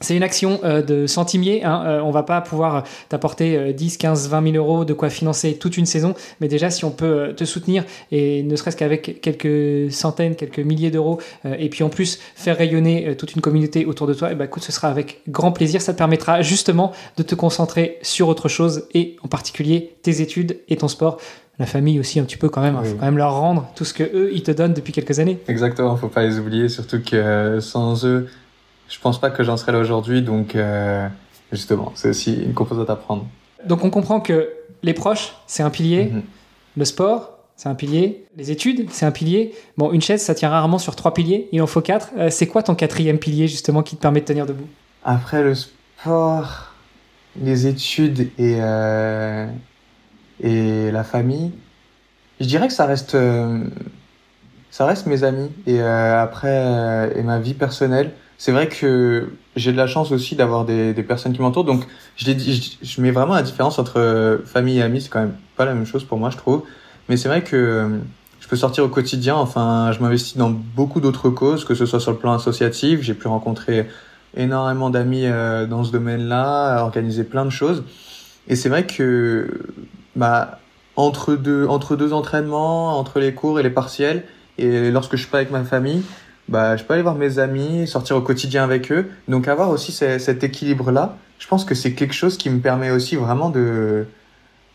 c'est 0.00 0.16
une 0.16 0.22
action 0.22 0.60
euh, 0.64 0.82
de 0.82 1.06
centimier. 1.06 1.64
Hein. 1.64 1.82
Euh, 1.86 2.00
on 2.00 2.10
va 2.10 2.22
pas 2.22 2.40
pouvoir 2.40 2.84
t'apporter 3.08 3.72
10, 3.72 3.96
15, 3.96 4.28
20 4.28 4.52
000 4.52 4.56
euros 4.56 4.84
de 4.84 4.92
quoi 4.92 5.10
financer 5.10 5.54
toute 5.54 5.76
une 5.76 5.86
saison. 5.86 6.14
Mais 6.40 6.48
déjà, 6.48 6.70
si 6.70 6.84
on 6.84 6.90
peut 6.90 7.06
euh, 7.06 7.32
te 7.32 7.44
soutenir, 7.44 7.84
et 8.12 8.42
ne 8.42 8.56
serait-ce 8.56 8.76
qu'avec 8.76 9.20
quelques 9.20 9.92
centaines, 9.92 10.36
quelques 10.36 10.60
milliers 10.60 10.90
d'euros, 10.90 11.20
et 11.44 11.68
puis 11.68 11.82
en 11.82 11.88
plus 11.88 12.18
faire 12.34 12.56
rayonner 12.56 13.16
toute 13.16 13.34
une 13.34 13.40
communauté 13.40 13.84
autour 13.84 14.06
de 14.06 14.14
toi, 14.14 14.28
et 14.28 14.32
eh 14.32 14.34
ben, 14.34 14.44
écoute, 14.44 14.62
ce 14.62 14.72
sera 14.72 14.88
avec 14.88 15.20
grand 15.28 15.52
plaisir. 15.52 15.80
Ça 15.82 15.92
te 15.92 15.98
permettra 15.98 16.42
justement 16.42 16.92
de 17.16 17.22
te 17.22 17.34
concentrer 17.34 17.98
sur 18.02 18.28
autre 18.28 18.48
chose, 18.48 18.86
et 18.94 19.16
en 19.22 19.28
particulier 19.28 19.96
tes 20.02 20.20
études 20.20 20.58
et 20.68 20.76
ton 20.76 20.88
sport 20.88 21.18
la 21.58 21.66
famille 21.66 21.98
aussi 21.98 22.20
un 22.20 22.22
petit 22.22 22.36
peu 22.36 22.48
quand 22.48 22.60
même. 22.60 22.78
Il 22.84 22.90
faut 22.90 22.96
quand 22.96 23.04
même 23.04 23.18
leur 23.18 23.34
rendre 23.34 23.68
tout 23.74 23.84
ce 23.84 23.92
que 23.92 24.04
eux 24.04 24.30
ils 24.32 24.44
te 24.44 24.52
donnent 24.52 24.74
depuis 24.74 24.92
quelques 24.92 25.18
années. 25.18 25.38
Exactement, 25.48 25.96
faut 25.96 26.06
pas 26.06 26.22
les 26.22 26.38
oublier, 26.38 26.68
surtout 26.68 27.02
que 27.02 27.58
sans 27.60 28.04
eux, 28.06 28.28
je 28.88 28.98
pense 29.00 29.20
pas 29.20 29.30
que 29.30 29.44
j'en 29.44 29.56
serais 29.56 29.72
là 29.72 29.78
aujourd'hui, 29.78 30.22
donc 30.22 30.56
euh, 30.56 31.06
justement, 31.52 31.92
c'est 31.94 32.08
aussi 32.08 32.42
une 32.42 32.54
composante 32.54 32.90
à 32.90 32.96
prendre. 32.96 33.26
Donc 33.64 33.84
on 33.84 33.90
comprend 33.90 34.20
que 34.20 34.50
les 34.82 34.94
proches, 34.94 35.34
c'est 35.46 35.62
un 35.62 35.70
pilier, 35.70 36.06
mhm. 36.06 36.22
le 36.76 36.84
sport, 36.84 37.38
c'est 37.56 37.68
un 37.68 37.74
pilier, 37.74 38.24
les 38.36 38.50
études, 38.50 38.88
c'est 38.90 39.04
un 39.04 39.10
pilier. 39.10 39.54
Bon, 39.76 39.92
une 39.92 40.00
chaise, 40.00 40.22
ça 40.22 40.34
tient 40.34 40.48
rarement 40.48 40.78
sur 40.78 40.96
trois 40.96 41.12
piliers, 41.12 41.48
il 41.52 41.60
en 41.60 41.66
faut 41.66 41.80
quatre. 41.80 42.10
Euh, 42.16 42.30
c'est 42.30 42.46
quoi 42.46 42.62
ton 42.62 42.74
quatrième 42.74 43.18
pilier 43.18 43.48
justement 43.48 43.82
qui 43.82 43.96
te 43.96 44.00
permet 44.00 44.20
de 44.20 44.24
tenir 44.24 44.46
debout? 44.46 44.68
Après 45.04 45.42
le 45.42 45.54
sport, 45.54 46.72
les 47.40 47.66
études 47.66 48.30
et, 48.38 48.58
euh, 48.60 49.46
et 50.40 50.90
la 50.90 51.04
famille, 51.04 51.52
je 52.40 52.46
dirais 52.46 52.68
que 52.68 52.74
ça 52.74 52.86
reste, 52.86 53.16
ça 54.70 54.86
reste 54.86 55.06
mes 55.06 55.24
amis 55.24 55.50
et 55.66 55.80
après 55.80 57.10
et 57.16 57.22
ma 57.22 57.40
vie 57.40 57.54
personnelle 57.54 58.12
c'est 58.38 58.52
vrai 58.52 58.68
que 58.68 59.30
j'ai 59.56 59.72
de 59.72 59.76
la 59.76 59.88
chance 59.88 60.12
aussi 60.12 60.36
d'avoir 60.36 60.64
des, 60.64 60.94
des, 60.94 61.02
personnes 61.02 61.32
qui 61.32 61.42
m'entourent. 61.42 61.64
Donc, 61.64 61.82
je, 62.16 62.24
je, 62.30 62.76
je, 62.80 63.00
mets 63.00 63.10
vraiment 63.10 63.34
la 63.34 63.42
différence 63.42 63.80
entre 63.80 63.98
euh, 63.98 64.38
famille 64.44 64.78
et 64.78 64.82
amis. 64.82 65.00
C'est 65.00 65.08
quand 65.08 65.18
même 65.18 65.34
pas 65.56 65.64
la 65.64 65.74
même 65.74 65.84
chose 65.84 66.04
pour 66.04 66.18
moi, 66.18 66.30
je 66.30 66.36
trouve. 66.36 66.62
Mais 67.08 67.16
c'est 67.16 67.28
vrai 67.28 67.42
que 67.42 67.56
euh, 67.56 67.88
je 68.38 68.46
peux 68.46 68.54
sortir 68.54 68.84
au 68.84 68.88
quotidien. 68.88 69.34
Enfin, 69.34 69.90
je 69.92 70.00
m'investis 70.00 70.36
dans 70.36 70.50
beaucoup 70.50 71.00
d'autres 71.00 71.30
causes, 71.30 71.64
que 71.64 71.74
ce 71.74 71.84
soit 71.84 71.98
sur 71.98 72.12
le 72.12 72.16
plan 72.18 72.32
associatif. 72.32 73.02
J'ai 73.02 73.14
pu 73.14 73.26
rencontrer 73.26 73.88
énormément 74.36 74.90
d'amis 74.90 75.26
dans 75.68 75.82
ce 75.82 75.90
domaine-là, 75.90 76.82
organisé 76.82 77.24
plein 77.24 77.44
de 77.44 77.50
choses. 77.50 77.82
Et 78.46 78.54
c'est 78.54 78.68
vrai 78.68 78.86
que 78.86 79.48
bah, 80.14 80.60
entre, 80.94 81.34
deux, 81.34 81.66
entre 81.66 81.96
deux 81.96 82.12
entraînements, 82.12 82.98
entre 82.98 83.18
les 83.18 83.34
cours 83.34 83.58
et 83.58 83.62
les 83.64 83.70
partiels, 83.70 84.22
et 84.58 84.90
lorsque 84.92 85.12
je 85.12 85.22
suis 85.22 85.30
pas 85.30 85.38
avec 85.38 85.50
ma 85.50 85.64
famille, 85.64 86.02
bah, 86.48 86.76
je 86.76 86.84
peux 86.84 86.94
aller 86.94 87.02
voir 87.02 87.14
mes 87.14 87.38
amis, 87.38 87.86
sortir 87.86 88.16
au 88.16 88.22
quotidien 88.22 88.64
avec 88.64 88.90
eux. 88.90 89.10
Donc 89.28 89.48
avoir 89.48 89.70
aussi 89.70 89.92
cet 89.92 90.44
équilibre-là, 90.44 91.16
je 91.38 91.46
pense 91.46 91.64
que 91.64 91.74
c'est 91.74 91.92
quelque 91.92 92.14
chose 92.14 92.36
qui 92.36 92.50
me 92.50 92.60
permet 92.60 92.90
aussi 92.90 93.16
vraiment 93.16 93.50
de, 93.50 94.06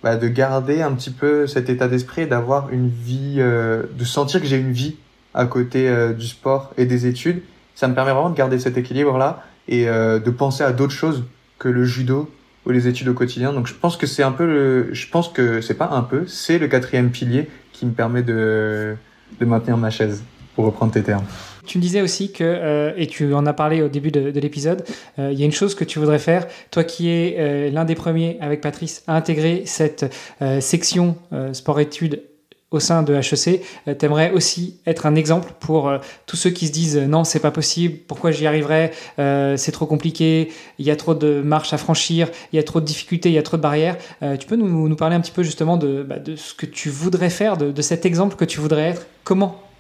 bah, 0.04 0.16
de 0.16 0.28
garder 0.28 0.82
un 0.82 0.92
petit 0.94 1.12
peu 1.12 1.48
cet 1.48 1.70
état 1.70 1.88
d'esprit, 1.88 2.28
d'avoir 2.28 2.70
une 2.72 2.90
vie, 2.90 3.38
euh, 3.40 3.84
de 3.98 4.04
sentir 4.04 4.40
que 4.40 4.48
j'ai 4.48 4.58
une 4.58 4.72
vie 4.72 4.96
à 5.34 5.46
côté 5.46 5.90
euh, 5.90 6.14
du 6.14 6.28
sport 6.28 6.74
et 6.78 6.86
des 6.86 7.08
études. 7.08 7.42
Ça 7.76 7.88
me 7.88 7.96
permet 7.96 8.12
vraiment 8.12 8.30
de 8.30 8.38
garder 8.38 8.60
cet 8.60 8.78
équilibre-là 8.78 9.44
et 9.68 9.88
euh, 9.88 10.20
de 10.20 10.30
penser 10.30 10.64
à 10.64 10.74
d'autres 10.74 10.94
choses 10.94 11.24
que 11.58 11.70
le 11.70 11.86
judo 11.86 12.30
ou 12.66 12.70
les 12.70 12.88
études 12.88 13.08
au 13.08 13.14
quotidien. 13.14 13.52
Donc 13.52 13.68
je 13.68 13.74
pense 13.74 13.98
que 13.98 14.06
c'est 14.06 14.24
un 14.24 14.32
peu 14.32 14.46
le, 14.46 14.94
je 14.94 15.08
pense 15.10 15.30
que 15.30 15.60
c'est 15.60 15.74
pas 15.74 15.90
un 15.90 16.02
peu, 16.02 16.28
c'est 16.28 16.60
le 16.60 16.68
quatrième 16.68 17.10
pilier 17.10 17.50
qui 17.72 17.86
me 17.86 17.92
permet 17.92 18.22
de, 18.22 18.96
de 19.40 19.46
maintenir 19.46 19.76
ma 19.78 19.90
chaise, 19.90 20.24
pour 20.56 20.66
reprendre 20.66 20.92
tes 20.92 21.02
termes. 21.02 21.26
Tu 21.66 21.78
me 21.78 21.82
disais 21.82 22.02
aussi 22.02 22.32
que, 22.32 22.44
euh, 22.44 22.94
et 22.98 23.08
tu 23.08 23.34
en 23.34 23.46
as 23.46 23.54
parlé 23.54 23.82
au 23.82 23.88
début 23.88 24.12
de, 24.12 24.40
l'épisode, 24.40 24.84
euh, 25.20 25.32
il 25.32 25.40
y 25.40 25.44
a 25.44 25.46
une 25.46 25.52
chose 25.52 25.76
que 25.76 25.84
tu 25.84 26.00
voudrais 26.00 26.20
faire, 26.20 26.48
toi 26.72 26.84
qui 26.84 27.10
es 27.10 27.36
euh, 27.38 27.70
l'un 27.70 27.86
des 27.86 27.96
premiers 27.96 28.38
avec 28.42 28.62
Patrice 28.62 29.04
à 29.08 29.16
intégrer 29.16 29.64
cette 29.66 30.14
section 30.60 31.16
sport-études 31.54 32.24
au 32.72 32.80
sein 32.80 33.04
de 33.04 33.14
HEC, 33.14 33.62
tu 33.86 34.06
aimerais 34.06 34.32
aussi 34.32 34.80
être 34.88 35.06
un 35.06 35.16
exemple 35.16 35.54
pour 35.60 35.92
tous 36.26 36.36
ceux 36.36 36.50
qui 36.50 36.68
se 36.68 36.72
disent 36.72 36.98
non, 36.98 37.24
c'est 37.24 37.40
pas 37.40 37.52
possible, 37.52 37.98
pourquoi 38.08 38.32
j'y 38.32 38.48
arriverai, 38.48 38.92
c'est 39.18 39.72
trop 39.72 39.86
compliqué, 39.86 40.52
il 40.80 40.86
y 40.86 40.92
a 40.92 40.96
trop 40.96 41.14
de 41.14 41.42
marches 41.42 41.74
à 41.74 41.78
franchir, 41.78 42.30
il 42.52 42.56
y 42.56 42.60
a 42.60 42.64
trop 42.64 42.82
de 42.82 42.86
difficultés, 42.86 43.30
il 43.30 43.36
y 43.36 43.38
a 43.38 43.44
trop 43.44 43.58
de 43.58 43.62
barrières. 43.62 43.98
tu 44.40 44.48
peux 44.48 44.56
nous, 44.56 44.96
parler 44.96 45.16
un 45.16 45.22
petit 45.22 45.32
peu 45.32 45.44
justement 45.44 45.78
de, 45.78 46.04
bah, 46.04 46.16
ce 46.36 46.54
que 46.54 46.66
tu 46.66 46.90
voudrais 46.90 47.30
faire, 47.30 47.58
de 47.58 47.82
cet 47.82 48.06
exemple 48.06 48.36
que 48.36 48.46
tu 48.46 48.60
voudrais 48.60 48.90
être 48.90 49.06
Comment 49.24 49.73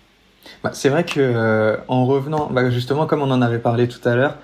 bah, 0.63 0.71
c'est 0.73 0.89
vrai 0.89 1.03
que 1.03 1.19
euh, 1.19 1.77
en 1.87 2.05
revenant, 2.05 2.49
bah, 2.51 2.69
justement 2.69 3.05
comme 3.05 3.21
on 3.21 3.31
en 3.31 3.41
avait 3.41 3.59
parlé 3.59 3.87
tout 3.87 4.07
à 4.07 4.15
l'heure, 4.15 4.37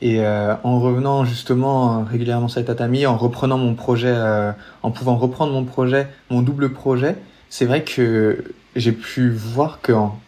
et 0.00 0.20
euh, 0.20 0.54
en 0.64 0.80
revenant 0.80 1.24
justement 1.24 2.04
régulièrement 2.04 2.48
sur 2.48 2.60
les 2.60 2.66
tatamis, 2.66 3.06
en 3.06 3.16
reprenant 3.16 3.56
mon 3.58 3.74
projet, 3.74 4.12
euh, 4.12 4.52
en 4.82 4.90
pouvant 4.90 5.16
reprendre 5.16 5.52
mon 5.52 5.64
projet, 5.64 6.08
mon 6.30 6.42
double 6.42 6.72
projet, 6.72 7.16
c'est 7.48 7.64
vrai 7.64 7.84
que 7.84 8.44
j'ai 8.76 8.92
pu 8.92 9.30
voir 9.30 9.80
qu'en 9.82 10.18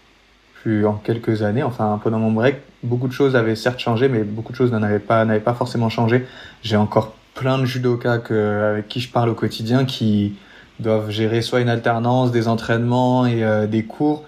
plus 0.62 0.86
en 0.86 0.94
quelques 0.94 1.42
années, 1.42 1.62
enfin 1.62 2.00
pendant 2.02 2.18
mon 2.18 2.32
break, 2.32 2.56
beaucoup 2.82 3.08
de 3.08 3.12
choses 3.12 3.36
avaient 3.36 3.56
certes 3.56 3.80
changé, 3.80 4.08
mais 4.08 4.22
beaucoup 4.22 4.52
de 4.52 4.56
choses 4.56 4.72
n'avaient 4.72 4.98
pas 4.98 5.24
n'avaient 5.24 5.40
pas 5.40 5.54
forcément 5.54 5.90
changé. 5.90 6.24
J'ai 6.62 6.76
encore 6.76 7.14
plein 7.34 7.58
de 7.58 7.64
judokas 7.64 8.18
que, 8.18 8.72
avec 8.72 8.88
qui 8.88 9.00
je 9.00 9.10
parle 9.10 9.28
au 9.28 9.34
quotidien 9.34 9.84
qui 9.84 10.34
doivent 10.78 11.10
gérer 11.10 11.42
soit 11.42 11.60
une 11.60 11.68
alternance, 11.68 12.30
des 12.30 12.48
entraînements 12.48 13.26
et 13.26 13.66
des 13.66 13.84
cours 13.84 14.24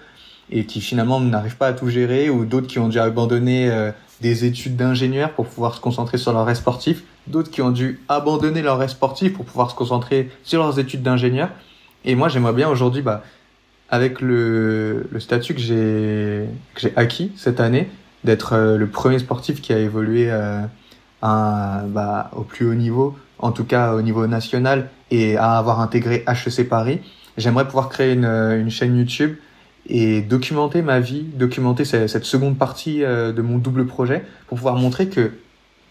et 0.50 0.64
qui 0.64 0.80
finalement 0.80 1.20
n'arrivent 1.20 1.56
pas 1.56 1.68
à 1.68 1.72
tout 1.72 1.88
gérer, 1.88 2.30
ou 2.30 2.44
d'autres 2.44 2.66
qui 2.66 2.78
ont 2.78 2.88
dû 2.88 2.98
abandonner 2.98 3.70
euh, 3.70 3.90
des 4.20 4.44
études 4.44 4.76
d'ingénieur 4.76 5.32
pour 5.32 5.46
pouvoir 5.46 5.74
se 5.74 5.80
concentrer 5.80 6.18
sur 6.18 6.32
leur 6.32 6.46
rêve 6.46 6.56
sportif, 6.56 7.02
d'autres 7.26 7.50
qui 7.50 7.62
ont 7.62 7.70
dû 7.70 8.00
abandonner 8.08 8.62
leur 8.62 8.78
rêve 8.78 8.90
sportif 8.90 9.34
pour 9.34 9.44
pouvoir 9.44 9.70
se 9.70 9.74
concentrer 9.74 10.30
sur 10.42 10.62
leurs 10.62 10.78
études 10.78 11.02
d'ingénieur. 11.02 11.50
Et 12.04 12.14
moi, 12.14 12.28
j'aimerais 12.28 12.52
bien 12.52 12.68
aujourd'hui, 12.68 13.02
bah, 13.02 13.24
avec 13.90 14.20
le, 14.20 15.08
le 15.10 15.20
statut 15.20 15.54
que 15.54 15.60
j'ai 15.60 16.44
que 16.74 16.80
j'ai 16.80 16.92
acquis 16.96 17.32
cette 17.36 17.60
année, 17.60 17.88
d'être 18.24 18.54
euh, 18.54 18.76
le 18.76 18.86
premier 18.86 19.18
sportif 19.18 19.60
qui 19.60 19.72
a 19.72 19.78
évolué 19.78 20.30
euh, 20.30 20.62
à, 21.22 21.82
bah, 21.88 22.30
au 22.34 22.42
plus 22.42 22.66
haut 22.66 22.74
niveau, 22.74 23.16
en 23.38 23.50
tout 23.50 23.64
cas 23.64 23.94
au 23.94 24.02
niveau 24.02 24.26
national, 24.26 24.90
et 25.10 25.36
à 25.36 25.58
avoir 25.58 25.80
intégré 25.80 26.24
HEC 26.28 26.68
Paris. 26.68 27.00
J'aimerais 27.36 27.66
pouvoir 27.66 27.88
créer 27.88 28.14
une, 28.14 28.24
une 28.24 28.70
chaîne 28.70 28.96
YouTube 28.96 29.36
et 29.88 30.20
documenter 30.22 30.82
ma 30.82 31.00
vie, 31.00 31.22
documenter 31.22 31.84
cette 31.84 32.24
seconde 32.24 32.58
partie 32.58 33.04
euh, 33.04 33.32
de 33.32 33.42
mon 33.42 33.58
double 33.58 33.86
projet 33.86 34.24
pour 34.48 34.56
pouvoir 34.58 34.76
montrer 34.76 35.08
que, 35.08 35.32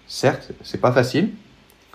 certes, 0.08 0.52
c'est 0.64 0.82
pas 0.82 0.91
facile, 0.91 1.30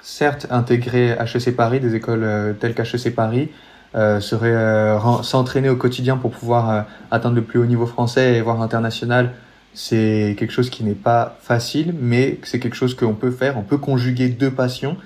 certes, 0.03 0.46
intégrer 0.51 1.16
HEC 1.18 1.55
Paris, 1.55 1.80
des 1.80 1.94
écoles 1.94 2.24
euh, 2.24 2.53
telles 2.53 2.74
qu'HEC 2.74 3.14
Paris, 3.14 3.48
euh, 3.94 4.20
serait 4.20 4.53
euh, 4.53 4.98
s'entraîner 5.22 5.68
au 5.68 5.76
quotidien 5.76 6.16
pour 6.16 6.30
pouvoir 6.30 6.86
atteindre 7.11 7.36
le 7.36 7.42
plus 7.42 7.59
haut 7.59 7.66
niveau 7.66 7.86
français 7.86 8.34
et 8.34 8.40
voire 8.40 8.62
international, 8.62 9.32
c'est 9.74 10.36
quelque 10.38 10.53
chose 10.53 10.70
qui 10.70 10.84
n'est 10.84 10.94
pas 10.94 11.38
facile, 11.42 11.94
mais 12.01 12.38
c'est 12.42 12.59
quelque 12.59 12.76
chose 12.76 12.94
qu'on 12.94 13.14
peut 13.14 13.30
faire. 13.30 13.57
On 13.57 13.62
peut 13.62 13.78
conjuguer 13.78 14.28
deux 14.28 14.51
passions 14.51 14.96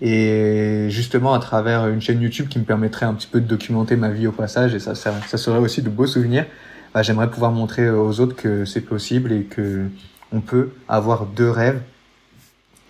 et 0.00 0.86
justement 0.90 1.34
à 1.34 1.38
travers 1.38 1.88
une 1.88 2.00
chaîne 2.00 2.20
YouTube 2.20 2.48
qui 2.48 2.58
me 2.58 2.64
permettrait 2.64 3.06
un 3.06 3.14
petit 3.14 3.28
peu 3.28 3.40
de 3.40 3.46
documenter 3.46 3.96
ma 3.96 4.10
vie 4.10 4.26
au 4.26 4.32
passage 4.32 4.74
et 4.74 4.80
ça, 4.80 4.94
ça, 4.94 5.38
serait 5.38 5.58
aussi 5.58 5.82
de 5.82 5.88
beaux 5.88 6.06
souvenirs. 6.06 6.46
Bah, 6.92 7.02
J'aimerais 7.02 7.30
pouvoir 7.30 7.52
montrer 7.52 7.90
aux 7.90 8.20
autres 8.20 8.36
que 8.36 8.64
c'est 8.64 8.80
possible 8.80 9.32
et 9.32 9.44
que 9.44 9.86
on 10.32 10.40
peut 10.40 10.70
avoir 10.88 11.26
deux 11.26 11.50
rêves 11.50 11.80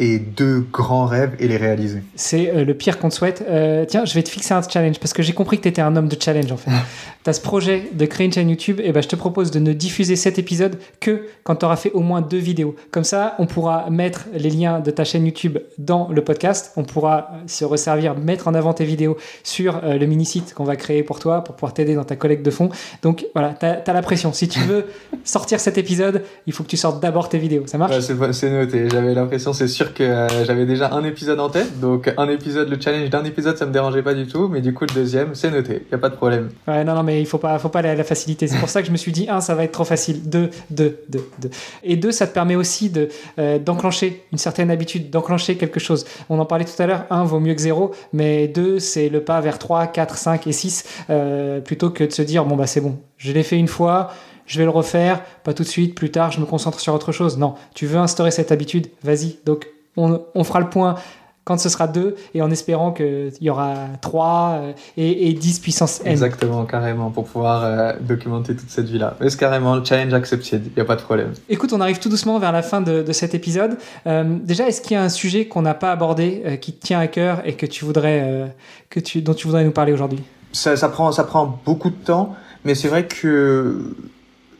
et 0.00 0.18
deux 0.18 0.60
grands 0.72 1.06
rêves 1.06 1.36
et 1.38 1.46
les 1.46 1.56
réaliser. 1.56 2.02
C'est 2.16 2.50
euh, 2.50 2.64
le 2.64 2.74
pire 2.74 2.98
qu'on 2.98 3.10
te 3.10 3.14
souhaite. 3.14 3.44
Euh, 3.48 3.84
tiens, 3.86 4.04
je 4.04 4.14
vais 4.14 4.24
te 4.24 4.28
fixer 4.28 4.52
un 4.52 4.62
challenge 4.62 4.98
parce 4.98 5.12
que 5.12 5.22
j'ai 5.22 5.34
compris 5.34 5.58
que 5.58 5.62
tu 5.62 5.68
étais 5.68 5.82
un 5.82 5.94
homme 5.94 6.08
de 6.08 6.16
challenge 6.20 6.50
en 6.50 6.56
fait. 6.56 6.70
tu 7.24 7.30
as 7.30 7.32
ce 7.32 7.40
projet 7.40 7.90
de 7.92 8.04
créer 8.04 8.26
une 8.26 8.32
chaîne 8.32 8.50
YouTube 8.50 8.80
et 8.82 8.90
ben, 8.90 9.02
je 9.02 9.08
te 9.08 9.14
propose 9.14 9.52
de 9.52 9.60
ne 9.60 9.72
diffuser 9.72 10.16
cet 10.16 10.38
épisode 10.38 10.78
que 10.98 11.26
quand 11.44 11.56
tu 11.56 11.64
auras 11.64 11.76
fait 11.76 11.92
au 11.92 12.00
moins 12.00 12.22
deux 12.22 12.38
vidéos. 12.38 12.74
Comme 12.90 13.04
ça, 13.04 13.36
on 13.38 13.46
pourra 13.46 13.88
mettre 13.88 14.26
les 14.32 14.50
liens 14.50 14.80
de 14.80 14.90
ta 14.90 15.04
chaîne 15.04 15.26
YouTube 15.26 15.58
dans 15.78 16.08
le 16.08 16.24
podcast. 16.24 16.72
On 16.76 16.82
pourra 16.82 17.30
se 17.46 17.64
resservir, 17.64 18.16
mettre 18.16 18.48
en 18.48 18.54
avant 18.54 18.74
tes 18.74 18.84
vidéos 18.84 19.16
sur 19.44 19.80
euh, 19.84 19.96
le 19.96 20.06
mini-site 20.06 20.54
qu'on 20.54 20.64
va 20.64 20.74
créer 20.74 21.04
pour 21.04 21.20
toi 21.20 21.44
pour 21.44 21.54
pouvoir 21.54 21.72
t'aider 21.72 21.94
dans 21.94 22.04
ta 22.04 22.16
collecte 22.16 22.44
de 22.44 22.50
fonds. 22.50 22.68
Donc 23.02 23.26
voilà, 23.32 23.54
tu 23.54 23.64
as, 23.64 23.92
la 23.92 24.02
pression. 24.02 24.32
Si 24.32 24.48
tu 24.48 24.58
veux 24.58 24.86
sortir 25.24 25.60
cet 25.60 25.78
épisode, 25.78 26.24
il 26.48 26.52
faut 26.52 26.64
que 26.64 26.68
tu 26.68 26.76
sortes 26.76 27.00
d'abord 27.00 27.28
tes 27.28 27.38
vidéos. 27.38 27.62
Ça 27.66 27.78
marche? 27.78 28.00
C'est 28.00 28.50
noté. 28.50 28.88
J'avais 28.90 29.14
l'impression, 29.14 29.52
c'est 29.52 29.68
sûr 29.68 29.83
que 29.92 30.02
euh, 30.02 30.44
j'avais 30.44 30.66
déjà 30.66 30.92
un 30.92 31.04
épisode 31.04 31.40
en 31.40 31.50
tête, 31.50 31.80
donc 31.80 32.12
un 32.16 32.28
épisode, 32.28 32.68
le 32.68 32.80
challenge 32.80 33.10
d'un 33.10 33.24
épisode, 33.24 33.56
ça 33.56 33.66
me 33.66 33.72
dérangeait 33.72 34.02
pas 34.02 34.14
du 34.14 34.26
tout, 34.26 34.48
mais 34.48 34.60
du 34.60 34.72
coup 34.72 34.84
le 34.84 34.94
deuxième, 34.94 35.34
c'est 35.34 35.50
noté, 35.50 35.86
y 35.90 35.94
a 35.94 35.98
pas 35.98 36.08
de 36.08 36.16
problème. 36.16 36.50
Ouais, 36.66 36.84
non, 36.84 36.94
non, 36.94 37.02
mais 37.02 37.20
il 37.20 37.26
faut 37.26 37.38
pas, 37.38 37.58
faut 37.58 37.68
pas 37.68 37.80
à 37.80 37.94
la 37.94 38.04
facilité. 38.04 38.46
C'est 38.46 38.58
pour 38.58 38.68
ça 38.68 38.80
que 38.80 38.86
je 38.86 38.92
me 38.92 38.96
suis 38.96 39.12
dit, 39.12 39.28
un, 39.28 39.40
ça 39.40 39.54
va 39.54 39.64
être 39.64 39.72
trop 39.72 39.84
facile. 39.84 40.28
Deux, 40.28 40.50
deux, 40.70 41.00
deux, 41.08 41.28
deux. 41.40 41.50
Et 41.82 41.96
deux, 41.96 42.12
ça 42.12 42.26
te 42.26 42.32
permet 42.32 42.56
aussi 42.56 42.90
de 42.90 43.08
euh, 43.38 43.58
d'enclencher 43.58 44.24
une 44.32 44.38
certaine 44.38 44.70
habitude, 44.70 45.10
d'enclencher 45.10 45.56
quelque 45.56 45.80
chose. 45.80 46.04
On 46.28 46.38
en 46.38 46.46
parlait 46.46 46.64
tout 46.64 46.80
à 46.82 46.86
l'heure, 46.86 47.04
un 47.10 47.24
vaut 47.24 47.40
mieux 47.40 47.54
que 47.54 47.60
zéro, 47.60 47.92
mais 48.12 48.48
deux, 48.48 48.78
c'est 48.78 49.08
le 49.08 49.22
pas 49.22 49.40
vers 49.40 49.58
3, 49.58 49.88
4, 49.88 50.16
5 50.16 50.46
et 50.46 50.52
6, 50.52 50.84
euh, 51.10 51.60
plutôt 51.60 51.90
que 51.90 52.04
de 52.04 52.12
se 52.12 52.22
dire, 52.22 52.44
bon 52.44 52.56
bah 52.56 52.66
c'est 52.66 52.80
bon, 52.80 52.98
je 53.18 53.32
l'ai 53.32 53.42
fait 53.42 53.56
une 53.56 53.68
fois 53.68 54.10
je 54.46 54.58
vais 54.58 54.64
le 54.64 54.70
refaire, 54.70 55.22
pas 55.42 55.54
tout 55.54 55.62
de 55.62 55.68
suite, 55.68 55.94
plus 55.94 56.10
tard, 56.10 56.30
je 56.30 56.40
me 56.40 56.46
concentre 56.46 56.80
sur 56.80 56.94
autre 56.94 57.12
chose. 57.12 57.38
Non, 57.38 57.54
tu 57.74 57.86
veux 57.86 57.98
instaurer 57.98 58.30
cette 58.30 58.52
habitude, 58.52 58.88
vas-y. 59.02 59.36
Donc 59.44 59.66
on, 59.96 60.44
fera 60.44 60.60
le 60.60 60.68
point 60.68 60.96
quand 61.44 61.58
ce 61.58 61.68
sera 61.68 61.86
2 61.86 62.16
et 62.34 62.42
en 62.42 62.50
espérant 62.50 62.92
qu'il 62.92 63.32
y 63.40 63.50
aura 63.50 63.74
3 64.00 64.58
euh, 64.60 64.72
et, 64.96 65.28
et, 65.28 65.34
10 65.34 65.60
puissance 65.60 66.00
n. 66.04 66.12
Exactement, 66.12 66.64
carrément, 66.64 67.10
pour 67.10 67.26
pouvoir 67.26 67.64
euh, 67.64 67.92
documenter 68.00 68.56
toute 68.56 68.70
cette 68.70 68.86
vie-là. 68.86 69.16
Mais 69.20 69.28
c'est 69.28 69.38
carrément 69.38 69.76
le 69.76 69.84
challenge 69.84 70.14
accepted, 70.14 70.62
il 70.64 70.72
n'y 70.74 70.80
a 70.80 70.86
pas 70.86 70.96
de 70.96 71.02
problème. 71.02 71.32
Écoute, 71.48 71.72
on 71.72 71.80
arrive 71.80 71.98
tout 71.98 72.08
doucement 72.08 72.38
vers 72.38 72.52
la 72.52 72.62
fin 72.62 72.80
de, 72.80 73.12
cet 73.12 73.34
épisode. 73.34 73.76
Euh, 74.06 74.24
déjà, 74.42 74.66
est-ce 74.66 74.80
qu'il 74.80 74.92
y 74.92 74.96
a 74.96 75.02
un 75.02 75.10
sujet 75.10 75.46
qu'on 75.46 75.62
n'a 75.62 75.74
pas 75.74 75.92
abordé, 75.92 76.58
qui 76.60 76.72
te 76.72 76.84
tient 76.84 76.98
à 76.98 77.06
cœur 77.06 77.42
et 77.44 77.54
que 77.54 77.66
tu 77.66 77.84
voudrais, 77.84 78.54
que 78.90 79.00
tu, 79.00 79.20
dont 79.22 79.34
tu 79.34 79.46
voudrais 79.46 79.64
nous 79.64 79.70
parler 79.70 79.92
aujourd'hui? 79.92 80.22
Ça, 80.52 80.76
ça, 80.76 80.88
prend, 80.88 81.12
ça 81.12 81.24
prend 81.24 81.60
beaucoup 81.64 81.90
de 81.90 81.96
temps, 81.96 82.34
mais 82.64 82.74
c'est 82.74 82.88
vrai 82.88 83.06
que 83.06 83.94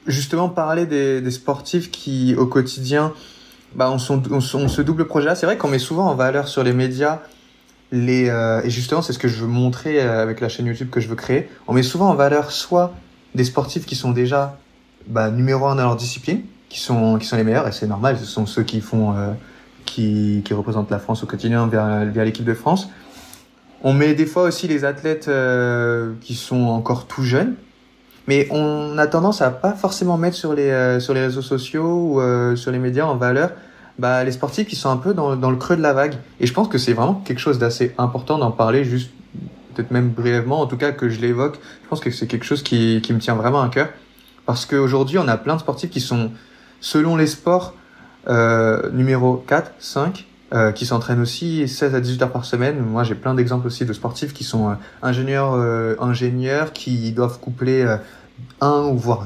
justement 0.06 0.48
parler 0.48 0.86
des, 0.86 1.20
des 1.20 1.30
sportifs 1.30 1.90
qui, 1.90 2.34
au 2.36 2.46
quotidien, 2.46 3.12
bah, 3.74 3.90
on, 3.90 3.98
on, 4.30 4.40
se 4.68 4.82
double 4.82 5.06
projet 5.06 5.26
là. 5.26 5.34
C'est 5.34 5.46
vrai 5.46 5.56
qu'on 5.56 5.68
met 5.68 5.78
souvent 5.78 6.08
en 6.08 6.14
valeur 6.14 6.48
sur 6.48 6.62
les 6.62 6.72
médias 6.72 7.20
les 7.92 8.28
euh, 8.28 8.60
et 8.64 8.70
justement 8.70 9.02
c'est 9.02 9.12
ce 9.12 9.18
que 9.18 9.28
je 9.28 9.40
veux 9.40 9.46
montrer 9.46 10.00
euh, 10.00 10.22
avec 10.22 10.40
la 10.40 10.48
chaîne 10.48 10.66
YouTube 10.66 10.90
que 10.90 11.00
je 11.00 11.08
veux 11.08 11.14
créer. 11.14 11.48
On 11.68 11.72
met 11.72 11.82
souvent 11.82 12.08
en 12.10 12.14
valeur 12.14 12.50
soit 12.50 12.92
des 13.34 13.44
sportifs 13.44 13.86
qui 13.86 13.94
sont 13.94 14.10
déjà 14.10 14.58
bah, 15.06 15.30
numéro 15.30 15.66
un 15.66 15.76
dans 15.76 15.82
leur 15.82 15.96
discipline, 15.96 16.42
qui 16.68 16.80
sont 16.80 17.18
qui 17.18 17.26
sont 17.26 17.36
les 17.36 17.44
meilleurs 17.44 17.68
et 17.68 17.72
c'est 17.72 17.86
normal. 17.86 18.18
Ce 18.18 18.24
sont 18.24 18.46
ceux 18.46 18.62
qui 18.62 18.80
font 18.80 19.16
euh, 19.16 19.32
qui, 19.86 20.42
qui 20.44 20.54
représentent 20.54 20.90
la 20.90 20.98
France 20.98 21.22
au 21.22 21.26
quotidien 21.26 21.66
vers, 21.66 22.06
vers 22.06 22.24
l'équipe 22.24 22.44
de 22.44 22.54
France. 22.54 22.88
On 23.82 23.92
met 23.92 24.14
des 24.14 24.26
fois 24.26 24.44
aussi 24.44 24.66
les 24.66 24.84
athlètes 24.84 25.30
qui 26.22 26.34
sont 26.34 26.62
encore 26.62 27.06
tout 27.06 27.22
jeunes, 27.22 27.54
mais 28.26 28.48
on 28.50 28.96
a 28.98 29.06
tendance 29.06 29.42
à 29.42 29.50
pas 29.50 29.72
forcément 29.72 30.16
mettre 30.16 30.36
sur 30.36 30.54
les 30.54 30.98
sur 31.00 31.14
les 31.14 31.20
réseaux 31.20 31.42
sociaux 31.42 32.16
ou 32.16 32.56
sur 32.56 32.70
les 32.72 32.78
médias 32.78 33.04
en 33.04 33.16
valeur 33.16 33.50
bah, 33.98 34.24
les 34.24 34.32
sportifs 34.32 34.66
qui 34.66 34.76
sont 34.76 34.90
un 34.90 34.96
peu 34.96 35.14
dans, 35.14 35.36
dans 35.36 35.50
le 35.50 35.56
creux 35.56 35.76
de 35.76 35.82
la 35.82 35.92
vague. 35.92 36.14
Et 36.40 36.46
je 36.46 36.52
pense 36.52 36.68
que 36.68 36.78
c'est 36.78 36.92
vraiment 36.92 37.14
quelque 37.14 37.38
chose 37.38 37.58
d'assez 37.58 37.94
important 37.98 38.38
d'en 38.38 38.50
parler, 38.50 38.84
juste 38.84 39.10
peut-être 39.74 39.90
même 39.90 40.08
brièvement, 40.08 40.60
en 40.60 40.66
tout 40.66 40.76
cas 40.76 40.92
que 40.92 41.08
je 41.08 41.20
l'évoque. 41.20 41.58
Je 41.84 41.88
pense 41.88 42.00
que 42.00 42.10
c'est 42.10 42.26
quelque 42.26 42.44
chose 42.44 42.62
qui, 42.62 43.00
qui 43.02 43.12
me 43.12 43.18
tient 43.18 43.34
vraiment 43.34 43.62
à 43.62 43.68
cœur. 43.68 43.88
Parce 44.46 44.66
qu'aujourd'hui, 44.66 45.18
on 45.18 45.28
a 45.28 45.36
plein 45.36 45.54
de 45.54 45.60
sportifs 45.60 45.90
qui 45.90 46.00
sont, 46.00 46.30
selon 46.80 47.16
les 47.16 47.26
sports, 47.26 47.74
numéro 48.92 49.36
4, 49.36 49.72
5, 49.78 50.26
qui 50.74 50.86
s'entraînent 50.86 51.20
aussi 51.20 51.66
16 51.66 51.94
à 51.94 52.00
18 52.00 52.22
heures 52.22 52.32
par 52.32 52.44
semaine. 52.44 52.78
Moi, 52.78 53.02
j'ai 53.02 53.14
plein 53.14 53.34
d'exemples 53.34 53.66
aussi 53.66 53.84
de 53.84 53.92
sportifs 53.92 54.32
qui 54.32 54.44
sont 54.44 54.76
ingénieurs, 55.02 55.54
ingénieurs 56.00 56.72
qui 56.72 57.10
doivent 57.12 57.40
coupler 57.40 57.84
un 58.60 58.82
ou 58.82 58.96
voire 58.96 59.24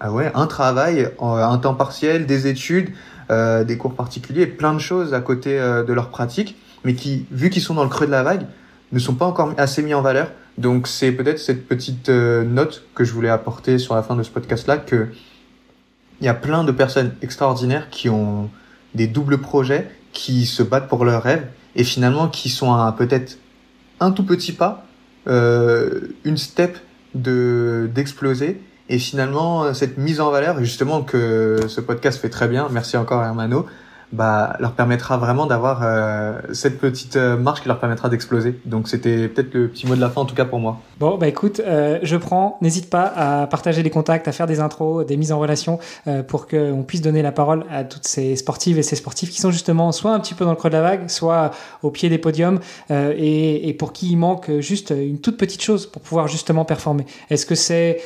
ah 0.00 0.12
ouais, 0.12 0.30
un 0.34 0.46
travail, 0.46 1.10
un 1.20 1.58
temps 1.58 1.74
partiel, 1.74 2.26
des 2.26 2.46
études, 2.48 2.90
des 3.30 3.76
cours 3.78 3.94
particuliers, 3.94 4.46
plein 4.46 4.74
de 4.74 4.78
choses 4.78 5.14
à 5.14 5.20
côté 5.20 5.58
de 5.58 5.92
leur 5.92 6.10
pratique, 6.10 6.56
mais 6.84 6.94
qui, 6.94 7.26
vu 7.30 7.50
qu'ils 7.50 7.62
sont 7.62 7.74
dans 7.74 7.84
le 7.84 7.90
creux 7.90 8.06
de 8.06 8.12
la 8.12 8.22
vague, 8.22 8.46
ne 8.92 8.98
sont 8.98 9.14
pas 9.14 9.26
encore 9.26 9.54
assez 9.56 9.82
mis 9.82 9.94
en 9.94 10.02
valeur. 10.02 10.30
Donc 10.58 10.86
c'est 10.86 11.12
peut-être 11.12 11.38
cette 11.38 11.66
petite 11.66 12.08
note 12.08 12.84
que 12.94 13.04
je 13.04 13.12
voulais 13.12 13.28
apporter 13.30 13.78
sur 13.78 13.94
la 13.94 14.02
fin 14.02 14.16
de 14.16 14.22
ce 14.22 14.30
podcast-là 14.30 14.76
que 14.78 15.08
il 16.20 16.24
y 16.24 16.28
a 16.28 16.34
plein 16.34 16.64
de 16.64 16.72
personnes 16.72 17.12
extraordinaires 17.22 17.90
qui 17.90 18.08
ont 18.08 18.50
des 18.94 19.06
doubles 19.06 19.38
projets, 19.38 19.88
qui 20.18 20.46
se 20.46 20.64
battent 20.64 20.88
pour 20.88 21.04
leurs 21.04 21.22
rêves 21.22 21.46
et 21.76 21.84
finalement 21.84 22.26
qui 22.26 22.48
sont 22.48 22.74
à 22.74 22.92
peut-être 22.98 23.38
un 24.00 24.10
tout 24.10 24.24
petit 24.24 24.52
pas, 24.52 24.84
euh, 25.28 26.08
une 26.24 26.36
step 26.36 26.76
de 27.14 27.88
d'exploser 27.94 28.60
et 28.88 28.98
finalement 28.98 29.72
cette 29.74 29.96
mise 29.96 30.20
en 30.20 30.32
valeur 30.32 30.58
justement 30.58 31.02
que 31.02 31.60
ce 31.68 31.80
podcast 31.80 32.20
fait 32.20 32.30
très 32.30 32.48
bien. 32.48 32.68
Merci 32.72 32.96
encore 32.96 33.22
Hermano 33.22 33.66
bah, 34.12 34.56
leur 34.58 34.72
permettra 34.72 35.18
vraiment 35.18 35.46
d'avoir 35.46 35.80
euh, 35.82 36.40
cette 36.52 36.78
petite 36.78 37.16
euh, 37.16 37.36
marche 37.36 37.60
qui 37.60 37.68
leur 37.68 37.78
permettra 37.78 38.08
d'exploser. 38.08 38.58
Donc 38.64 38.88
c'était 38.88 39.28
peut-être 39.28 39.52
le 39.52 39.68
petit 39.68 39.86
mot 39.86 39.94
de 39.94 40.00
la 40.00 40.08
fin 40.08 40.22
en 40.22 40.24
tout 40.24 40.34
cas 40.34 40.46
pour 40.46 40.58
moi. 40.58 40.80
Bon 40.98 41.18
bah 41.18 41.28
écoute, 41.28 41.60
euh, 41.60 41.98
je 42.02 42.16
prends. 42.16 42.58
N'hésite 42.62 42.88
pas 42.88 43.02
à 43.04 43.46
partager 43.46 43.82
des 43.82 43.90
contacts, 43.90 44.26
à 44.26 44.32
faire 44.32 44.46
des 44.46 44.60
intros, 44.60 45.04
des 45.04 45.16
mises 45.16 45.32
en 45.32 45.38
relation 45.38 45.78
pour 46.26 46.46
qu'on 46.46 46.84
puisse 46.86 47.02
donner 47.02 47.22
la 47.22 47.32
parole 47.32 47.64
à 47.70 47.84
toutes 47.84 48.06
ces 48.06 48.36
sportives 48.36 48.78
et 48.78 48.82
ces 48.82 48.96
sportifs 48.96 49.30
qui 49.30 49.40
sont 49.40 49.50
justement 49.50 49.92
soit 49.92 50.12
un 50.12 50.20
petit 50.20 50.34
peu 50.34 50.44
dans 50.44 50.52
le 50.52 50.56
creux 50.56 50.70
de 50.70 50.76
la 50.76 50.82
vague, 50.82 51.08
soit 51.10 51.50
au 51.82 51.90
pied 51.90 52.08
des 52.08 52.18
podiums 52.18 52.60
et, 52.90 53.68
et 53.68 53.74
pour 53.74 53.92
qui 53.92 54.12
il 54.12 54.16
manque 54.16 54.50
juste 54.60 54.90
une 54.90 55.20
toute 55.20 55.36
petite 55.36 55.62
chose 55.62 55.86
pour 55.86 56.02
pouvoir 56.02 56.28
justement 56.28 56.64
performer. 56.64 57.04
Est-ce 57.30 57.46
que 57.46 57.54
c'est 57.54 58.00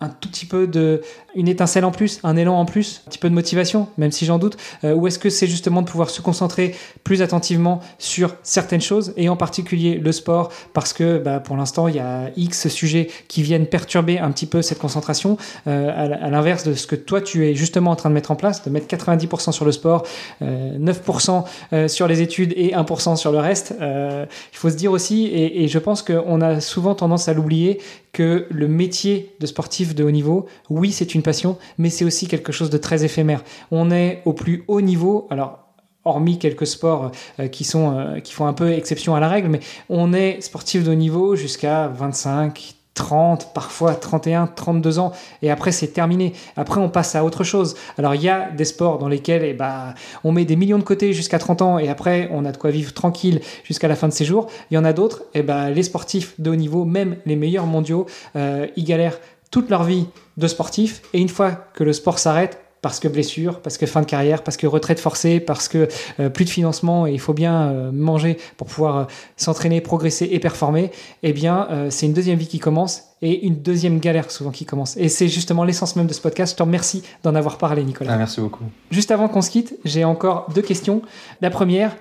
un 0.00 0.08
tout 0.08 0.28
petit 0.28 0.44
peu 0.44 0.66
de 0.66 1.02
une 1.36 1.48
étincelle 1.48 1.84
en 1.84 1.90
plus, 1.90 2.20
un 2.24 2.36
élan 2.36 2.58
en 2.58 2.64
plus, 2.64 3.02
un 3.06 3.10
petit 3.10 3.18
peu 3.18 3.28
de 3.28 3.34
motivation, 3.34 3.88
même 3.96 4.12
si 4.12 4.24
j'en 4.24 4.38
doute, 4.38 4.56
euh, 4.84 4.94
ou 4.94 5.06
est-ce 5.06 5.18
que 5.18 5.30
c'est 5.30 5.46
justement 5.46 5.82
de 5.82 5.88
pouvoir 5.88 6.10
se 6.10 6.20
concentrer 6.20 6.74
plus 7.04 7.22
attentivement 7.22 7.80
sur 7.98 8.34
certaines 8.42 8.80
choses 8.80 9.12
et 9.16 9.28
en 9.28 9.36
particulier 9.36 9.96
le 9.96 10.12
sport 10.12 10.52
parce 10.72 10.92
que 10.92 11.18
bah, 11.18 11.40
pour 11.40 11.56
l'instant 11.56 11.88
il 11.88 11.96
y 11.96 12.00
a 12.00 12.30
X 12.36 12.68
sujets 12.68 13.08
qui 13.28 13.42
viennent 13.42 13.66
perturber 13.66 14.18
un 14.18 14.30
petit 14.30 14.46
peu 14.46 14.62
cette 14.62 14.78
concentration 14.78 15.36
euh, 15.66 15.90
à, 15.96 16.28
l'inverse 16.28 16.64
de 16.64 16.74
ce 16.74 16.86
que 16.86 16.96
toi 16.96 17.20
tu 17.20 17.46
es 17.46 17.54
justement 17.54 17.92
en 17.92 17.96
train 17.96 18.10
de 18.10 18.14
mettre 18.14 18.30
en 18.30 18.36
place, 18.36 18.64
de 18.64 18.70
mettre 18.70 18.86
90% 18.86 19.52
sur 19.52 19.64
le 19.64 19.72
sport, 19.72 20.06
9% 20.42 21.44
euh, 21.72 21.88
sur 21.88 22.08
les 22.08 22.20
études 22.20 22.52
et 22.56 22.72
1% 22.72 23.16
sur 23.16 23.32
le 23.32 23.38
reste. 23.38 23.74
il 23.80 24.58
faut 24.58 24.70
se 24.70 24.76
dire 24.76 24.92
aussi, 24.92 25.26
et, 25.26 25.64
et 25.64 25.68
je 25.68 25.78
pense 25.78 26.02
qu'on 26.02 26.40
a 26.40 26.60
souvent 26.60 26.94
tendance 26.94 27.28
à 27.28 27.34
l'oublier, 27.34 27.80
que 28.14 28.46
le 28.50 28.68
métier 28.68 29.34
de 29.40 29.46
sportif 29.46 29.94
de 29.94 30.04
haut 30.04 30.10
niveau, 30.10 30.46
oui, 30.70 30.92
c'est 30.92 31.14
une 31.14 31.22
passion, 31.22 31.58
mais 31.76 31.90
c'est 31.90 32.06
aussi 32.06 32.26
quelque 32.26 32.52
chose 32.52 32.70
de 32.70 32.78
très 32.78 33.04
éphémère. 33.04 33.44
On 33.70 33.90
est 33.90 34.22
au 34.24 34.32
plus 34.32 34.64
haut 34.68 34.80
niveau, 34.80 35.26
alors 35.30 35.58
hormis 36.04 36.38
quelques 36.38 36.66
sports 36.66 37.10
euh, 37.40 37.48
qui, 37.48 37.68
euh, 37.74 38.20
qui 38.20 38.32
font 38.32 38.46
un 38.46 38.52
peu 38.52 38.72
exception 38.72 39.14
à 39.14 39.20
la 39.20 39.28
règle, 39.28 39.48
mais 39.48 39.60
on 39.88 40.12
est 40.12 40.40
sportif 40.40 40.84
de 40.84 40.92
haut 40.92 40.94
niveau 40.94 41.36
jusqu'à 41.36 41.88
25, 41.88 42.74
30, 42.94 43.52
parfois 43.52 43.94
31, 43.94 44.46
32 44.46 44.98
ans, 44.98 45.12
et 45.42 45.50
après 45.50 45.72
c'est 45.72 45.88
terminé. 45.88 46.32
Après 46.56 46.80
on 46.80 46.88
passe 46.88 47.14
à 47.14 47.24
autre 47.24 47.44
chose. 47.44 47.74
Alors 47.98 48.14
il 48.14 48.22
y 48.22 48.28
a 48.28 48.50
des 48.50 48.64
sports 48.64 48.98
dans 48.98 49.08
lesquels 49.08 49.44
eh 49.44 49.52
ben, 49.52 49.94
on 50.22 50.32
met 50.32 50.44
des 50.44 50.56
millions 50.56 50.78
de 50.78 50.84
côté 50.84 51.12
jusqu'à 51.12 51.38
30 51.38 51.62
ans, 51.62 51.78
et 51.78 51.88
après 51.88 52.28
on 52.32 52.44
a 52.44 52.52
de 52.52 52.56
quoi 52.56 52.70
vivre 52.70 52.92
tranquille 52.92 53.40
jusqu'à 53.64 53.88
la 53.88 53.96
fin 53.96 54.08
de 54.08 54.12
ses 54.12 54.24
jours. 54.24 54.48
Il 54.70 54.74
y 54.74 54.78
en 54.78 54.84
a 54.84 54.92
d'autres, 54.92 55.24
eh 55.34 55.42
ben, 55.42 55.70
les 55.70 55.82
sportifs 55.82 56.40
de 56.40 56.50
haut 56.50 56.56
niveau, 56.56 56.84
même 56.84 57.16
les 57.26 57.36
meilleurs 57.36 57.66
mondiaux, 57.66 58.06
euh, 58.36 58.66
ils 58.76 58.84
galèrent 58.84 59.18
toute 59.50 59.70
leur 59.70 59.84
vie 59.84 60.06
de 60.36 60.46
sportifs, 60.48 61.02
et 61.12 61.20
une 61.20 61.28
fois 61.28 61.52
que 61.74 61.84
le 61.84 61.92
sport 61.92 62.18
s'arrête, 62.18 62.63
parce 62.84 63.00
que 63.00 63.08
blessure, 63.08 63.60
parce 63.60 63.78
que 63.78 63.86
fin 63.86 64.02
de 64.02 64.06
carrière, 64.06 64.42
parce 64.42 64.58
que 64.58 64.66
retraite 64.66 65.00
forcée, 65.00 65.40
parce 65.40 65.68
que 65.68 65.88
euh, 66.20 66.28
plus 66.28 66.44
de 66.44 66.50
financement 66.50 67.06
et 67.06 67.12
il 67.12 67.18
faut 67.18 67.32
bien 67.32 67.62
euh, 67.62 67.90
manger 67.92 68.36
pour 68.58 68.66
pouvoir 68.66 68.96
euh, 68.98 69.04
s'entraîner, 69.38 69.80
progresser 69.80 70.28
et 70.30 70.38
performer, 70.38 70.90
eh 71.22 71.32
bien, 71.32 71.66
c'est 71.88 72.04
une 72.04 72.12
deuxième 72.12 72.38
vie 72.38 72.46
qui 72.46 72.58
commence 72.58 73.04
et 73.22 73.46
une 73.46 73.56
deuxième 73.56 74.00
galère 74.00 74.30
souvent 74.30 74.50
qui 74.50 74.66
commence. 74.66 74.98
Et 74.98 75.08
c'est 75.08 75.28
justement 75.28 75.64
l'essence 75.64 75.96
même 75.96 76.06
de 76.06 76.12
ce 76.12 76.20
podcast. 76.20 76.52
Je 76.52 76.58
te 76.58 76.62
remercie 76.62 77.02
d'en 77.22 77.34
avoir 77.34 77.56
parlé, 77.56 77.82
Nicolas. 77.84 78.12
Ah, 78.12 78.18
merci 78.18 78.42
beaucoup. 78.42 78.64
Juste 78.90 79.10
avant 79.10 79.28
qu'on 79.28 79.40
se 79.40 79.48
quitte, 79.48 79.78
j'ai 79.86 80.04
encore 80.04 80.50
deux 80.54 80.60
questions. 80.60 81.00
La 81.40 81.48
première, 81.48 81.96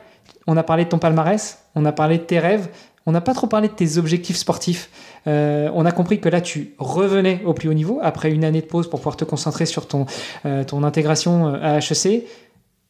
on 0.47 0.57
a 0.57 0.63
parlé 0.63 0.83
de 0.83 0.89
ton 0.89 0.99
palmarès, 0.99 1.59
on 1.75 1.85
a 1.85 1.93
parlé 1.93 2.17
de 2.17 2.23
tes 2.23 2.39
rêves, 2.39 2.67
on 3.05 3.11
n'a 3.11 3.21
pas 3.21 3.33
trop 3.33 3.47
parlé 3.47 3.67
de 3.67 3.73
tes 3.73 3.97
objectifs 3.97 4.37
sportifs. 4.37 4.89
Euh, 5.27 5.69
on 5.73 5.85
a 5.85 5.91
compris 5.91 6.19
que 6.19 6.29
là, 6.29 6.41
tu 6.41 6.73
revenais 6.77 7.41
au 7.45 7.53
plus 7.53 7.69
haut 7.69 7.73
niveau 7.73 7.99
après 8.01 8.31
une 8.31 8.43
année 8.43 8.61
de 8.61 8.65
pause 8.65 8.89
pour 8.89 8.99
pouvoir 8.99 9.17
te 9.17 9.25
concentrer 9.25 9.65
sur 9.65 9.87
ton, 9.87 10.05
euh, 10.45 10.63
intégration 10.83 11.47
euh, 11.47 11.59
à 11.61 11.77
HEC. 11.79 12.25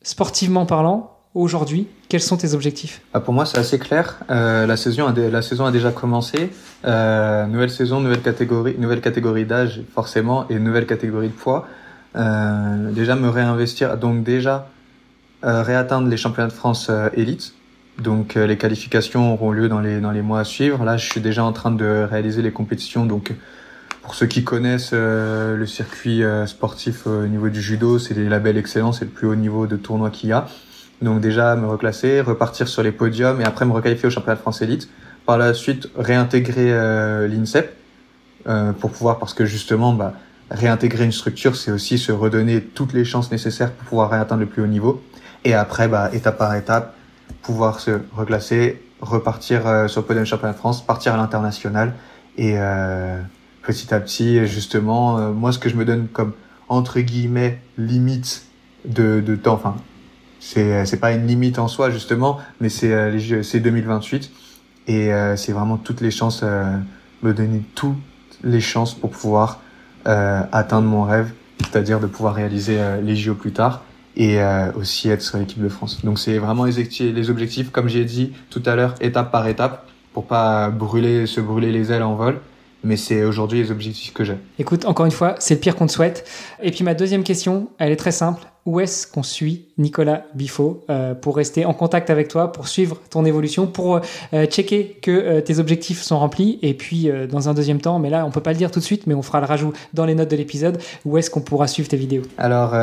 Sportivement 0.03 0.65
parlant, 0.65 1.17
aujourd'hui, 1.33 1.87
quels 2.09 2.21
sont 2.21 2.37
tes 2.37 2.53
objectifs? 2.53 3.01
Ah, 3.13 3.21
Pour 3.21 3.33
moi, 3.33 3.45
c'est 3.45 3.57
assez 3.57 3.79
clair. 3.79 4.19
la, 4.29 4.75
saison 4.77 5.07
a 5.07 5.13
la 5.13 5.71
déjà 5.71 5.91
commencé. 5.91 6.49
nouvelle 6.83 7.71
saison, 7.71 8.01
nouvelle 8.01 8.21
catégorie, 8.21 8.75
nouvelle 8.77 9.01
catégorie 9.01 9.45
d'âge, 9.45 9.81
forcément, 9.93 10.47
et 10.49 10.59
nouvelle 10.59 10.85
catégorie 10.85 11.29
de 11.29 11.33
poids. 11.33 11.67
déjà, 12.15 13.15
me 13.15 13.29
réinvestir. 13.29 13.97
Donc, 13.97 14.23
déjà, 14.23 14.67
réatteindre 15.41 16.09
les 16.09 16.17
championnats 16.17 16.49
de 16.49 16.53
France 16.53 16.91
élite 17.15 17.53
donc 17.99 18.37
euh, 18.37 18.47
les 18.47 18.57
qualifications 18.57 19.33
auront 19.33 19.51
lieu 19.51 19.69
dans 19.69 19.79
les, 19.79 19.99
dans 19.99 20.11
les 20.11 20.21
mois 20.21 20.39
à 20.39 20.43
suivre. 20.43 20.83
Là, 20.83 20.97
je 20.97 21.05
suis 21.09 21.21
déjà 21.21 21.43
en 21.43 21.53
train 21.53 21.71
de 21.71 22.07
réaliser 22.09 22.41
les 22.41 22.51
compétitions. 22.51 23.05
Donc 23.05 23.31
pour 24.01 24.15
ceux 24.15 24.25
qui 24.25 24.43
connaissent 24.43 24.91
euh, 24.93 25.55
le 25.55 25.65
circuit 25.67 26.23
euh, 26.23 26.47
sportif 26.47 27.05
au 27.05 27.27
niveau 27.27 27.49
du 27.49 27.61
judo, 27.61 27.99
c'est 27.99 28.15
les 28.15 28.29
labels 28.29 28.57
excellents, 28.57 28.93
c'est 28.93 29.05
le 29.05 29.11
plus 29.11 29.27
haut 29.27 29.35
niveau 29.35 29.67
de 29.67 29.75
tournoi 29.75 30.09
qu'il 30.09 30.29
y 30.29 30.33
a. 30.33 30.47
Donc 31.01 31.21
déjà 31.21 31.55
me 31.55 31.67
reclasser, 31.67 32.21
repartir 32.21 32.67
sur 32.67 32.81
les 32.81 32.91
podiums 32.91 33.41
et 33.41 33.43
après 33.43 33.65
me 33.65 33.73
requalifier 33.73 34.07
au 34.07 34.11
championnat 34.11 34.35
de 34.35 34.41
France 34.41 34.61
élite. 34.61 34.89
Par 35.25 35.37
la 35.37 35.53
suite 35.53 35.87
réintégrer 35.95 36.71
l'INSEP 37.27 37.73
pour 38.79 38.91
pouvoir 38.91 39.19
parce 39.19 39.33
que 39.33 39.45
justement 39.45 39.93
bah, 39.93 40.13
réintégrer 40.51 41.05
une 41.05 41.13
structure 41.13 41.55
c'est 41.55 41.71
aussi 41.71 41.97
se 41.97 42.11
redonner 42.11 42.61
toutes 42.61 42.91
les 42.91 43.05
chances 43.05 43.31
nécessaires 43.31 43.71
pour 43.71 43.87
pouvoir 43.87 44.11
réatteindre 44.11 44.41
le 44.41 44.47
plus 44.47 44.61
haut 44.61 44.67
niveau. 44.67 45.01
Et 45.45 45.53
après 45.53 45.87
bah, 45.87 46.09
étape 46.13 46.37
par 46.37 46.55
étape 46.55 46.95
pouvoir 47.41 47.79
se 47.79 48.01
reclasser, 48.15 48.81
repartir 49.01 49.67
euh, 49.67 49.87
sur 49.87 50.01
le 50.01 50.07
podium 50.07 50.25
championnat 50.25 50.53
France, 50.53 50.85
partir 50.85 51.13
à 51.13 51.17
l'international. 51.17 51.93
Et 52.37 52.55
euh, 52.57 53.19
petit 53.61 53.93
à 53.93 53.99
petit, 53.99 54.45
justement, 54.47 55.17
euh, 55.17 55.31
moi 55.31 55.51
ce 55.51 55.59
que 55.59 55.69
je 55.69 55.75
me 55.75 55.85
donne 55.85 56.07
comme 56.07 56.33
entre 56.69 56.99
guillemets 56.99 57.61
limite 57.77 58.45
de, 58.85 59.21
de 59.21 59.35
temps, 59.35 59.53
enfin 59.53 59.75
c'est 60.39 60.85
c'est 60.85 60.99
pas 60.99 61.11
une 61.11 61.25
limite 61.27 61.59
en 61.59 61.67
soi 61.67 61.89
justement, 61.89 62.39
mais 62.59 62.69
c'est 62.69 63.43
c'est 63.43 63.59
2028 63.59 64.31
et 64.87 65.09
c'est 65.37 65.53
vraiment 65.53 65.77
toutes 65.77 66.01
les 66.01 66.11
chances 66.11 66.43
me 66.43 67.33
donner 67.33 67.63
toutes 67.75 67.95
les 68.43 68.59
chances 68.59 68.93
pour 68.93 69.11
pouvoir 69.11 69.61
atteindre 70.05 70.87
mon 70.87 71.03
rêve, 71.03 71.31
c'est-à-dire 71.59 72.01
de 72.01 72.07
pouvoir 72.07 72.33
réaliser 72.33 72.77
les 73.01 73.15
JO 73.15 73.35
plus 73.35 73.53
tard 73.53 73.83
et 74.15 74.41
euh, 74.41 74.71
aussi 74.73 75.09
être 75.09 75.21
sur 75.21 75.37
l'équipe 75.37 75.61
de 75.61 75.69
France. 75.69 76.03
Donc 76.03 76.19
c'est 76.19 76.37
vraiment 76.37 76.65
les, 76.65 77.11
les 77.11 77.29
objectifs, 77.29 77.71
comme 77.71 77.89
j'ai 77.89 78.05
dit 78.05 78.33
tout 78.49 78.61
à 78.65 78.75
l'heure, 78.75 78.95
étape 79.01 79.31
par 79.31 79.47
étape, 79.47 79.87
pour 80.13 80.25
pas 80.25 80.69
brûler, 80.69 81.25
se 81.25 81.41
brûler 81.41 81.71
les 81.71 81.91
ailes 81.91 82.03
en 82.03 82.15
vol. 82.15 82.39
Mais 82.83 82.97
c'est 82.97 83.23
aujourd'hui 83.23 83.61
les 83.61 83.71
objectifs 83.71 84.13
que 84.13 84.23
j'ai. 84.23 84.37
Écoute, 84.59 84.85
encore 84.85 85.05
une 85.05 85.11
fois, 85.11 85.35
c'est 85.39 85.55
le 85.55 85.59
pire 85.59 85.75
qu'on 85.75 85.87
te 85.87 85.91
souhaite. 85.91 86.27
Et 86.61 86.71
puis 86.71 86.83
ma 86.83 86.93
deuxième 86.93 87.23
question, 87.23 87.69
elle 87.79 87.91
est 87.91 87.97
très 87.97 88.11
simple 88.11 88.47
où 88.65 88.79
est-ce 88.79 89.05
qu'on 89.07 89.23
suit 89.23 89.65
Nicolas 89.77 90.25
Bifo 90.35 90.85
euh, 90.89 91.13
pour 91.13 91.35
rester 91.35 91.65
en 91.65 91.73
contact 91.73 92.09
avec 92.09 92.29
toi, 92.29 92.51
pour 92.51 92.67
suivre 92.67 92.97
ton 93.09 93.25
évolution, 93.25 93.67
pour 93.67 93.99
euh, 94.33 94.45
checker 94.45 94.97
que 95.01 95.11
euh, 95.11 95.41
tes 95.41 95.59
objectifs 95.59 96.01
sont 96.01 96.17
remplis? 96.17 96.59
Et 96.61 96.73
puis 96.73 97.09
dans 97.29 97.49
un 97.49 97.53
deuxième 97.53 97.81
temps, 97.81 97.99
mais 97.99 98.09
là 98.09 98.25
on 98.25 98.31
peut 98.31 98.41
pas 98.41 98.51
le 98.51 98.57
dire 98.57 98.71
tout 98.71 98.79
de 98.79 98.85
suite, 98.85 99.05
mais 99.07 99.13
on 99.13 99.21
fera 99.21 99.39
le 99.39 99.45
rajout 99.45 99.73
dans 99.93 100.05
les 100.05 100.15
notes 100.15 100.31
de 100.31 100.35
l'épisode, 100.35 100.77
où 101.05 101.17
est-ce 101.17 101.29
qu'on 101.29 101.41
pourra 101.41 101.67
suivre 101.67 101.89
tes 101.89 101.97
vidéos? 101.97 102.23
Alors 102.37 102.73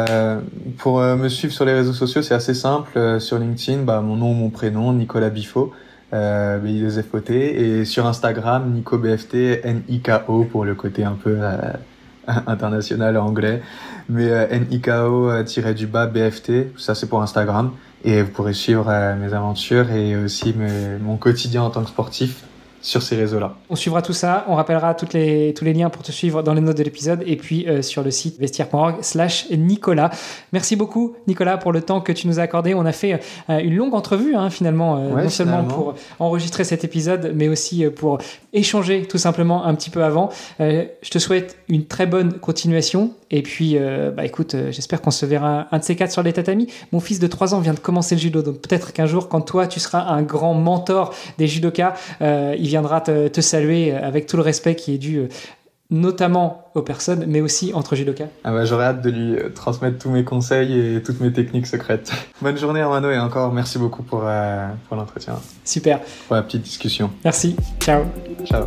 pour 0.79 1.01
me 1.01 1.29
suivre 1.29 1.53
sur 1.53 1.65
les 1.65 1.73
réseaux 1.73 1.93
sociaux, 1.93 2.23
c'est 2.23 2.35
assez 2.35 2.55
simple. 2.55 3.21
sur 3.21 3.39
LinkedIn, 3.39 3.83
bah, 3.83 4.01
mon 4.01 4.17
nom, 4.17 4.35
mon 4.35 4.51
prénom, 4.51 4.93
Nicolas 4.93 5.31
Bifo. 5.31 5.73
Euh, 6.13 6.59
BI2FOT 6.59 7.31
et 7.31 7.85
sur 7.85 8.05
Instagram 8.05 8.73
Nico 8.73 8.99
BFT 8.99 9.61
N-I-K-O 9.63 10.43
pour 10.45 10.65
le 10.65 10.75
côté 10.75 11.05
un 11.05 11.13
peu 11.13 11.39
international 12.47 13.17
anglais. 13.17 13.63
Mais 14.09 14.29
euh, 14.29 14.59
NIKO-du-bas 14.59 16.07
BFT, 16.07 16.77
ça 16.77 16.97
c'est 16.97 17.09
pour 17.09 17.23
Instagram. 17.23 17.71
Et 18.03 18.23
vous 18.23 18.31
pourrez 18.31 18.55
suivre 18.55 18.87
euh, 18.89 19.15
mes 19.15 19.33
aventures 19.35 19.91
et 19.93 20.17
aussi 20.17 20.55
mon 21.01 21.17
quotidien 21.17 21.63
en 21.63 21.71
tant 21.71 21.83
que 21.83 21.91
sportif 21.91 22.43
sur 22.83 23.03
ces 23.03 23.17
réseaux-là. 23.17 23.55
On 23.69 23.77
suivra 23.77 24.01
tout 24.01 24.13
ça, 24.13 24.45
on 24.49 24.55
rappellera 24.55 24.95
toutes 24.95 25.13
les, 25.13 25.53
tous 25.55 25.65
les 25.65 25.75
liens 25.75 25.91
pour 25.91 26.03
te 26.03 26.13
suivre 26.13 26.43
dans 26.43 26.55
les 26.55 26.61
notes 26.61 26.79
de 26.79 26.83
l'épisode 26.83 27.23
et 27.27 27.37
puis 27.37 27.69
euh, 27.69 27.83
sur 27.83 28.03
le 28.03 28.11
site 28.11 28.39
vestiaire.org 28.39 28.97
slash 29.03 29.51
Nicolas. 29.51 30.11
Merci 30.53 30.77
beaucoup 30.77 31.15
Nicolas 31.27 31.59
pour 31.59 31.73
le 31.73 31.83
temps 31.83 32.01
que 32.01 32.13
tu 32.13 32.27
nous 32.27 32.41
as 32.41 32.43
accordé. 32.43 32.75
On 32.75 32.87
a 32.87 32.93
fait 32.93 33.21
euh, 33.51 33.59
une 33.59 33.77
longue 33.77 33.95
entrevue 33.95 34.35
hein, 34.35 34.49
finalement, 34.49 34.97
euh, 34.97 35.23
non 35.23 35.29
seulement 35.29 35.65
pour 35.65 35.95
enregistrer 36.19 36.65
cet 36.65 36.85
épisode, 36.85 37.33
mais 37.35 37.49
aussi 37.49 37.85
pour 37.87 38.19
échanger 38.53 39.03
tout 39.03 39.19
simplement 39.19 39.65
un 39.65 39.75
petit 39.75 39.91
peu 39.91 40.03
avant. 40.03 40.31
je 40.59 41.11
te 41.11 41.19
souhaite 41.19 41.59
une 41.69 41.85
très 41.85 42.07
bonne 42.07 42.33
continuation 42.35 43.13
et 43.31 43.43
puis 43.43 43.79
bah, 44.17 44.25
écoute, 44.25 44.57
j'espère 44.71 45.01
qu'on 45.01 45.11
se 45.11 45.25
verra 45.25 45.69
un 45.71 45.79
de 45.79 45.85
ces 45.85 45.95
quatre 45.95 46.11
sur 46.11 46.23
les 46.23 46.33
tatamis. 46.33 46.67
Mon 46.93 47.01
fils 47.01 47.21
de 47.21 47.27
3 47.27 47.55
ans 47.55 47.61
vient 47.61 47.75
de 47.75 47.79
commencer 47.79 48.17
le 48.17 48.21
judo, 48.21 48.43
donc 48.43 48.59
peut-être 48.59 48.93
qu'un 48.93 49.07
jour 49.07 49.29
quand 49.29 49.41
toi 49.41 49.67
tu 49.67 49.79
seras 49.79 50.03
un 50.03 50.23
grand 50.23 50.55
mentor 50.55 51.15
des 51.39 51.47
judokas, 51.47 51.95
il 52.21 52.70
viendra 52.71 53.01
te, 53.01 53.41
saluer 53.41 53.93
avec 53.93 54.27
tout 54.27 54.37
le 54.37 54.43
respect 54.43 54.75
qui 54.75 54.95
est 54.95 54.99
dû 54.99 55.19
euh, 55.19 55.29
notamment 55.91 56.71
aux 56.75 56.83
personnes, 56.83 57.25
mais 57.27 57.41
aussi 57.41 57.73
entre 57.75 57.97
judokas. 57.97 58.29
Ah 58.45 58.53
bah, 58.53 58.65
J'aurais 58.65 58.85
hâte 58.85 59.03
de 59.03 59.11
lui 59.11 59.35
euh, 59.35 59.49
transmettre 59.51 59.99
tous 59.99 60.11
mes 60.11 60.25
conseils 60.25 60.97
et 60.97 61.03
toutes 61.03 61.21
mes 61.21 61.33
techniques 61.33 61.67
secrètes. 61.67 62.13
Bonne 62.43 62.57
journée 62.57 62.81
Armano 62.81 63.11
et 63.11 63.19
encore 63.19 63.53
merci 63.53 63.79
beaucoup 63.79 64.03
pour, 64.03 64.23
euh, 64.25 64.69
pour 64.89 64.97
l'entretien. 64.97 65.35
Super. 65.65 66.01
Pour 66.29 66.37
la 66.37 66.43
petite 66.43 66.63
discussion. 66.63 67.11
Merci. 67.25 67.57
Ciao. 67.81 68.05
Ciao. 68.45 68.67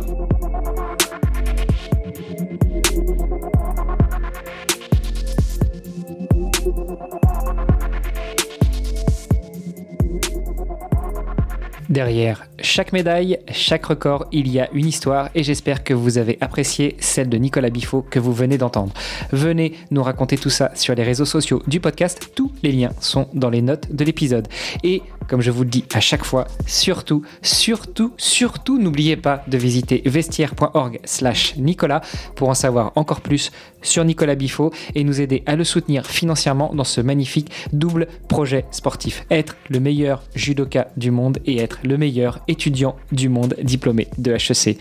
Derrière 11.94 12.48
chaque 12.60 12.92
médaille, 12.92 13.38
chaque 13.52 13.86
record, 13.86 14.26
il 14.32 14.48
y 14.48 14.58
a 14.58 14.68
une 14.72 14.86
histoire 14.86 15.28
et 15.36 15.44
j'espère 15.44 15.84
que 15.84 15.94
vous 15.94 16.18
avez 16.18 16.38
apprécié 16.40 16.96
celle 16.98 17.28
de 17.28 17.36
Nicolas 17.36 17.70
Biffaut 17.70 18.02
que 18.02 18.18
vous 18.18 18.32
venez 18.32 18.58
d'entendre. 18.58 18.92
Venez 19.30 19.74
nous 19.92 20.02
raconter 20.02 20.36
tout 20.36 20.50
ça 20.50 20.72
sur 20.74 20.96
les 20.96 21.04
réseaux 21.04 21.24
sociaux 21.24 21.62
du 21.68 21.78
podcast, 21.78 22.32
tous 22.34 22.50
les 22.64 22.72
liens 22.72 22.90
sont 22.98 23.28
dans 23.32 23.48
les 23.48 23.62
notes 23.62 23.94
de 23.94 24.04
l'épisode. 24.04 24.48
Et 24.82 25.02
comme 25.28 25.40
je 25.40 25.52
vous 25.52 25.62
le 25.62 25.68
dis 25.68 25.84
à 25.94 26.00
chaque 26.00 26.24
fois, 26.24 26.48
surtout, 26.66 27.22
surtout, 27.42 28.12
surtout, 28.16 28.78
n'oubliez 28.78 29.16
pas 29.16 29.44
de 29.46 29.56
visiter 29.56 30.02
vestiaire.org 30.04 30.98
slash 31.04 31.54
Nicolas 31.56 32.00
pour 32.34 32.48
en 32.48 32.54
savoir 32.54 32.90
encore 32.96 33.20
plus 33.20 33.52
sur 33.84 34.04
Nicolas 34.04 34.34
Biffaut 34.34 34.72
et 34.94 35.04
nous 35.04 35.20
aider 35.20 35.42
à 35.46 35.54
le 35.54 35.62
soutenir 35.62 36.06
financièrement 36.06 36.74
dans 36.74 36.84
ce 36.84 37.00
magnifique 37.00 37.50
double 37.72 38.08
projet 38.28 38.64
sportif. 38.72 39.24
Être 39.30 39.56
le 39.68 39.78
meilleur 39.78 40.22
judoka 40.34 40.88
du 40.96 41.10
monde 41.10 41.38
et 41.46 41.58
être 41.58 41.78
le 41.84 41.96
meilleur 41.96 42.40
étudiant 42.48 42.96
du 43.12 43.28
monde 43.28 43.54
diplômé 43.62 44.08
de 44.18 44.32
HEC. 44.32 44.78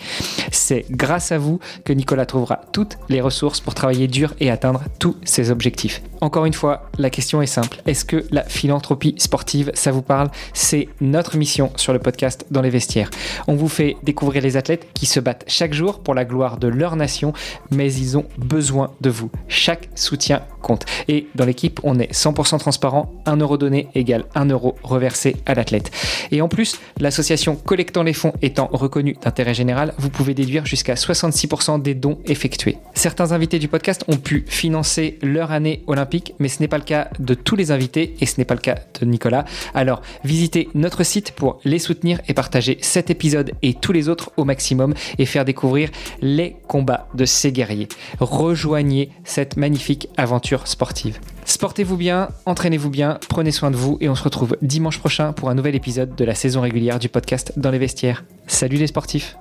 C'est 0.52 0.86
grâce 0.90 1.32
à 1.32 1.38
vous 1.38 1.60
que 1.86 1.94
Nicolas 1.94 2.26
trouvera 2.26 2.62
toutes 2.72 2.98
les 3.10 3.22
ressources 3.22 3.60
pour 3.60 3.76
travailler 3.76 4.08
dur 4.08 4.34
et 4.40 4.50
atteindre 4.50 4.84
tous 5.00 5.18
ses 5.24 5.52
objectifs. 5.52 6.02
Encore 6.22 6.46
une 6.46 6.54
fois, 6.54 6.90
la 6.98 7.10
question 7.10 7.42
est 7.42 7.48
simple. 7.48 7.82
Est-ce 7.86 8.06
que 8.06 8.26
la 8.32 8.44
philanthropie 8.44 9.16
sportive, 9.18 9.72
ça 9.74 9.92
vous 9.92 10.02
parle? 10.02 10.30
C'est 10.54 10.88
notre 11.02 11.38
mission 11.38 11.72
sur 11.76 11.92
le 11.92 12.00
podcast 12.00 12.46
dans 12.50 12.62
les 12.62 12.70
vestiaires. 12.70 13.10
On 13.48 13.56
vous 13.56 13.68
fait 13.68 13.98
découvrir 14.04 14.42
les 14.42 14.56
athlètes 14.56 14.88
qui 14.94 15.06
se 15.06 15.20
battent 15.20 15.44
chaque 15.48 15.74
jour 15.74 16.00
pour 16.00 16.14
la 16.14 16.26
gloire 16.26 16.58
de 16.58 16.68
leur 16.68 16.96
nation, 16.96 17.34
mais 17.72 17.94
ils 17.94 18.18
ont 18.18 18.26
besoin 18.38 18.92
de 19.02 19.10
vous. 19.10 19.30
Chaque 19.48 19.90
soutien 19.96 20.42
compte. 20.62 20.86
Et 21.08 21.28
dans 21.36 21.46
l'équipe, 21.46 21.80
on 21.84 22.00
est 22.00 22.12
100% 22.12 22.58
transparent. 22.58 23.14
1 23.26 23.38
euro 23.38 23.58
donné 23.58 23.90
égale 23.94 24.26
1 24.34 24.46
euro 24.46 24.76
reversé 24.82 25.36
à 25.46 25.54
l'athlète. 25.54 25.92
Et 26.32 26.42
en 26.42 26.48
plus, 26.48 26.80
l'association 27.00 27.56
collectant 27.56 28.02
les 28.04 28.14
fonds 28.14 28.34
étant 28.42 28.70
reconnue 28.72 29.16
d'intérêt 29.22 29.54
général, 29.54 29.94
vous 29.98 30.10
pouvez 30.10 30.34
déduire 30.34 30.66
jusqu'à 30.66 30.96
66% 30.96 31.82
des 31.82 31.94
dons 31.94 32.18
effectués. 32.26 32.78
Certains 32.96 33.32
invités 33.32 33.60
du 33.60 33.68
podcast 33.68 34.04
ont 34.08 34.18
pu 34.18 34.46
financer 34.48 35.20
leur 35.22 35.52
année 35.52 35.84
olympique, 35.88 36.34
mais 36.40 36.48
ce 36.48 36.62
n'est 36.62 36.68
pas 36.68 36.78
le 36.78 36.84
cas 36.84 37.10
de 37.20 37.34
tous 37.34 37.56
les 37.56 37.72
invités 37.72 38.16
et 38.22 38.26
ce 38.26 38.36
n'est 38.38 38.46
pas 38.46 38.56
le 38.56 38.62
cas 38.62 38.80
de 39.00 39.06
Nicolas. 39.06 39.46
Alors, 39.74 40.02
visitez 40.24 40.70
notre 40.74 41.04
site 41.04 41.32
pour 41.32 41.60
les 41.66 41.80
soutenir 41.80 42.20
et 42.28 42.34
partager 42.34 42.78
cet 42.82 43.10
épisode 43.10 43.52
et 43.62 43.74
tous 43.74 43.92
les 43.92 44.08
autres 44.08 44.32
au 44.38 44.46
maximum 44.46 44.94
et 45.18 45.26
faire 45.26 45.46
découvrir 45.46 45.90
les 46.22 46.56
combats 46.68 47.08
de 47.14 47.26
ces 47.26 47.52
guerriers. 47.52 47.90
Rejoignez 48.20 48.83
cette 49.24 49.58
magnifique 49.58 50.08
aventure 50.18 50.68
sportive. 50.68 51.20
Sportez-vous 51.46 51.98
bien, 51.98 52.30
entraînez-vous 52.46 52.90
bien, 52.90 53.20
prenez 53.30 53.52
soin 53.52 53.72
de 53.72 53.76
vous 53.76 53.98
et 54.02 54.10
on 54.10 54.16
se 54.16 54.24
retrouve 54.24 54.58
dimanche 54.62 55.00
prochain 55.00 55.34
pour 55.34 55.50
un 55.50 55.56
nouvel 55.56 55.76
épisode 55.76 56.16
de 56.16 56.26
la 56.26 56.36
saison 56.36 56.62
régulière 56.62 57.00
du 57.00 57.10
podcast 57.10 57.54
Dans 57.58 57.72
les 57.72 57.80
vestiaires. 57.80 58.24
Salut 58.48 58.78
les 58.78 58.88
sportifs 58.88 59.38